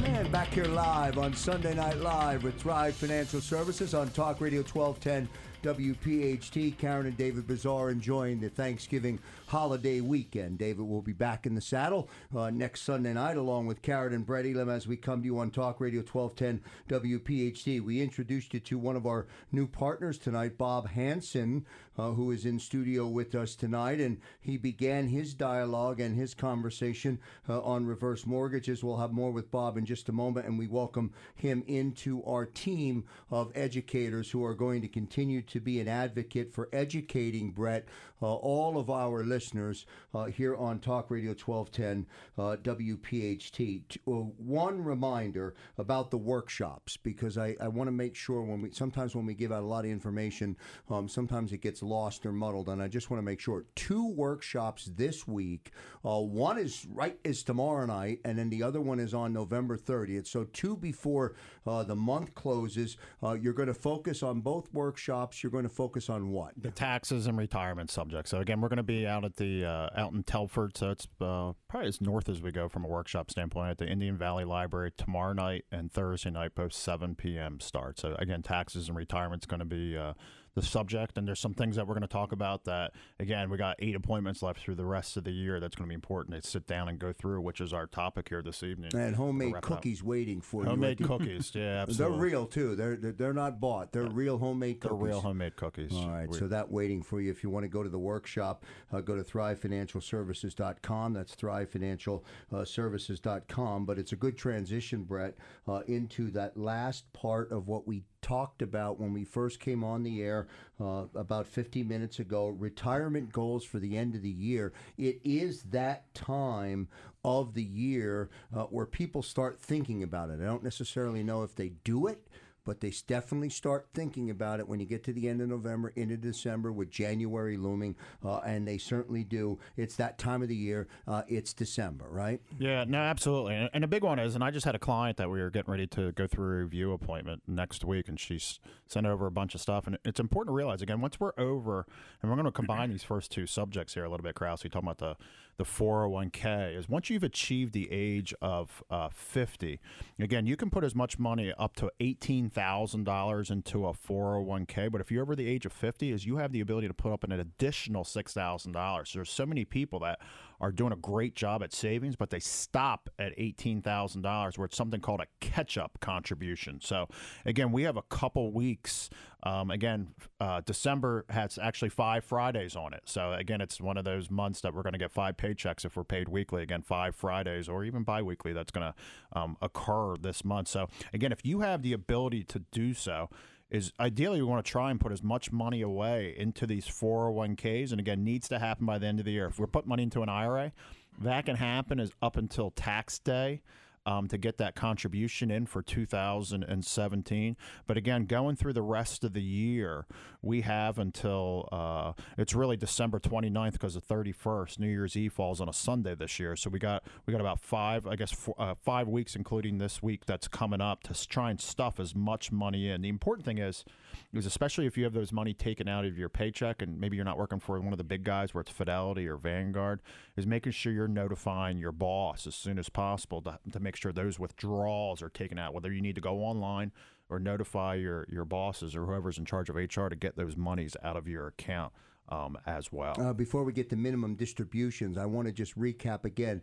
And 0.04 0.30
back 0.30 0.48
here 0.52 0.66
live 0.66 1.16
on 1.16 1.34
Sunday 1.34 1.74
Night 1.74 1.96
Live 1.96 2.44
with 2.44 2.60
Thrive 2.60 2.94
Financial 2.94 3.40
Services 3.40 3.94
on 3.94 4.10
Talk 4.10 4.40
Radio 4.40 4.60
1210 4.60 5.28
WPHT. 5.64 6.76
Karen 6.76 7.06
and 7.06 7.16
David 7.16 7.46
Bazaar 7.46 7.88
enjoying 7.88 8.38
the 8.38 8.50
Thanksgiving 8.50 9.18
holiday 9.46 10.02
weekend. 10.02 10.58
David 10.58 10.86
will 10.86 11.00
be 11.00 11.14
back 11.14 11.46
in 11.46 11.54
the 11.54 11.60
saddle 11.62 12.10
uh, 12.36 12.50
next 12.50 12.82
Sunday 12.82 13.14
night 13.14 13.38
along 13.38 13.66
with 13.66 13.80
Karen 13.80 14.12
and 14.12 14.26
Brett 14.26 14.44
Elam 14.44 14.68
as 14.68 14.86
we 14.86 14.98
come 14.98 15.22
to 15.22 15.26
you 15.26 15.38
on 15.38 15.50
Talk 15.50 15.80
Radio 15.80 16.02
1210 16.02 16.60
WPHT. 17.00 17.80
We 17.82 18.02
introduced 18.02 18.52
you 18.52 18.60
to 18.60 18.76
one 18.78 18.94
of 18.94 19.06
our 19.06 19.26
new 19.52 19.66
partners 19.66 20.18
tonight, 20.18 20.58
Bob 20.58 20.90
Hanson, 20.90 21.64
uh, 21.96 22.10
who 22.10 22.30
is 22.30 22.44
in 22.44 22.58
studio 22.58 23.06
with 23.06 23.34
us 23.34 23.54
tonight, 23.54 24.00
and 24.00 24.20
he 24.40 24.56
began 24.56 25.08
his 25.08 25.32
dialogue 25.32 26.00
and 26.00 26.14
his 26.14 26.34
conversation 26.34 27.18
uh, 27.48 27.62
on 27.62 27.86
reverse 27.86 28.26
mortgages. 28.26 28.82
We'll 28.82 28.98
have 28.98 29.12
more 29.12 29.30
with 29.30 29.50
Bob 29.50 29.78
in 29.78 29.86
just 29.86 30.08
a 30.08 30.12
moment, 30.12 30.46
and 30.46 30.58
we 30.58 30.66
welcome 30.66 31.12
him 31.34 31.62
into 31.66 32.22
our 32.24 32.44
team 32.44 33.04
of 33.30 33.52
educators 33.54 34.30
who 34.30 34.44
are 34.44 34.54
going 34.54 34.82
to 34.82 34.88
continue 34.88 35.40
to 35.42 35.53
to 35.54 35.60
be 35.60 35.78
an 35.78 35.86
advocate 35.86 36.52
for 36.52 36.68
educating 36.72 37.52
Brett, 37.52 37.86
uh, 38.20 38.26
all 38.26 38.76
of 38.76 38.90
our 38.90 39.22
listeners 39.22 39.86
uh, 40.12 40.24
here 40.24 40.56
on 40.56 40.80
Talk 40.80 41.12
Radio 41.12 41.30
1210 41.30 42.06
uh, 42.36 42.56
WPHT. 42.56 43.82
Uh, 44.04 44.10
one 44.10 44.82
reminder 44.82 45.54
about 45.78 46.10
the 46.10 46.18
workshops 46.18 46.96
because 46.96 47.38
I, 47.38 47.54
I 47.60 47.68
want 47.68 47.86
to 47.86 47.92
make 47.92 48.16
sure 48.16 48.42
when 48.42 48.62
we 48.62 48.72
sometimes 48.72 49.14
when 49.14 49.26
we 49.26 49.34
give 49.34 49.52
out 49.52 49.62
a 49.62 49.66
lot 49.66 49.84
of 49.84 49.92
information, 49.92 50.56
um, 50.90 51.08
sometimes 51.08 51.52
it 51.52 51.58
gets 51.58 51.84
lost 51.84 52.26
or 52.26 52.32
muddled, 52.32 52.68
and 52.68 52.82
I 52.82 52.88
just 52.88 53.08
want 53.08 53.20
to 53.20 53.24
make 53.24 53.38
sure 53.38 53.64
two 53.76 54.08
workshops 54.08 54.90
this 54.96 55.28
week. 55.28 55.70
Uh, 56.04 56.18
one 56.18 56.58
is 56.58 56.84
right 56.90 57.16
is 57.22 57.44
tomorrow 57.44 57.86
night, 57.86 58.18
and 58.24 58.36
then 58.36 58.50
the 58.50 58.64
other 58.64 58.80
one 58.80 58.98
is 58.98 59.14
on 59.14 59.32
November 59.32 59.76
30th. 59.76 60.26
So 60.26 60.44
two 60.52 60.76
before 60.76 61.36
uh, 61.64 61.84
the 61.84 61.94
month 61.94 62.34
closes. 62.34 62.96
you're 63.22 63.52
going 63.52 63.68
to 63.68 63.74
focus 63.74 64.24
on 64.24 64.40
both 64.40 64.72
workshops 64.74 65.43
you're 65.44 65.50
going 65.50 65.64
to 65.64 65.68
focus 65.68 66.08
on 66.08 66.30
what? 66.30 66.54
The 66.56 66.70
taxes 66.70 67.26
and 67.26 67.38
retirement 67.38 67.90
subject. 67.90 68.28
So 68.28 68.40
again, 68.40 68.60
we're 68.60 68.70
going 68.70 68.78
to 68.78 68.82
be 68.82 69.06
out 69.06 69.24
at 69.24 69.36
the 69.36 69.64
uh, 69.64 69.90
out 69.94 70.12
in 70.12 70.24
Telford, 70.24 70.76
so 70.76 70.90
it's 70.90 71.06
uh, 71.20 71.52
probably 71.68 71.88
as 71.88 72.00
north 72.00 72.28
as 72.28 72.42
we 72.42 72.50
go 72.50 72.68
from 72.68 72.84
a 72.84 72.88
workshop 72.88 73.30
standpoint 73.30 73.70
at 73.70 73.78
the 73.78 73.86
Indian 73.86 74.16
Valley 74.16 74.44
Library 74.44 74.90
tomorrow 74.96 75.34
night 75.34 75.66
and 75.70 75.92
Thursday 75.92 76.30
night, 76.30 76.54
both 76.54 76.72
7 76.72 77.14
p.m. 77.14 77.60
start. 77.60 78.00
So 78.00 78.16
again, 78.18 78.42
taxes 78.42 78.88
and 78.88 78.96
retirement 78.96 79.44
is 79.44 79.46
going 79.46 79.60
to 79.60 79.66
be 79.66 79.96
uh, 79.96 80.14
the 80.54 80.62
subject, 80.62 81.18
and 81.18 81.26
there's 81.26 81.40
some 81.40 81.54
things 81.54 81.76
that 81.76 81.86
we're 81.86 81.94
going 81.94 82.02
to 82.02 82.08
talk 82.08 82.32
about 82.32 82.64
that 82.64 82.92
again 83.18 83.50
we 83.50 83.58
got 83.58 83.76
eight 83.80 83.94
appointments 83.94 84.42
left 84.42 84.60
through 84.60 84.74
the 84.76 84.84
rest 84.84 85.16
of 85.16 85.24
the 85.24 85.32
year. 85.32 85.60
That's 85.60 85.74
going 85.74 85.86
to 85.86 85.88
be 85.88 85.94
important 85.94 86.40
to 86.40 86.48
sit 86.48 86.66
down 86.66 86.88
and 86.88 86.98
go 86.98 87.12
through, 87.12 87.40
which 87.40 87.60
is 87.60 87.72
our 87.72 87.86
topic 87.86 88.28
here 88.28 88.42
this 88.42 88.62
evening. 88.62 88.90
And 88.94 89.16
homemade 89.16 89.50
it 89.50 89.56
up. 89.56 89.62
cookies 89.62 90.02
waiting 90.02 90.40
for 90.40 90.62
you. 90.62 90.68
Homemade 90.68 91.02
cookies, 91.02 91.52
yeah, 91.54 91.84
They're 91.88 92.10
real 92.10 92.46
too. 92.46 92.76
They're 92.76 92.96
they're, 92.96 93.12
they're 93.12 93.32
not 93.32 93.60
bought. 93.60 93.92
They're 93.92 94.06
real 94.06 94.38
homemade 94.38 94.80
cookies. 94.80 94.98
They're 94.98 95.06
real 95.08 95.20
homemade 95.20 95.56
cookies. 95.56 95.92
All 95.92 96.10
right, 96.10 96.28
We- 96.28 96.38
so 96.38 96.46
that 96.48 96.70
waiting 96.70 97.02
for 97.02 97.20
you. 97.20 97.30
If 97.30 97.42
you 97.42 97.50
want 97.50 97.64
to 97.64 97.68
go 97.68 97.82
to 97.82 97.88
the 97.88 97.98
workshop, 97.98 98.64
uh, 98.92 99.00
go 99.00 99.16
to 99.16 99.22
thrivefinancialservices.com. 99.22 101.12
That's 101.14 101.34
thrivefinancialservices.com. 101.34 103.86
But 103.86 103.98
it's 103.98 104.12
a 104.12 104.16
good 104.16 104.36
transition, 104.36 105.04
Brett, 105.04 105.34
uh, 105.66 105.80
into 105.86 106.30
that 106.32 106.56
last 106.56 107.10
part 107.12 107.50
of 107.50 107.66
what 107.68 107.86
we 107.86 108.02
talked 108.24 108.62
about 108.62 108.98
when 108.98 109.12
we 109.12 109.22
first 109.22 109.60
came 109.60 109.84
on 109.84 110.02
the 110.02 110.22
air 110.22 110.48
uh, 110.80 111.04
about 111.14 111.46
50 111.46 111.82
minutes 111.82 112.18
ago 112.18 112.48
retirement 112.48 113.30
goals 113.30 113.64
for 113.64 113.78
the 113.78 113.98
end 113.98 114.14
of 114.14 114.22
the 114.22 114.30
year. 114.30 114.72
It 114.96 115.20
is 115.24 115.64
that 115.64 116.12
time 116.14 116.88
of 117.22 117.52
the 117.52 117.62
year 117.62 118.30
uh, 118.56 118.62
where 118.64 118.86
people 118.86 119.22
start 119.22 119.60
thinking 119.60 120.02
about 120.02 120.30
it. 120.30 120.40
I 120.40 120.44
don't 120.44 120.64
necessarily 120.64 121.22
know 121.22 121.42
if 121.42 121.54
they 121.54 121.72
do 121.84 122.06
it 122.06 122.26
but 122.64 122.80
they 122.80 122.92
definitely 123.06 123.50
start 123.50 123.88
thinking 123.94 124.30
about 124.30 124.60
it 124.60 124.68
when 124.68 124.80
you 124.80 124.86
get 124.86 125.04
to 125.04 125.12
the 125.12 125.28
end 125.28 125.40
of 125.40 125.48
November, 125.48 125.92
into 125.96 126.16
December, 126.16 126.72
with 126.72 126.90
January 126.90 127.56
looming, 127.56 127.96
uh, 128.24 128.38
and 128.38 128.66
they 128.66 128.78
certainly 128.78 129.24
do. 129.24 129.58
It's 129.76 129.96
that 129.96 130.18
time 130.18 130.42
of 130.42 130.48
the 130.48 130.56
year. 130.56 130.88
Uh, 131.06 131.22
it's 131.28 131.52
December, 131.52 132.06
right? 132.08 132.40
Yeah, 132.58 132.84
no, 132.86 132.98
absolutely. 132.98 133.54
And, 133.54 133.70
and 133.72 133.84
a 133.84 133.88
big 133.88 134.02
one 134.02 134.18
is, 134.18 134.34
and 134.34 134.42
I 134.42 134.50
just 134.50 134.64
had 134.64 134.74
a 134.74 134.78
client 134.78 135.16
that 135.18 135.30
we 135.30 135.40
were 135.40 135.50
getting 135.50 135.70
ready 135.70 135.86
to 135.88 136.12
go 136.12 136.26
through 136.26 136.46
a 136.46 136.62
review 136.62 136.92
appointment 136.92 137.42
next 137.46 137.84
week, 137.84 138.08
and 138.08 138.18
she's 138.18 138.60
sent 138.86 139.06
over 139.06 139.26
a 139.26 139.30
bunch 139.30 139.54
of 139.54 139.60
stuff. 139.60 139.86
And 139.86 139.98
it's 140.04 140.20
important 140.20 140.52
to 140.52 140.56
realize, 140.56 140.82
again, 140.82 141.00
once 141.00 141.20
we're 141.20 141.32
over, 141.38 141.86
and 142.22 142.30
we're 142.30 142.36
going 142.36 142.46
to 142.46 142.52
combine 142.52 142.90
these 142.90 143.02
first 143.04 143.30
two 143.30 143.46
subjects 143.46 143.94
here 143.94 144.04
a 144.04 144.10
little 144.10 144.24
bit, 144.24 144.34
Krause, 144.34 144.64
we 144.64 144.70
talking 144.70 144.88
about 144.88 144.98
the, 144.98 145.16
the 145.56 145.64
401k, 145.64 146.76
is 146.76 146.88
once 146.88 147.10
you've 147.10 147.22
achieved 147.22 147.72
the 147.72 147.90
age 147.90 148.34
of 148.42 148.82
uh, 148.90 149.08
50, 149.08 149.80
again, 150.18 150.46
you 150.46 150.56
can 150.56 150.70
put 150.70 150.84
as 150.84 150.94
much 150.94 151.18
money 151.18 151.52
up 151.58 151.76
to 151.76 151.90
$18,000 152.00 153.50
into 153.50 153.86
a 153.86 153.92
401k. 153.92 154.90
But 154.90 155.00
if 155.00 155.10
you're 155.10 155.22
over 155.22 155.36
the 155.36 155.48
age 155.48 155.66
of 155.66 155.72
50, 155.72 156.12
is 156.12 156.26
you 156.26 156.36
have 156.36 156.52
the 156.52 156.60
ability 156.60 156.88
to 156.88 156.94
put 156.94 157.12
up 157.12 157.24
an 157.24 157.32
additional 157.32 158.04
$6,000. 158.04 159.08
So 159.08 159.18
there's 159.18 159.30
so 159.30 159.46
many 159.46 159.64
people 159.64 159.98
that 160.00 160.20
are 160.60 160.72
doing 160.72 160.92
a 160.92 160.96
great 160.96 161.34
job 161.34 161.62
at 161.62 161.72
savings, 161.72 162.16
but 162.16 162.30
they 162.30 162.40
stop 162.40 163.10
at 163.18 163.36
$18,000 163.38 164.58
where 164.58 164.64
it's 164.64 164.76
something 164.76 165.00
called 165.00 165.20
a 165.20 165.26
catch 165.40 165.76
up 165.78 165.98
contribution. 166.00 166.80
So, 166.80 167.08
again, 167.44 167.72
we 167.72 167.82
have 167.82 167.96
a 167.96 168.02
couple 168.02 168.52
weeks. 168.52 169.10
Um, 169.42 169.70
again, 169.70 170.14
uh, 170.40 170.62
December 170.64 171.26
has 171.28 171.58
actually 171.60 171.90
five 171.90 172.24
Fridays 172.24 172.76
on 172.76 172.94
it. 172.94 173.02
So, 173.04 173.32
again, 173.32 173.60
it's 173.60 173.80
one 173.80 173.96
of 173.96 174.04
those 174.04 174.30
months 174.30 174.60
that 174.62 174.74
we're 174.74 174.82
going 174.82 174.94
to 174.94 174.98
get 174.98 175.12
five 175.12 175.36
paychecks 175.36 175.84
if 175.84 175.96
we're 175.96 176.04
paid 176.04 176.28
weekly. 176.28 176.62
Again, 176.62 176.82
five 176.82 177.14
Fridays 177.14 177.68
or 177.68 177.84
even 177.84 178.02
bi 178.04 178.22
weekly 178.22 178.52
that's 178.52 178.70
going 178.70 178.92
to 178.92 179.38
um, 179.38 179.56
occur 179.60 180.16
this 180.16 180.44
month. 180.44 180.68
So, 180.68 180.88
again, 181.12 181.32
if 181.32 181.44
you 181.44 181.60
have 181.60 181.82
the 181.82 181.92
ability 181.92 182.44
to 182.44 182.60
do 182.72 182.94
so, 182.94 183.28
is 183.70 183.92
ideally 183.98 184.40
we 184.40 184.48
want 184.48 184.64
to 184.64 184.70
try 184.70 184.90
and 184.90 185.00
put 185.00 185.12
as 185.12 185.22
much 185.22 185.50
money 185.50 185.82
away 185.82 186.34
into 186.36 186.66
these 186.66 186.86
401ks 186.86 187.90
and 187.90 188.00
again 188.00 188.22
needs 188.22 188.48
to 188.48 188.58
happen 188.58 188.86
by 188.86 188.98
the 188.98 189.06
end 189.06 189.18
of 189.18 189.24
the 189.24 189.32
year. 189.32 189.46
If 189.46 189.58
we're 189.58 189.66
putting 189.66 189.88
money 189.88 190.02
into 190.02 190.22
an 190.22 190.28
ira 190.28 190.72
that 191.20 191.46
can 191.46 191.56
happen 191.56 192.00
is 192.00 192.12
up 192.22 192.36
until 192.36 192.70
tax 192.70 193.18
day 193.18 193.62
um, 194.06 194.28
to 194.28 194.38
get 194.38 194.58
that 194.58 194.74
contribution 194.74 195.50
in 195.50 195.66
for 195.66 195.82
2017 195.82 197.56
but 197.86 197.96
again 197.96 198.24
going 198.26 198.56
through 198.56 198.72
the 198.72 198.82
rest 198.82 199.24
of 199.24 199.32
the 199.32 199.42
year 199.42 200.06
we 200.42 200.62
have 200.62 200.98
until 200.98 201.68
uh, 201.72 202.12
it's 202.38 202.54
really 202.54 202.76
december 202.76 203.18
29th 203.18 203.72
because 203.72 203.94
the 203.94 204.00
31st 204.00 204.78
new 204.78 204.88
year's 204.88 205.16
eve 205.16 205.32
falls 205.32 205.60
on 205.60 205.68
a 205.68 205.72
sunday 205.72 206.14
this 206.14 206.38
year. 206.38 206.56
So 206.56 206.70
we 206.70 206.78
got 206.78 207.04
we 207.26 207.32
got 207.32 207.40
about 207.40 207.60
five 207.60 208.06
i 208.06 208.16
guess 208.16 208.32
four, 208.32 208.54
uh, 208.58 208.74
five 208.82 209.08
weeks 209.08 209.36
including 209.36 209.78
this 209.78 210.02
week 210.02 210.24
that's 210.26 210.48
coming 210.48 210.80
up 210.80 211.02
to 211.04 211.28
try 211.28 211.50
and 211.50 211.60
stuff 211.60 212.00
as 212.00 212.14
much 212.14 212.50
money 212.52 212.88
in. 212.88 213.02
The 213.02 213.08
important 213.08 213.44
thing 213.44 213.58
is 213.58 213.84
is 214.32 214.46
especially 214.46 214.86
if 214.86 214.96
you 214.96 215.04
have 215.04 215.12
those 215.12 215.32
money 215.32 215.52
taken 215.52 215.88
out 215.88 216.04
of 216.04 216.18
your 216.18 216.28
paycheck 216.28 216.82
and 216.82 217.00
maybe 217.00 217.16
you're 217.16 217.24
not 217.24 217.38
working 217.38 217.60
for 217.60 217.78
one 217.80 217.92
of 217.92 217.98
the 217.98 218.04
big 218.04 218.24
guys 218.24 218.54
where 218.54 218.62
it's 218.62 218.70
fidelity 218.70 219.28
or 219.28 219.36
vanguard 219.36 220.00
is 220.36 220.46
making 220.46 220.72
sure 220.72 220.92
you're 220.92 221.08
notifying 221.08 221.78
your 221.78 221.92
boss 221.92 222.46
as 222.46 222.54
soon 222.54 222.78
as 222.78 222.88
possible 222.88 223.40
to, 223.42 223.58
to 223.72 223.80
make 223.80 223.93
sure 223.96 224.12
those 224.12 224.38
withdrawals 224.38 225.22
are 225.22 225.28
taken 225.28 225.58
out 225.58 225.74
whether 225.74 225.92
you 225.92 226.00
need 226.00 226.14
to 226.14 226.20
go 226.20 226.38
online 226.40 226.92
or 227.30 227.38
notify 227.38 227.94
your, 227.94 228.26
your 228.30 228.44
bosses 228.44 228.94
or 228.94 229.06
whoever's 229.06 229.38
in 229.38 229.44
charge 229.44 229.68
of 229.70 229.76
hr 229.76 230.08
to 230.08 230.16
get 230.16 230.36
those 230.36 230.56
monies 230.56 230.96
out 231.02 231.16
of 231.16 231.26
your 231.26 231.46
account 231.48 231.92
um, 232.28 232.56
as 232.66 232.90
well 232.92 233.14
Uh, 233.18 233.32
before 233.32 233.64
we 233.64 233.72
get 233.72 233.90
to 233.90 233.96
minimum 233.96 234.34
distributions, 234.34 235.18
I 235.18 235.26
want 235.26 235.46
to 235.46 235.52
just 235.52 235.78
recap 235.78 236.24
again. 236.24 236.62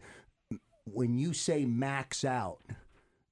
When 0.86 1.17
you 1.17 1.34
say 1.34 1.65
max 1.65 2.25
out, 2.25 2.59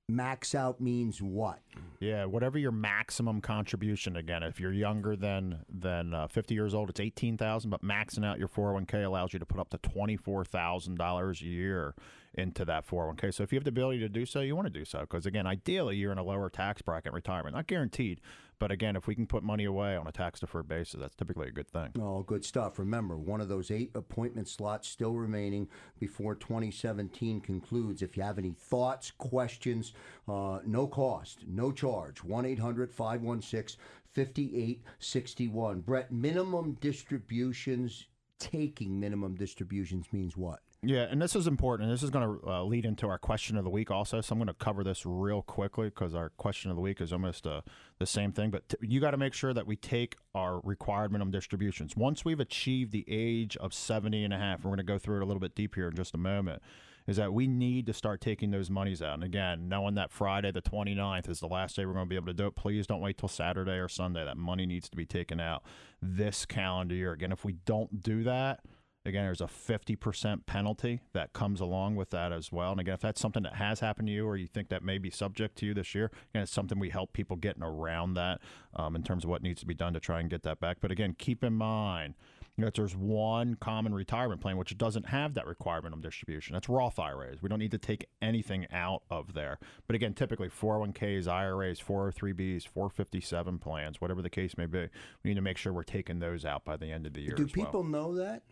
max 0.09 0.55
out 0.55 0.81
means 0.81 1.21
what? 1.21 1.59
Yeah, 1.99 2.25
whatever 2.25 2.57
your 2.57 2.71
maximum 2.71 3.41
contribution 3.41 4.15
again. 4.15 4.43
If 4.43 4.59
you're 4.59 4.73
younger 4.73 5.15
than 5.15 5.59
than 5.69 6.13
uh, 6.13 6.27
50 6.27 6.53
years 6.53 6.73
old, 6.73 6.89
it's 6.89 6.99
18,000, 6.99 7.69
but 7.69 7.83
maxing 7.83 8.25
out 8.25 8.39
your 8.39 8.47
401k 8.47 9.05
allows 9.05 9.33
you 9.33 9.39
to 9.39 9.45
put 9.45 9.59
up 9.59 9.69
to 9.69 9.77
$24,000 9.77 11.41
a 11.41 11.45
year 11.45 11.95
into 12.33 12.63
that 12.65 12.87
401k. 12.87 13.33
So 13.33 13.43
if 13.43 13.51
you 13.51 13.57
have 13.57 13.63
the 13.63 13.69
ability 13.69 13.99
to 13.99 14.09
do 14.09 14.25
so, 14.25 14.41
you 14.41 14.55
want 14.55 14.67
to 14.67 14.73
do 14.73 14.85
so 14.85 15.01
because 15.01 15.25
again, 15.25 15.45
ideally 15.47 15.97
you're 15.97 16.11
in 16.11 16.17
a 16.17 16.23
lower 16.23 16.49
tax 16.49 16.81
bracket 16.81 17.13
retirement. 17.13 17.55
Not 17.55 17.67
guaranteed, 17.67 18.21
but 18.59 18.71
again, 18.71 18.95
if 18.95 19.07
we 19.07 19.15
can 19.15 19.25
put 19.25 19.41
money 19.41 19.65
away 19.65 19.95
on 19.95 20.07
a 20.07 20.11
tax 20.11 20.41
deferred 20.41 20.67
basis, 20.67 20.99
that's 20.99 21.15
typically 21.15 21.47
a 21.47 21.51
good 21.51 21.67
thing. 21.69 21.89
Oh, 21.99 22.23
good 22.23 22.43
stuff. 22.43 22.77
Remember, 22.77 23.17
one 23.17 23.41
of 23.41 23.47
those 23.47 23.71
eight 23.71 23.91
appointment 23.95 24.47
slots 24.47 24.89
still 24.89 25.13
remaining 25.13 25.67
before 25.99 26.35
2017 26.35 27.39
concludes. 27.41 28.01
If 28.01 28.17
you 28.17 28.23
have 28.23 28.37
any 28.37 28.51
thoughts, 28.51 29.11
questions, 29.11 29.93
uh, 30.27 30.59
no 30.65 30.87
cost, 30.87 31.45
no 31.47 31.71
charge. 31.71 32.23
1 32.23 32.45
800 32.45 32.91
516 32.91 33.79
5861. 34.13 35.81
Brett, 35.81 36.11
minimum 36.11 36.77
distributions, 36.81 38.07
taking 38.39 38.99
minimum 38.99 39.35
distributions 39.35 40.07
means 40.11 40.35
what? 40.35 40.59
Yeah, 40.81 41.07
and 41.09 41.21
this 41.21 41.35
is 41.35 41.45
important. 41.45 41.89
This 41.89 42.03
is 42.03 42.09
going 42.09 42.39
to 42.39 42.49
uh, 42.49 42.63
lead 42.63 42.85
into 42.85 43.09
our 43.09 43.17
question 43.17 43.57
of 43.57 43.65
the 43.65 43.69
week 43.69 43.91
also. 43.91 44.21
So 44.21 44.31
I'm 44.31 44.39
going 44.39 44.47
to 44.47 44.53
cover 44.53 44.81
this 44.81 45.05
real 45.05 45.41
quickly 45.41 45.89
because 45.89 46.15
our 46.15 46.29
question 46.29 46.71
of 46.71 46.77
the 46.77 46.81
week 46.81 47.01
is 47.01 47.11
almost 47.11 47.45
uh, 47.45 47.61
the 47.97 48.05
same 48.05 48.31
thing. 48.31 48.49
But 48.49 48.69
t- 48.69 48.77
you 48.81 49.01
got 49.01 49.11
to 49.11 49.17
make 49.17 49.33
sure 49.33 49.53
that 49.53 49.67
we 49.67 49.75
take 49.75 50.15
our 50.33 50.61
required 50.61 51.11
minimum 51.11 51.31
distributions. 51.31 51.97
Once 51.97 52.23
we've 52.23 52.39
achieved 52.39 52.93
the 52.93 53.03
age 53.09 53.57
of 53.57 53.73
70 53.73 54.23
and 54.23 54.33
a 54.33 54.37
half, 54.37 54.63
we're 54.63 54.69
going 54.69 54.77
to 54.77 54.83
go 54.83 54.97
through 54.97 55.17
it 55.17 55.23
a 55.23 55.25
little 55.25 55.41
bit 55.41 55.53
deep 55.53 55.75
here 55.75 55.89
in 55.89 55.95
just 55.95 56.15
a 56.15 56.17
moment, 56.17 56.61
is 57.07 57.17
that 57.17 57.33
we 57.33 57.45
need 57.45 57.85
to 57.87 57.93
start 57.93 58.21
taking 58.21 58.51
those 58.51 58.69
monies 58.69 59.01
out. 59.01 59.15
And 59.15 59.23
again, 59.25 59.67
knowing 59.67 59.95
that 59.95 60.11
Friday 60.11 60.53
the 60.53 60.61
29th 60.61 61.27
is 61.27 61.41
the 61.41 61.47
last 61.47 61.75
day 61.75 61.85
we're 61.85 61.91
going 61.91 62.05
to 62.05 62.09
be 62.09 62.15
able 62.15 62.27
to 62.27 62.33
do 62.33 62.47
it, 62.47 62.55
please 62.55 62.87
don't 62.87 63.01
wait 63.01 63.17
till 63.17 63.27
Saturday 63.27 63.79
or 63.79 63.89
Sunday. 63.89 64.23
That 64.23 64.37
money 64.37 64.65
needs 64.65 64.87
to 64.87 64.95
be 64.95 65.05
taken 65.05 65.41
out 65.41 65.61
this 66.01 66.45
calendar 66.45 66.95
year. 66.95 67.11
Again, 67.11 67.33
if 67.33 67.43
we 67.43 67.51
don't 67.65 68.01
do 68.01 68.23
that, 68.23 68.61
Again, 69.09 69.23
there's 69.25 69.41
a 69.41 69.45
50% 69.45 70.45
penalty 70.45 71.01
that 71.13 71.33
comes 71.33 71.59
along 71.59 71.95
with 71.95 72.11
that 72.11 72.31
as 72.31 72.51
well. 72.51 72.71
And 72.71 72.79
again, 72.79 72.93
if 72.93 73.01
that's 73.01 73.19
something 73.19 73.43
that 73.43 73.55
has 73.55 73.79
happened 73.79 74.07
to 74.07 74.13
you 74.13 74.25
or 74.25 74.37
you 74.37 74.47
think 74.47 74.69
that 74.69 74.83
may 74.83 74.99
be 74.99 75.09
subject 75.09 75.57
to 75.57 75.65
you 75.65 75.73
this 75.73 75.95
year, 75.95 76.11
again, 76.31 76.43
it's 76.43 76.51
something 76.51 76.77
we 76.77 76.89
help 76.89 77.11
people 77.11 77.35
getting 77.35 77.63
around 77.63 78.13
that 78.13 78.39
um, 78.75 78.95
in 78.95 79.01
terms 79.01 79.23
of 79.23 79.29
what 79.29 79.41
needs 79.41 79.59
to 79.61 79.65
be 79.65 79.73
done 79.73 79.93
to 79.93 79.99
try 79.99 80.19
and 80.19 80.29
get 80.29 80.43
that 80.43 80.59
back. 80.59 80.77
But 80.79 80.91
again, 80.91 81.15
keep 81.17 81.43
in 81.43 81.53
mind 81.53 82.13
that 82.61 82.73
there's 82.73 82.95
one 82.95 83.55
common 83.55 83.93
retirement 83.93 84.41
plan 84.41 84.57
which 84.57 84.77
doesn't 84.77 85.07
have 85.07 85.33
that 85.33 85.47
requirement 85.47 85.93
of 85.93 86.01
distribution. 86.01 86.53
That's 86.53 86.69
Roth 86.69 86.99
IRAs. 86.99 87.41
We 87.41 87.49
don't 87.49 87.59
need 87.59 87.71
to 87.71 87.77
take 87.77 88.07
anything 88.21 88.67
out 88.71 89.03
of 89.09 89.33
there. 89.33 89.59
But 89.87 89.95
again, 89.95 90.13
typically 90.13 90.49
401ks, 90.49 91.27
IRAs, 91.27 91.79
403bs, 91.79 92.67
457 92.67 93.59
plans, 93.59 94.01
whatever 94.01 94.21
the 94.21 94.29
case 94.29 94.57
may 94.57 94.65
be, 94.65 94.87
we 95.23 95.29
need 95.29 95.35
to 95.35 95.41
make 95.41 95.57
sure 95.57 95.73
we're 95.73 95.83
taking 95.83 96.19
those 96.19 96.45
out 96.45 96.65
by 96.65 96.77
the 96.77 96.91
end 96.91 97.05
of 97.05 97.13
the 97.13 97.21
year. 97.21 97.35
Do 97.35 97.45
as 97.45 97.55
well. 97.55 97.65
people 97.65 97.83
know 97.83 98.15
that? 98.15 98.43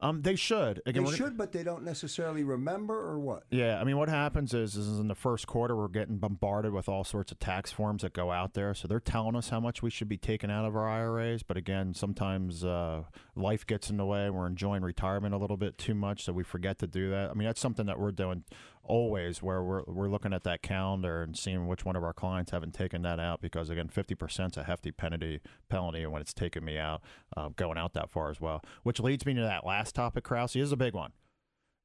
Um, 0.00 0.20
they 0.20 0.36
should. 0.36 0.82
Again, 0.84 1.04
they 1.04 1.16
should, 1.16 1.38
but 1.38 1.52
they 1.52 1.62
don't 1.62 1.82
necessarily 1.82 2.44
remember, 2.44 2.94
or 2.94 3.18
what? 3.18 3.44
Yeah, 3.50 3.80
I 3.80 3.84
mean, 3.84 3.96
what 3.96 4.10
happens 4.10 4.52
is, 4.52 4.76
is 4.76 4.98
in 4.98 5.08
the 5.08 5.14
first 5.14 5.46
quarter 5.46 5.74
we're 5.74 5.88
getting 5.88 6.18
bombarded 6.18 6.72
with 6.72 6.86
all 6.86 7.02
sorts 7.02 7.32
of 7.32 7.38
tax 7.38 7.72
forms 7.72 8.02
that 8.02 8.12
go 8.12 8.30
out 8.30 8.52
there. 8.52 8.74
So 8.74 8.88
they're 8.88 9.00
telling 9.00 9.34
us 9.36 9.48
how 9.48 9.58
much 9.58 9.82
we 9.82 9.88
should 9.88 10.08
be 10.08 10.18
taking 10.18 10.50
out 10.50 10.66
of 10.66 10.76
our 10.76 10.86
IRAs, 10.86 11.42
but 11.42 11.56
again, 11.56 11.94
sometimes 11.94 12.62
uh, 12.62 13.04
life 13.34 13.66
gets 13.66 13.88
in 13.88 13.96
the 13.96 14.04
way. 14.04 14.28
We're 14.28 14.46
enjoying 14.46 14.82
retirement 14.82 15.34
a 15.34 15.38
little 15.38 15.56
bit 15.56 15.78
too 15.78 15.94
much, 15.94 16.24
so 16.24 16.32
we 16.34 16.44
forget 16.44 16.78
to 16.80 16.86
do 16.86 17.10
that. 17.10 17.30
I 17.30 17.34
mean, 17.34 17.46
that's 17.46 17.60
something 17.60 17.86
that 17.86 17.98
we're 17.98 18.12
doing 18.12 18.44
always, 18.86 19.42
where 19.42 19.62
we're 19.62 19.82
we're 19.86 20.08
looking 20.08 20.32
at 20.32 20.44
that 20.44 20.62
calendar 20.62 21.22
and 21.22 21.36
seeing 21.36 21.66
which 21.66 21.84
one 21.84 21.96
of 21.96 22.04
our 22.04 22.12
clients 22.12 22.52
haven't 22.52 22.72
taken 22.74 23.02
that 23.02 23.20
out 23.20 23.40
because 23.40 23.68
again, 23.70 23.88
fifty 23.88 24.14
percent 24.14 24.54
is 24.54 24.56
a 24.58 24.64
hefty 24.64 24.90
penalty 24.90 25.40
penalty 25.68 26.06
when 26.06 26.22
it's 26.22 26.32
taken 26.34 26.64
me 26.64 26.78
out, 26.78 27.02
uh, 27.36 27.50
going 27.56 27.78
out 27.78 27.92
that 27.94 28.10
far 28.10 28.30
as 28.30 28.40
well. 28.40 28.62
Which 28.82 29.00
leads 29.00 29.26
me 29.26 29.34
to 29.34 29.40
that 29.42 29.66
last 29.66 29.94
topic, 29.94 30.24
Krause. 30.24 30.56
Is 30.56 30.72
a 30.72 30.76
big 30.76 30.94
one. 30.94 31.12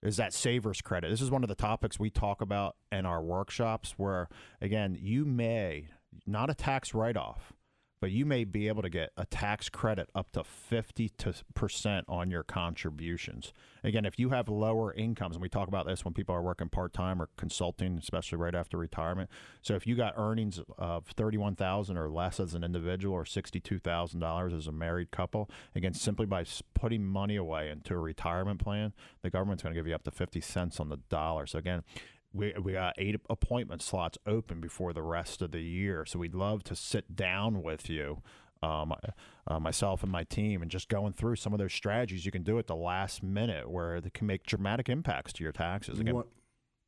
is 0.01 0.17
that 0.17 0.33
savers 0.33 0.81
credit. 0.81 1.09
This 1.09 1.21
is 1.21 1.29
one 1.31 1.43
of 1.43 1.49
the 1.49 1.55
topics 1.55 1.99
we 1.99 2.09
talk 2.09 2.41
about 2.41 2.75
in 2.91 3.05
our 3.05 3.21
workshops 3.21 3.93
where 3.97 4.27
again, 4.61 4.97
you 4.99 5.25
may 5.25 5.89
not 6.25 6.49
a 6.49 6.55
tax 6.55 6.93
write-off, 6.93 7.53
but 8.01 8.11
you 8.11 8.25
may 8.25 8.43
be 8.43 8.67
able 8.67 8.81
to 8.81 8.89
get 8.89 9.11
a 9.15 9.25
tax 9.25 9.69
credit 9.69 10.09
up 10.15 10.31
to 10.31 10.43
50% 10.43 12.03
on 12.09 12.31
your 12.31 12.43
contributions. 12.43 13.53
Again, 13.83 14.05
if 14.05 14.17
you 14.19 14.29
have 14.29 14.49
lower 14.49 14.91
incomes, 14.93 15.35
and 15.35 15.41
we 15.41 15.49
talk 15.49 15.67
about 15.67 15.85
this 15.85 16.03
when 16.03 16.13
people 16.13 16.35
are 16.35 16.41
working 16.41 16.67
part 16.67 16.93
time 16.93 17.21
or 17.21 17.29
consulting, 17.37 17.97
especially 17.99 18.39
right 18.39 18.55
after 18.55 18.77
retirement. 18.77 19.29
So 19.61 19.75
if 19.75 19.85
you 19.85 19.95
got 19.95 20.15
earnings 20.17 20.59
of 20.77 21.05
31000 21.15 21.95
or 21.95 22.09
less 22.09 22.39
as 22.39 22.55
an 22.55 22.63
individual 22.63 23.15
or 23.15 23.23
$62,000 23.23 24.57
as 24.57 24.67
a 24.67 24.71
married 24.71 25.11
couple, 25.11 25.49
again, 25.75 25.93
simply 25.93 26.25
by 26.25 26.43
putting 26.73 27.05
money 27.05 27.35
away 27.35 27.69
into 27.69 27.93
a 27.93 27.99
retirement 27.99 28.59
plan, 28.59 28.93
the 29.21 29.29
government's 29.29 29.61
going 29.61 29.75
to 29.75 29.79
give 29.79 29.87
you 29.87 29.93
up 29.93 30.03
to 30.03 30.11
50 30.11 30.41
cents 30.41 30.79
on 30.79 30.89
the 30.89 30.97
dollar. 31.09 31.45
So 31.45 31.59
again, 31.59 31.83
we, 32.33 32.53
we 32.61 32.73
got 32.73 32.95
eight 32.97 33.15
appointment 33.29 33.81
slots 33.81 34.17
open 34.25 34.61
before 34.61 34.93
the 34.93 35.01
rest 35.01 35.41
of 35.41 35.51
the 35.51 35.61
year. 35.61 36.05
So 36.05 36.19
we'd 36.19 36.35
love 36.35 36.63
to 36.65 36.75
sit 36.75 37.15
down 37.15 37.61
with 37.61 37.89
you, 37.89 38.21
um, 38.63 38.93
uh, 39.47 39.59
myself 39.59 40.03
and 40.03 40.11
my 40.11 40.23
team, 40.23 40.61
and 40.61 40.71
just 40.71 40.87
going 40.87 41.13
through 41.13 41.35
some 41.35 41.53
of 41.53 41.59
those 41.59 41.73
strategies 41.73 42.25
you 42.25 42.31
can 42.31 42.43
do 42.43 42.57
at 42.57 42.67
the 42.67 42.75
last 42.75 43.21
minute 43.21 43.69
where 43.69 43.99
they 43.99 44.09
can 44.09 44.27
make 44.27 44.45
dramatic 44.45 44.87
impacts 44.87 45.33
to 45.33 45.43
your 45.43 45.51
taxes. 45.51 45.99
Again, 45.99 46.13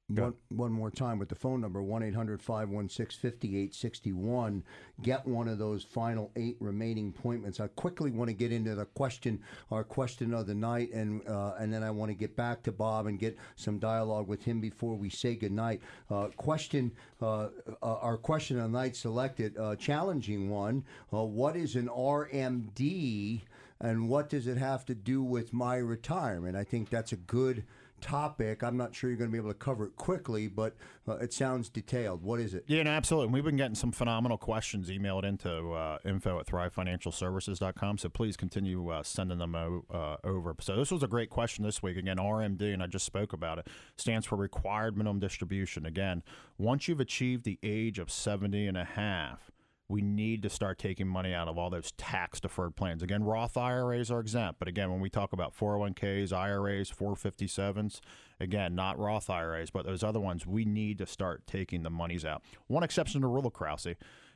One, 0.09 0.33
one, 0.49 0.71
more 0.73 0.91
time 0.91 1.17
with 1.17 1.29
the 1.29 1.35
phone 1.35 1.61
number 1.61 1.81
1 1.81 2.03
800 2.03 2.41
516 2.41 3.21
5861. 3.21 4.61
Get 5.01 5.25
one 5.25 5.47
of 5.47 5.59
those 5.59 5.85
final 5.85 6.29
eight 6.35 6.57
remaining 6.59 7.13
appointments. 7.17 7.61
I 7.61 7.67
quickly 7.67 8.11
want 8.11 8.27
to 8.27 8.33
get 8.33 8.51
into 8.51 8.75
the 8.75 8.83
question, 8.83 9.39
our 9.71 9.85
question 9.85 10.33
of 10.33 10.45
the 10.45 10.55
night, 10.55 10.91
and 10.91 11.25
uh, 11.25 11.53
and 11.57 11.73
then 11.73 11.83
I 11.83 11.91
want 11.91 12.09
to 12.11 12.15
get 12.15 12.35
back 12.35 12.63
to 12.63 12.71
Bob 12.73 13.07
and 13.07 13.17
get 13.17 13.37
some 13.55 13.79
dialogue 13.79 14.27
with 14.27 14.43
him 14.43 14.59
before 14.59 14.95
we 14.95 15.09
say 15.09 15.35
goodnight. 15.35 15.81
Uh, 16.11 16.27
question, 16.35 16.91
uh, 17.21 17.47
uh, 17.81 17.95
our 18.01 18.17
question 18.17 18.57
of 18.57 18.63
the 18.63 18.77
night 18.77 18.97
selected, 18.97 19.57
uh, 19.57 19.77
challenging 19.77 20.49
one. 20.49 20.83
Uh, 21.13 21.23
what 21.23 21.55
is 21.55 21.77
an 21.77 21.87
RMD 21.87 23.41
and 23.79 24.09
what 24.09 24.29
does 24.29 24.47
it 24.47 24.57
have 24.57 24.85
to 24.85 24.95
do 24.95 25.23
with 25.23 25.53
my 25.53 25.77
retirement? 25.77 26.57
I 26.57 26.65
think 26.65 26.89
that's 26.89 27.13
a 27.13 27.17
good 27.17 27.63
topic. 28.03 28.63
I'm 28.63 28.77
not 28.77 28.93
sure 28.93 29.09
you're 29.09 29.17
going 29.17 29.29
to 29.29 29.31
be 29.31 29.37
able 29.37 29.49
to 29.49 29.57
cover 29.57 29.85
it 29.85 29.95
quickly, 29.95 30.47
but 30.47 30.75
uh, 31.07 31.13
it 31.17 31.33
sounds 31.33 31.69
detailed. 31.69 32.21
What 32.21 32.39
is 32.39 32.53
it? 32.53 32.65
Yeah, 32.67 32.83
no, 32.83 32.91
absolutely. 32.91 33.25
And 33.27 33.33
we've 33.33 33.43
been 33.43 33.55
getting 33.57 33.75
some 33.75 33.91
phenomenal 33.91 34.37
questions 34.37 34.89
emailed 34.89 35.23
into 35.23 35.71
uh, 35.71 35.97
info 36.05 36.39
at 36.39 36.45
thrivefinancialservices.com. 36.47 37.97
So 37.97 38.09
please 38.09 38.35
continue 38.37 38.89
uh, 38.89 39.03
sending 39.03 39.37
them 39.37 39.55
o- 39.55 39.85
uh, 39.91 40.17
over. 40.23 40.53
So 40.59 40.75
this 40.75 40.91
was 40.91 41.03
a 41.03 41.07
great 41.07 41.29
question 41.29 41.63
this 41.63 41.81
week. 41.81 41.97
Again, 41.97 42.17
RMD, 42.17 42.73
and 42.73 42.83
I 42.83 42.87
just 42.87 43.05
spoke 43.05 43.33
about 43.33 43.57
it, 43.59 43.67
stands 43.97 44.27
for 44.27 44.35
Required 44.35 44.97
Minimum 44.97 45.19
Distribution. 45.19 45.85
Again, 45.85 46.23
once 46.57 46.87
you've 46.87 46.99
achieved 46.99 47.45
the 47.45 47.59
age 47.63 47.99
of 47.99 48.11
70 48.11 48.67
and 48.67 48.77
a 48.77 48.85
half, 48.85 49.49
we 49.89 50.01
need 50.01 50.41
to 50.43 50.49
start 50.49 50.79
taking 50.79 51.07
money 51.07 51.33
out 51.33 51.47
of 51.47 51.57
all 51.57 51.69
those 51.69 51.91
tax 51.93 52.39
deferred 52.39 52.75
plans. 52.75 53.03
Again, 53.03 53.23
Roth 53.23 53.57
IRAs 53.57 54.09
are 54.09 54.19
exempt, 54.19 54.59
but 54.59 54.67
again, 54.67 54.89
when 54.89 55.01
we 55.01 55.09
talk 55.09 55.33
about 55.33 55.55
401ks, 55.55 56.31
IRAs, 56.31 56.89
457s, 56.89 57.99
again, 58.39 58.75
not 58.75 58.97
Roth 58.97 59.29
IRAs, 59.29 59.69
but 59.69 59.85
those 59.85 60.03
other 60.03 60.19
ones, 60.19 60.47
we 60.47 60.65
need 60.65 60.97
to 60.99 61.05
start 61.05 61.45
taking 61.45 61.83
the 61.83 61.89
monies 61.89 62.23
out. 62.23 62.43
One 62.67 62.83
exception 62.83 63.21
to 63.21 63.27
rule, 63.27 63.51
Krause. 63.51 63.87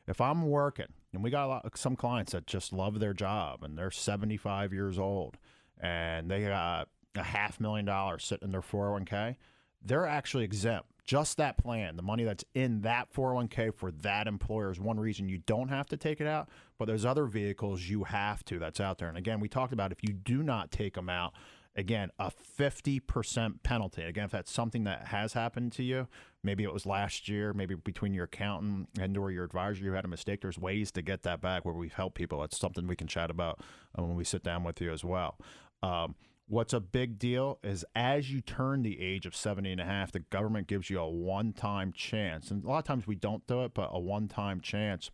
If 0.07 0.21
I'm 0.21 0.47
working, 0.47 0.93
and 1.13 1.23
we 1.23 1.29
got 1.29 1.47
lot, 1.47 1.77
some 1.77 1.95
clients 1.95 2.31
that 2.33 2.47
just 2.47 2.71
love 2.71 2.99
their 2.99 3.13
job 3.13 3.63
and 3.63 3.77
they're 3.77 3.91
75 3.91 4.71
years 4.71 4.97
old 4.97 5.37
and 5.79 6.31
they 6.31 6.43
got 6.43 6.87
a 7.15 7.23
half 7.23 7.59
million 7.59 7.85
dollars 7.85 8.23
sitting 8.23 8.47
in 8.47 8.51
their 8.51 8.61
401k, 8.61 9.35
they're 9.83 10.07
actually 10.07 10.43
exempt 10.43 10.96
just 11.07 11.37
that 11.37 11.57
plan, 11.57 11.95
the 11.95 12.03
money 12.03 12.25
that's 12.25 12.43
in 12.53 12.81
that 12.81 13.11
401k 13.13 13.73
for 13.73 13.91
that 13.91 14.27
employer 14.27 14.69
is 14.69 14.79
one 14.79 14.99
reason 14.99 15.29
you 15.29 15.39
don't 15.39 15.69
have 15.69 15.87
to 15.87 15.97
take 15.97 16.19
it 16.19 16.27
out. 16.27 16.49
But 16.77 16.85
there's 16.85 17.05
other 17.05 17.25
vehicles 17.25 17.83
you 17.83 18.03
have 18.03 18.43
to 18.45 18.59
that's 18.59 18.81
out 18.81 18.97
there. 18.97 19.07
And 19.07 19.17
again, 19.17 19.39
we 19.39 19.47
talked 19.47 19.71
about 19.71 19.93
if 19.93 20.03
you 20.03 20.13
do 20.13 20.43
not 20.43 20.69
take 20.69 20.95
them 20.95 21.09
out, 21.09 21.33
again, 21.77 22.11
a 22.19 22.29
50% 22.59 23.63
penalty. 23.63 24.03
Again, 24.03 24.25
if 24.25 24.31
that's 24.31 24.51
something 24.51 24.83
that 24.83 25.07
has 25.07 25.31
happened 25.31 25.71
to 25.73 25.83
you, 25.83 26.09
maybe 26.43 26.65
it 26.65 26.73
was 26.73 26.85
last 26.85 27.29
year, 27.29 27.53
maybe 27.53 27.75
between 27.75 28.13
your 28.13 28.25
accountant 28.25 28.89
and 28.99 29.17
or 29.17 29.31
your 29.31 29.45
advisor, 29.45 29.85
you 29.85 29.93
had 29.93 30.03
a 30.03 30.09
mistake. 30.09 30.41
There's 30.41 30.59
ways 30.59 30.91
to 30.91 31.01
get 31.01 31.23
that 31.23 31.39
back 31.39 31.63
where 31.63 31.73
we've 31.73 31.93
helped 31.93 32.15
people. 32.15 32.43
It's 32.43 32.59
something 32.59 32.85
we 32.85 32.97
can 32.97 33.07
chat 33.07 33.31
about 33.31 33.61
uh, 33.97 34.03
when 34.03 34.17
we 34.17 34.25
sit 34.25 34.43
down 34.43 34.65
with 34.65 34.81
you 34.81 34.91
as 34.91 35.05
well. 35.05 35.37
Um, 35.81 36.15
What's 36.49 36.71
a 36.71 36.79
big 36.79 37.19
deal 37.19 37.59
is 37.61 37.83
as 37.93 38.31
you 38.31 38.39
turn 38.39 38.81
the 38.81 39.01
age 39.01 39.25
of 39.25 39.35
70 39.35 39.69
and 39.69 39.81
a 39.81 39.85
half, 39.85 40.13
the 40.13 40.19
government 40.19 40.67
gives 40.67 40.89
you 40.89 40.97
a 40.99 41.09
one 41.09 41.51
time 41.51 41.91
chance. 41.91 42.49
And 42.51 42.63
a 42.63 42.67
lot 42.67 42.79
of 42.79 42.85
times 42.85 43.05
we 43.05 43.15
don't 43.15 43.45
do 43.47 43.63
it, 43.65 43.73
but 43.73 43.89
a 43.91 43.99
one 43.99 44.29
time 44.29 44.61
chance 44.61 45.11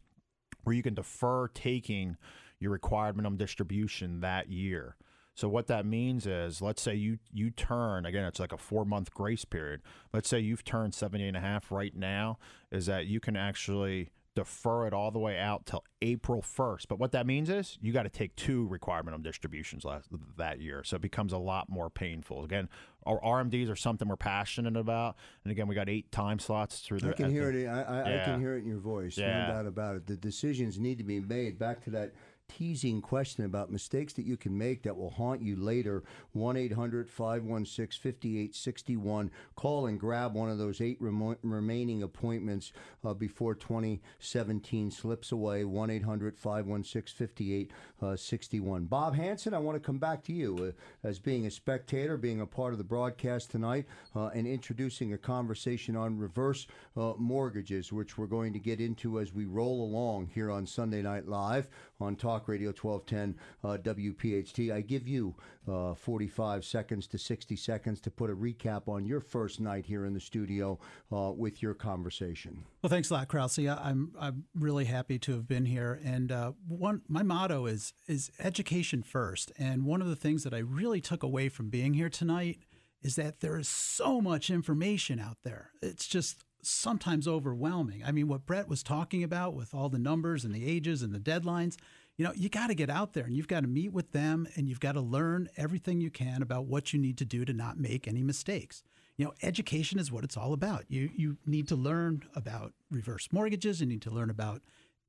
where 0.63 0.75
you 0.75 0.83
can 0.83 0.93
defer 0.93 1.47
taking 1.47 2.17
your 2.59 2.71
required 2.71 3.17
minimum 3.17 3.37
distribution 3.37 4.21
that 4.21 4.49
year. 4.49 4.95
So 5.35 5.49
what 5.49 5.65
that 5.67 5.87
means 5.87 6.27
is, 6.27 6.61
let's 6.61 6.83
say 6.83 6.93
you 6.93 7.17
you 7.33 7.49
turn 7.49 8.05
again, 8.05 8.25
it's 8.25 8.39
like 8.39 8.53
a 8.53 8.57
four 8.57 8.85
month 8.85 9.11
grace 9.11 9.43
period. 9.43 9.81
Let's 10.13 10.29
say 10.29 10.39
you've 10.39 10.63
turned 10.63 10.93
70 10.93 11.27
and 11.27 11.37
a 11.37 11.39
half 11.41 11.71
right 11.71 11.95
now, 11.95 12.37
is 12.71 12.85
that 12.85 13.07
you 13.07 13.19
can 13.19 13.35
actually 13.35 14.11
defer 14.35 14.87
it 14.87 14.93
all 14.93 15.11
the 15.11 15.19
way 15.19 15.37
out 15.37 15.65
till 15.65 15.83
April 16.01 16.41
1st. 16.41 16.87
But 16.89 16.99
what 16.99 17.11
that 17.11 17.25
means 17.25 17.49
is 17.49 17.77
you 17.81 17.93
got 17.93 18.03
to 18.03 18.09
take 18.09 18.35
two 18.35 18.67
requirement 18.67 19.13
minimum 19.13 19.21
distributions 19.21 19.85
last, 19.85 20.09
that 20.37 20.59
year. 20.59 20.83
So 20.83 20.95
it 20.95 21.01
becomes 21.01 21.33
a 21.33 21.37
lot 21.37 21.69
more 21.69 21.89
painful. 21.89 22.43
Again, 22.43 22.69
our 23.05 23.19
RMDs 23.21 23.69
are 23.69 23.75
something 23.75 24.07
we're 24.07 24.15
passionate 24.15 24.77
about. 24.77 25.15
And 25.43 25.51
again, 25.51 25.67
we 25.67 25.75
got 25.75 25.89
eight 25.89 26.11
time 26.11 26.39
slots 26.39 26.79
through 26.79 26.99
the. 26.99 27.09
I 27.09 27.13
can 27.13 27.29
hear 27.29 27.51
the, 27.51 27.65
it. 27.65 27.67
I, 27.67 27.81
I, 27.81 28.09
yeah. 28.09 28.21
I, 28.21 28.25
can 28.25 28.39
hear 28.39 28.55
it 28.55 28.63
in 28.63 28.67
your 28.67 28.79
voice. 28.79 29.17
Yeah. 29.17 29.47
No 29.47 29.53
doubt 29.53 29.65
about 29.67 29.95
it. 29.97 30.07
The 30.07 30.15
decisions 30.15 30.79
need 30.79 30.97
to 30.97 31.03
be 31.03 31.19
made. 31.19 31.59
Back 31.59 31.83
to 31.83 31.89
that 31.91 32.13
teasing 32.57 33.01
question 33.01 33.45
about 33.45 33.71
mistakes 33.71 34.13
that 34.13 34.25
you 34.25 34.37
can 34.37 34.57
make 34.57 34.83
that 34.83 34.95
will 34.95 35.09
haunt 35.09 35.41
you 35.41 35.55
later. 35.55 36.03
1 36.33 36.57
800 36.57 37.09
516 37.09 38.01
5861. 38.01 39.31
Call 39.55 39.87
and 39.87 39.99
grab 39.99 40.33
one 40.33 40.49
of 40.49 40.57
those 40.57 40.81
eight 40.81 40.97
remo- 40.99 41.37
remaining 41.41 42.03
appointments 42.03 42.71
uh, 43.03 43.13
before 43.13 43.55
2017 43.55 44.91
slips 44.91 45.31
away. 45.31 45.63
1 45.63 45.89
800 45.89 46.37
516 46.37 47.27
5861. 47.27 48.85
Bob 48.85 49.15
Hanson, 49.15 49.53
I 49.53 49.59
want 49.59 49.75
to 49.75 49.85
come 49.85 49.97
back 49.97 50.23
to 50.25 50.33
you 50.33 50.73
uh, 51.03 51.07
as 51.07 51.19
being 51.19 51.45
a 51.45 51.51
spectator, 51.51 52.17
being 52.17 52.41
a 52.41 52.45
part 52.45 52.73
of 52.73 52.77
the 52.77 52.83
broadcast 52.83 53.51
tonight, 53.51 53.85
uh, 54.15 54.27
and 54.27 54.45
introducing 54.45 55.13
a 55.13 55.17
conversation 55.17 55.95
on 55.95 56.17
reverse 56.17 56.67
uh, 56.97 57.13
mortgages, 57.17 57.91
which 57.91 58.17
we're 58.17 58.27
going 58.27 58.53
to 58.53 58.59
get 58.59 58.79
into 58.79 59.19
as 59.19 59.33
we 59.33 59.45
roll 59.45 59.83
along 59.83 60.29
here 60.33 60.51
on 60.51 60.65
Sunday 60.65 61.01
Night 61.01 61.27
Live 61.27 61.69
on 61.99 62.15
Talk 62.15 62.42
Radio 62.47 62.69
1210 62.69 63.35
uh, 63.63 63.77
WPHT. 63.77 64.73
I 64.73 64.81
give 64.81 65.07
you 65.07 65.35
uh, 65.69 65.93
45 65.93 66.65
seconds 66.65 67.07
to 67.07 67.17
60 67.17 67.55
seconds 67.55 68.01
to 68.01 68.11
put 68.11 68.29
a 68.29 68.35
recap 68.35 68.87
on 68.87 69.05
your 69.05 69.19
first 69.19 69.59
night 69.59 69.85
here 69.85 70.05
in 70.05 70.13
the 70.13 70.19
studio 70.19 70.79
uh, 71.11 71.31
with 71.31 71.61
your 71.61 71.73
conversation. 71.73 72.63
Well, 72.81 72.89
thanks 72.89 73.09
a 73.09 73.13
lot, 73.13 73.27
Krause. 73.27 73.59
I'm 73.59 74.13
I'm 74.19 74.45
really 74.55 74.85
happy 74.85 75.19
to 75.19 75.33
have 75.33 75.47
been 75.47 75.65
here. 75.65 75.99
And 76.03 76.31
uh, 76.31 76.53
one 76.67 77.01
my 77.07 77.23
motto 77.23 77.65
is 77.65 77.93
is 78.07 78.31
education 78.39 79.03
first. 79.03 79.51
And 79.57 79.85
one 79.85 80.01
of 80.01 80.07
the 80.07 80.15
things 80.15 80.43
that 80.43 80.53
I 80.53 80.59
really 80.59 81.01
took 81.01 81.23
away 81.23 81.49
from 81.49 81.69
being 81.69 81.93
here 81.93 82.09
tonight 82.09 82.59
is 83.01 83.15
that 83.15 83.41
there 83.41 83.57
is 83.57 83.67
so 83.67 84.21
much 84.21 84.49
information 84.49 85.19
out 85.19 85.37
there. 85.43 85.71
It's 85.81 86.07
just 86.07 86.43
sometimes 86.61 87.27
overwhelming. 87.27 88.03
I 88.05 88.11
mean, 88.11 88.27
what 88.27 88.45
Brett 88.45 88.67
was 88.67 88.81
talking 88.81 89.23
about 89.23 89.53
with 89.53 89.73
all 89.73 89.89
the 89.89 89.99
numbers 89.99 90.45
and 90.45 90.55
the 90.55 90.65
ages 90.65 91.01
and 91.01 91.13
the 91.13 91.19
deadlines, 91.19 91.75
you 92.17 92.25
know, 92.25 92.33
you 92.35 92.49
got 92.49 92.67
to 92.67 92.75
get 92.75 92.89
out 92.89 93.13
there 93.13 93.25
and 93.25 93.35
you've 93.35 93.47
got 93.47 93.61
to 93.61 93.67
meet 93.67 93.91
with 93.91 94.11
them 94.11 94.47
and 94.55 94.69
you've 94.69 94.79
got 94.79 94.93
to 94.93 95.01
learn 95.01 95.49
everything 95.57 95.99
you 95.99 96.11
can 96.11 96.41
about 96.41 96.65
what 96.65 96.93
you 96.93 96.99
need 96.99 97.17
to 97.17 97.25
do 97.25 97.43
to 97.45 97.53
not 97.53 97.79
make 97.79 98.07
any 98.07 98.21
mistakes. 98.21 98.83
You 99.17 99.25
know, 99.25 99.33
education 99.41 99.99
is 99.99 100.11
what 100.11 100.23
it's 100.23 100.37
all 100.37 100.53
about. 100.53 100.85
You 100.89 101.09
you 101.15 101.37
need 101.45 101.67
to 101.67 101.75
learn 101.75 102.23
about 102.35 102.73
reverse 102.89 103.29
mortgages, 103.31 103.79
you 103.81 103.87
need 103.87 104.01
to 104.03 104.11
learn 104.11 104.29
about 104.29 104.61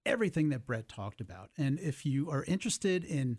everything 0.07 0.51
that 0.51 0.67
Brett 0.67 0.89
talked 0.89 1.21
about. 1.21 1.51
And 1.57 1.79
if 1.81 2.05
you 2.05 2.31
are 2.31 2.45
interested 2.45 3.05
in 3.05 3.39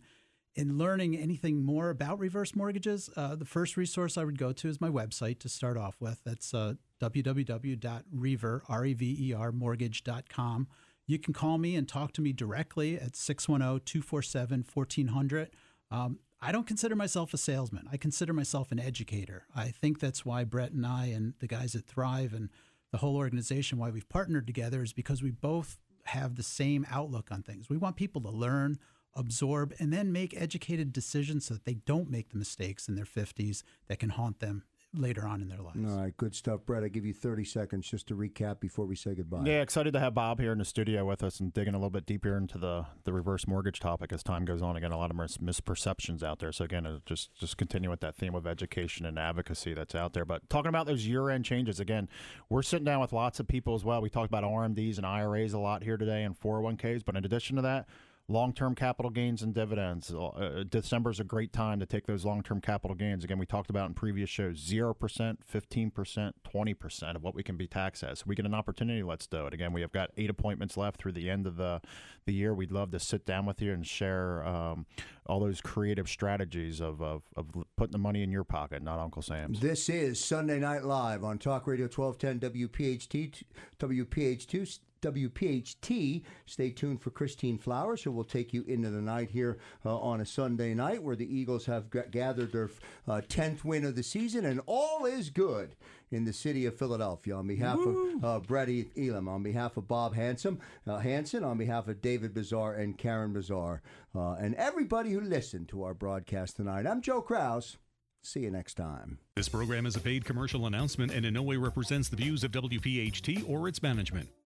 in 0.55 0.77
learning 0.77 1.17
anything 1.17 1.63
more 1.63 1.89
about 1.89 2.17
reverse 2.17 2.55
mortgages, 2.55 3.09
uh, 3.17 3.35
the 3.35 3.45
first 3.45 3.75
resource 3.75 4.17
I 4.17 4.23
would 4.23 4.37
go 4.37 4.53
to 4.53 4.69
is 4.69 4.79
my 4.79 4.89
website 4.89 5.39
to 5.39 5.49
start 5.49 5.77
off 5.77 5.97
with. 5.99 6.21
That's 6.23 6.53
uh, 6.53 6.75
www.rever, 7.01 8.63
R-E-V-E-R, 8.69 9.51
mortgage.com. 9.51 10.67
You 11.07 11.19
can 11.19 11.33
call 11.33 11.57
me 11.57 11.75
and 11.75 11.87
talk 11.87 12.13
to 12.13 12.21
me 12.21 12.33
directly 12.33 12.95
at 12.99 13.15
610 13.15 13.81
247 13.85 14.65
1400. 14.71 15.49
Um, 15.91 16.19
I 16.41 16.51
don't 16.51 16.67
consider 16.67 16.95
myself 16.95 17.33
a 17.33 17.37
salesman. 17.37 17.87
I 17.91 17.97
consider 17.97 18.33
myself 18.33 18.71
an 18.71 18.79
educator. 18.79 19.45
I 19.55 19.69
think 19.69 19.99
that's 19.99 20.25
why 20.25 20.43
Brett 20.43 20.71
and 20.71 20.85
I 20.85 21.07
and 21.07 21.33
the 21.39 21.47
guys 21.47 21.75
at 21.75 21.85
Thrive 21.85 22.33
and 22.33 22.49
the 22.91 22.97
whole 22.97 23.17
organization, 23.17 23.77
why 23.77 23.89
we've 23.89 24.09
partnered 24.09 24.47
together, 24.47 24.81
is 24.81 24.93
because 24.93 25.21
we 25.21 25.31
both 25.31 25.79
have 26.05 26.35
the 26.35 26.43
same 26.43 26.85
outlook 26.89 27.29
on 27.31 27.41
things. 27.41 27.69
We 27.69 27.77
want 27.77 27.95
people 27.95 28.21
to 28.21 28.29
learn, 28.29 28.77
absorb, 29.15 29.73
and 29.79 29.91
then 29.91 30.11
make 30.11 30.39
educated 30.39 30.93
decisions 30.93 31.45
so 31.45 31.55
that 31.55 31.65
they 31.65 31.73
don't 31.73 32.11
make 32.11 32.29
the 32.29 32.37
mistakes 32.37 32.87
in 32.87 32.95
their 32.95 33.05
50s 33.05 33.63
that 33.87 33.99
can 33.99 34.09
haunt 34.09 34.39
them 34.39 34.63
later 34.97 35.27
on 35.27 35.41
in 35.41 35.47
their 35.47 35.61
lives. 35.61 35.91
All 35.91 36.01
right, 36.01 36.15
good 36.17 36.35
stuff, 36.35 36.61
Brett. 36.65 36.83
I 36.83 36.87
give 36.87 37.05
you 37.05 37.13
30 37.13 37.43
seconds 37.43 37.89
just 37.89 38.07
to 38.07 38.15
recap 38.15 38.59
before 38.59 38.85
we 38.85 38.95
say 38.95 39.15
goodbye. 39.15 39.43
Yeah, 39.45 39.61
excited 39.61 39.93
to 39.93 39.99
have 39.99 40.13
Bob 40.13 40.39
here 40.39 40.51
in 40.51 40.57
the 40.57 40.65
studio 40.65 41.05
with 41.05 41.23
us 41.23 41.39
and 41.39 41.53
digging 41.53 41.73
a 41.73 41.77
little 41.77 41.89
bit 41.89 42.05
deeper 42.05 42.35
into 42.37 42.57
the, 42.57 42.85
the 43.03 43.13
reverse 43.13 43.47
mortgage 43.47 43.79
topic 43.79 44.11
as 44.11 44.23
time 44.23 44.45
goes 44.45 44.61
on. 44.61 44.75
Again, 44.75 44.91
a 44.91 44.97
lot 44.97 45.11
of 45.11 45.17
mis- 45.17 45.37
misperceptions 45.37 46.23
out 46.23 46.39
there. 46.39 46.51
So 46.51 46.65
again, 46.65 46.85
uh, 46.85 46.99
just 47.05 47.33
just 47.35 47.57
continue 47.57 47.89
with 47.89 47.99
that 48.01 48.15
theme 48.15 48.35
of 48.35 48.47
education 48.47 49.05
and 49.05 49.19
advocacy 49.19 49.73
that's 49.73 49.95
out 49.95 50.13
there. 50.13 50.25
But 50.25 50.49
talking 50.49 50.69
about 50.69 50.85
those 50.85 51.05
year 51.07 51.29
end 51.29 51.45
changes 51.45 51.79
again, 51.79 52.09
we're 52.49 52.63
sitting 52.63 52.85
down 52.85 53.01
with 53.01 53.13
lots 53.13 53.39
of 53.39 53.47
people 53.47 53.75
as 53.75 53.83
well. 53.83 54.01
We 54.01 54.09
talked 54.09 54.29
about 54.29 54.43
RMDs 54.43 54.97
and 54.97 55.05
IRAs 55.05 55.53
a 55.53 55.59
lot 55.59 55.83
here 55.83 55.97
today 55.97 56.23
and 56.23 56.39
401ks. 56.39 57.03
But 57.05 57.15
in 57.15 57.25
addition 57.25 57.55
to 57.57 57.61
that, 57.63 57.87
long-term 58.27 58.73
capital 58.73 59.11
gains 59.11 59.43
and 59.43 59.53
dividends. 59.53 60.11
Uh, 60.11 60.63
December 60.67 61.11
is 61.11 61.19
a 61.19 61.23
great 61.23 61.53
time 61.53 61.79
to 61.79 61.85
take 61.85 62.07
those 62.07 62.25
long-term 62.25 62.59
capital 62.59 62.95
gains. 62.95 63.23
Again, 63.23 63.37
we 63.37 63.45
talked 63.45 63.69
about 63.69 63.87
in 63.87 63.93
previous 63.93 64.29
shows: 64.29 64.57
zero 64.57 64.93
percent, 64.93 65.39
fifteen 65.45 65.91
percent, 65.91 66.35
twenty 66.43 66.73
percent 66.73 67.15
of 67.15 67.23
what 67.23 67.35
we 67.35 67.43
can 67.43 67.57
be 67.57 67.67
taxed 67.67 68.03
as. 68.03 68.25
We 68.25 68.35
get 68.35 68.45
an 68.45 68.53
opportunity. 68.53 69.03
Let's 69.03 69.27
do 69.27 69.45
it. 69.45 69.53
Again, 69.53 69.73
we 69.73 69.81
have 69.81 69.91
got 69.91 70.11
eight 70.17 70.29
appointments 70.29 70.77
left 70.77 70.99
through 70.99 71.13
the 71.13 71.29
end 71.29 71.45
of 71.45 71.57
the 71.57 71.81
the 72.25 72.33
year. 72.33 72.53
We'd 72.53 72.71
love 72.71 72.91
to 72.91 72.99
sit 72.99 73.25
down 73.25 73.45
with 73.45 73.61
you 73.61 73.71
and 73.71 73.85
share 73.85 74.45
um, 74.45 74.85
all 75.27 75.39
those 75.39 75.61
creative 75.61 76.07
strategies 76.09 76.81
of, 76.81 77.01
of 77.01 77.23
of 77.35 77.47
putting 77.77 77.91
the 77.91 77.97
money 77.97 78.23
in 78.23 78.31
your 78.31 78.43
pocket, 78.43 78.81
not 78.81 78.99
Uncle 78.99 79.21
Sam's. 79.21 79.59
This 79.59 79.87
is 79.89 80.23
Sunday 80.23 80.59
Night 80.59 80.83
Live 80.83 81.23
on 81.23 81.37
Talk 81.37 81.67
Radio 81.67 81.87
1210 81.87 82.51
WPHT, 82.51 83.43
WPH2. 83.79 84.79
WPHT. 85.05 86.23
Stay 86.45 86.69
tuned 86.71 87.01
for 87.01 87.09
Christine 87.11 87.57
Flowers, 87.57 88.03
who 88.03 88.11
will 88.11 88.23
take 88.23 88.53
you 88.53 88.63
into 88.67 88.89
the 88.89 89.01
night 89.01 89.29
here 89.31 89.57
uh, 89.85 89.97
on 89.97 90.21
a 90.21 90.25
Sunday 90.25 90.73
night 90.73 91.01
where 91.03 91.15
the 91.15 91.25
Eagles 91.33 91.65
have 91.65 91.91
g- 91.91 91.99
gathered 92.11 92.51
their 92.51 92.69
uh, 93.07 93.21
10th 93.27 93.63
win 93.63 93.85
of 93.85 93.95
the 93.95 94.03
season, 94.03 94.45
and 94.45 94.61
all 94.65 95.05
is 95.05 95.29
good 95.29 95.75
in 96.11 96.25
the 96.25 96.33
city 96.33 96.65
of 96.65 96.77
Philadelphia. 96.77 97.35
On 97.35 97.47
behalf 97.47 97.79
of 97.79 98.23
uh, 98.23 98.39
Brett 98.39 98.69
E- 98.69 98.89
Elam, 98.97 99.27
on 99.27 99.43
behalf 99.43 99.77
of 99.77 99.87
Bob 99.87 100.15
Hanson, 100.15 100.59
uh, 100.87 100.97
Hanson, 100.97 101.43
on 101.43 101.57
behalf 101.57 101.87
of 101.87 102.01
David 102.01 102.33
Bazaar 102.33 102.73
and 102.75 102.97
Karen 102.97 103.33
Bazaar, 103.33 103.81
uh, 104.15 104.33
and 104.33 104.55
everybody 104.55 105.11
who 105.11 105.21
listened 105.21 105.67
to 105.69 105.83
our 105.83 105.93
broadcast 105.93 106.55
tonight, 106.55 106.85
I'm 106.87 107.01
Joe 107.01 107.21
Kraus. 107.21 107.77
See 108.23 108.39
you 108.39 108.49
next 108.49 108.73
time. 108.73 109.19
This 109.35 109.49
program 109.49 109.85
is 109.85 109.95
a 109.95 109.99
paid 109.99 110.25
commercial 110.25 110.65
announcement 110.65 111.11
and 111.11 111.27
in 111.27 111.35
no 111.35 111.43
way 111.43 111.57
represents 111.57 112.09
the 112.09 112.15
views 112.15 112.43
of 112.43 112.51
WPHT 112.51 113.47
or 113.47 113.67
its 113.67 113.83
management. 113.83 114.29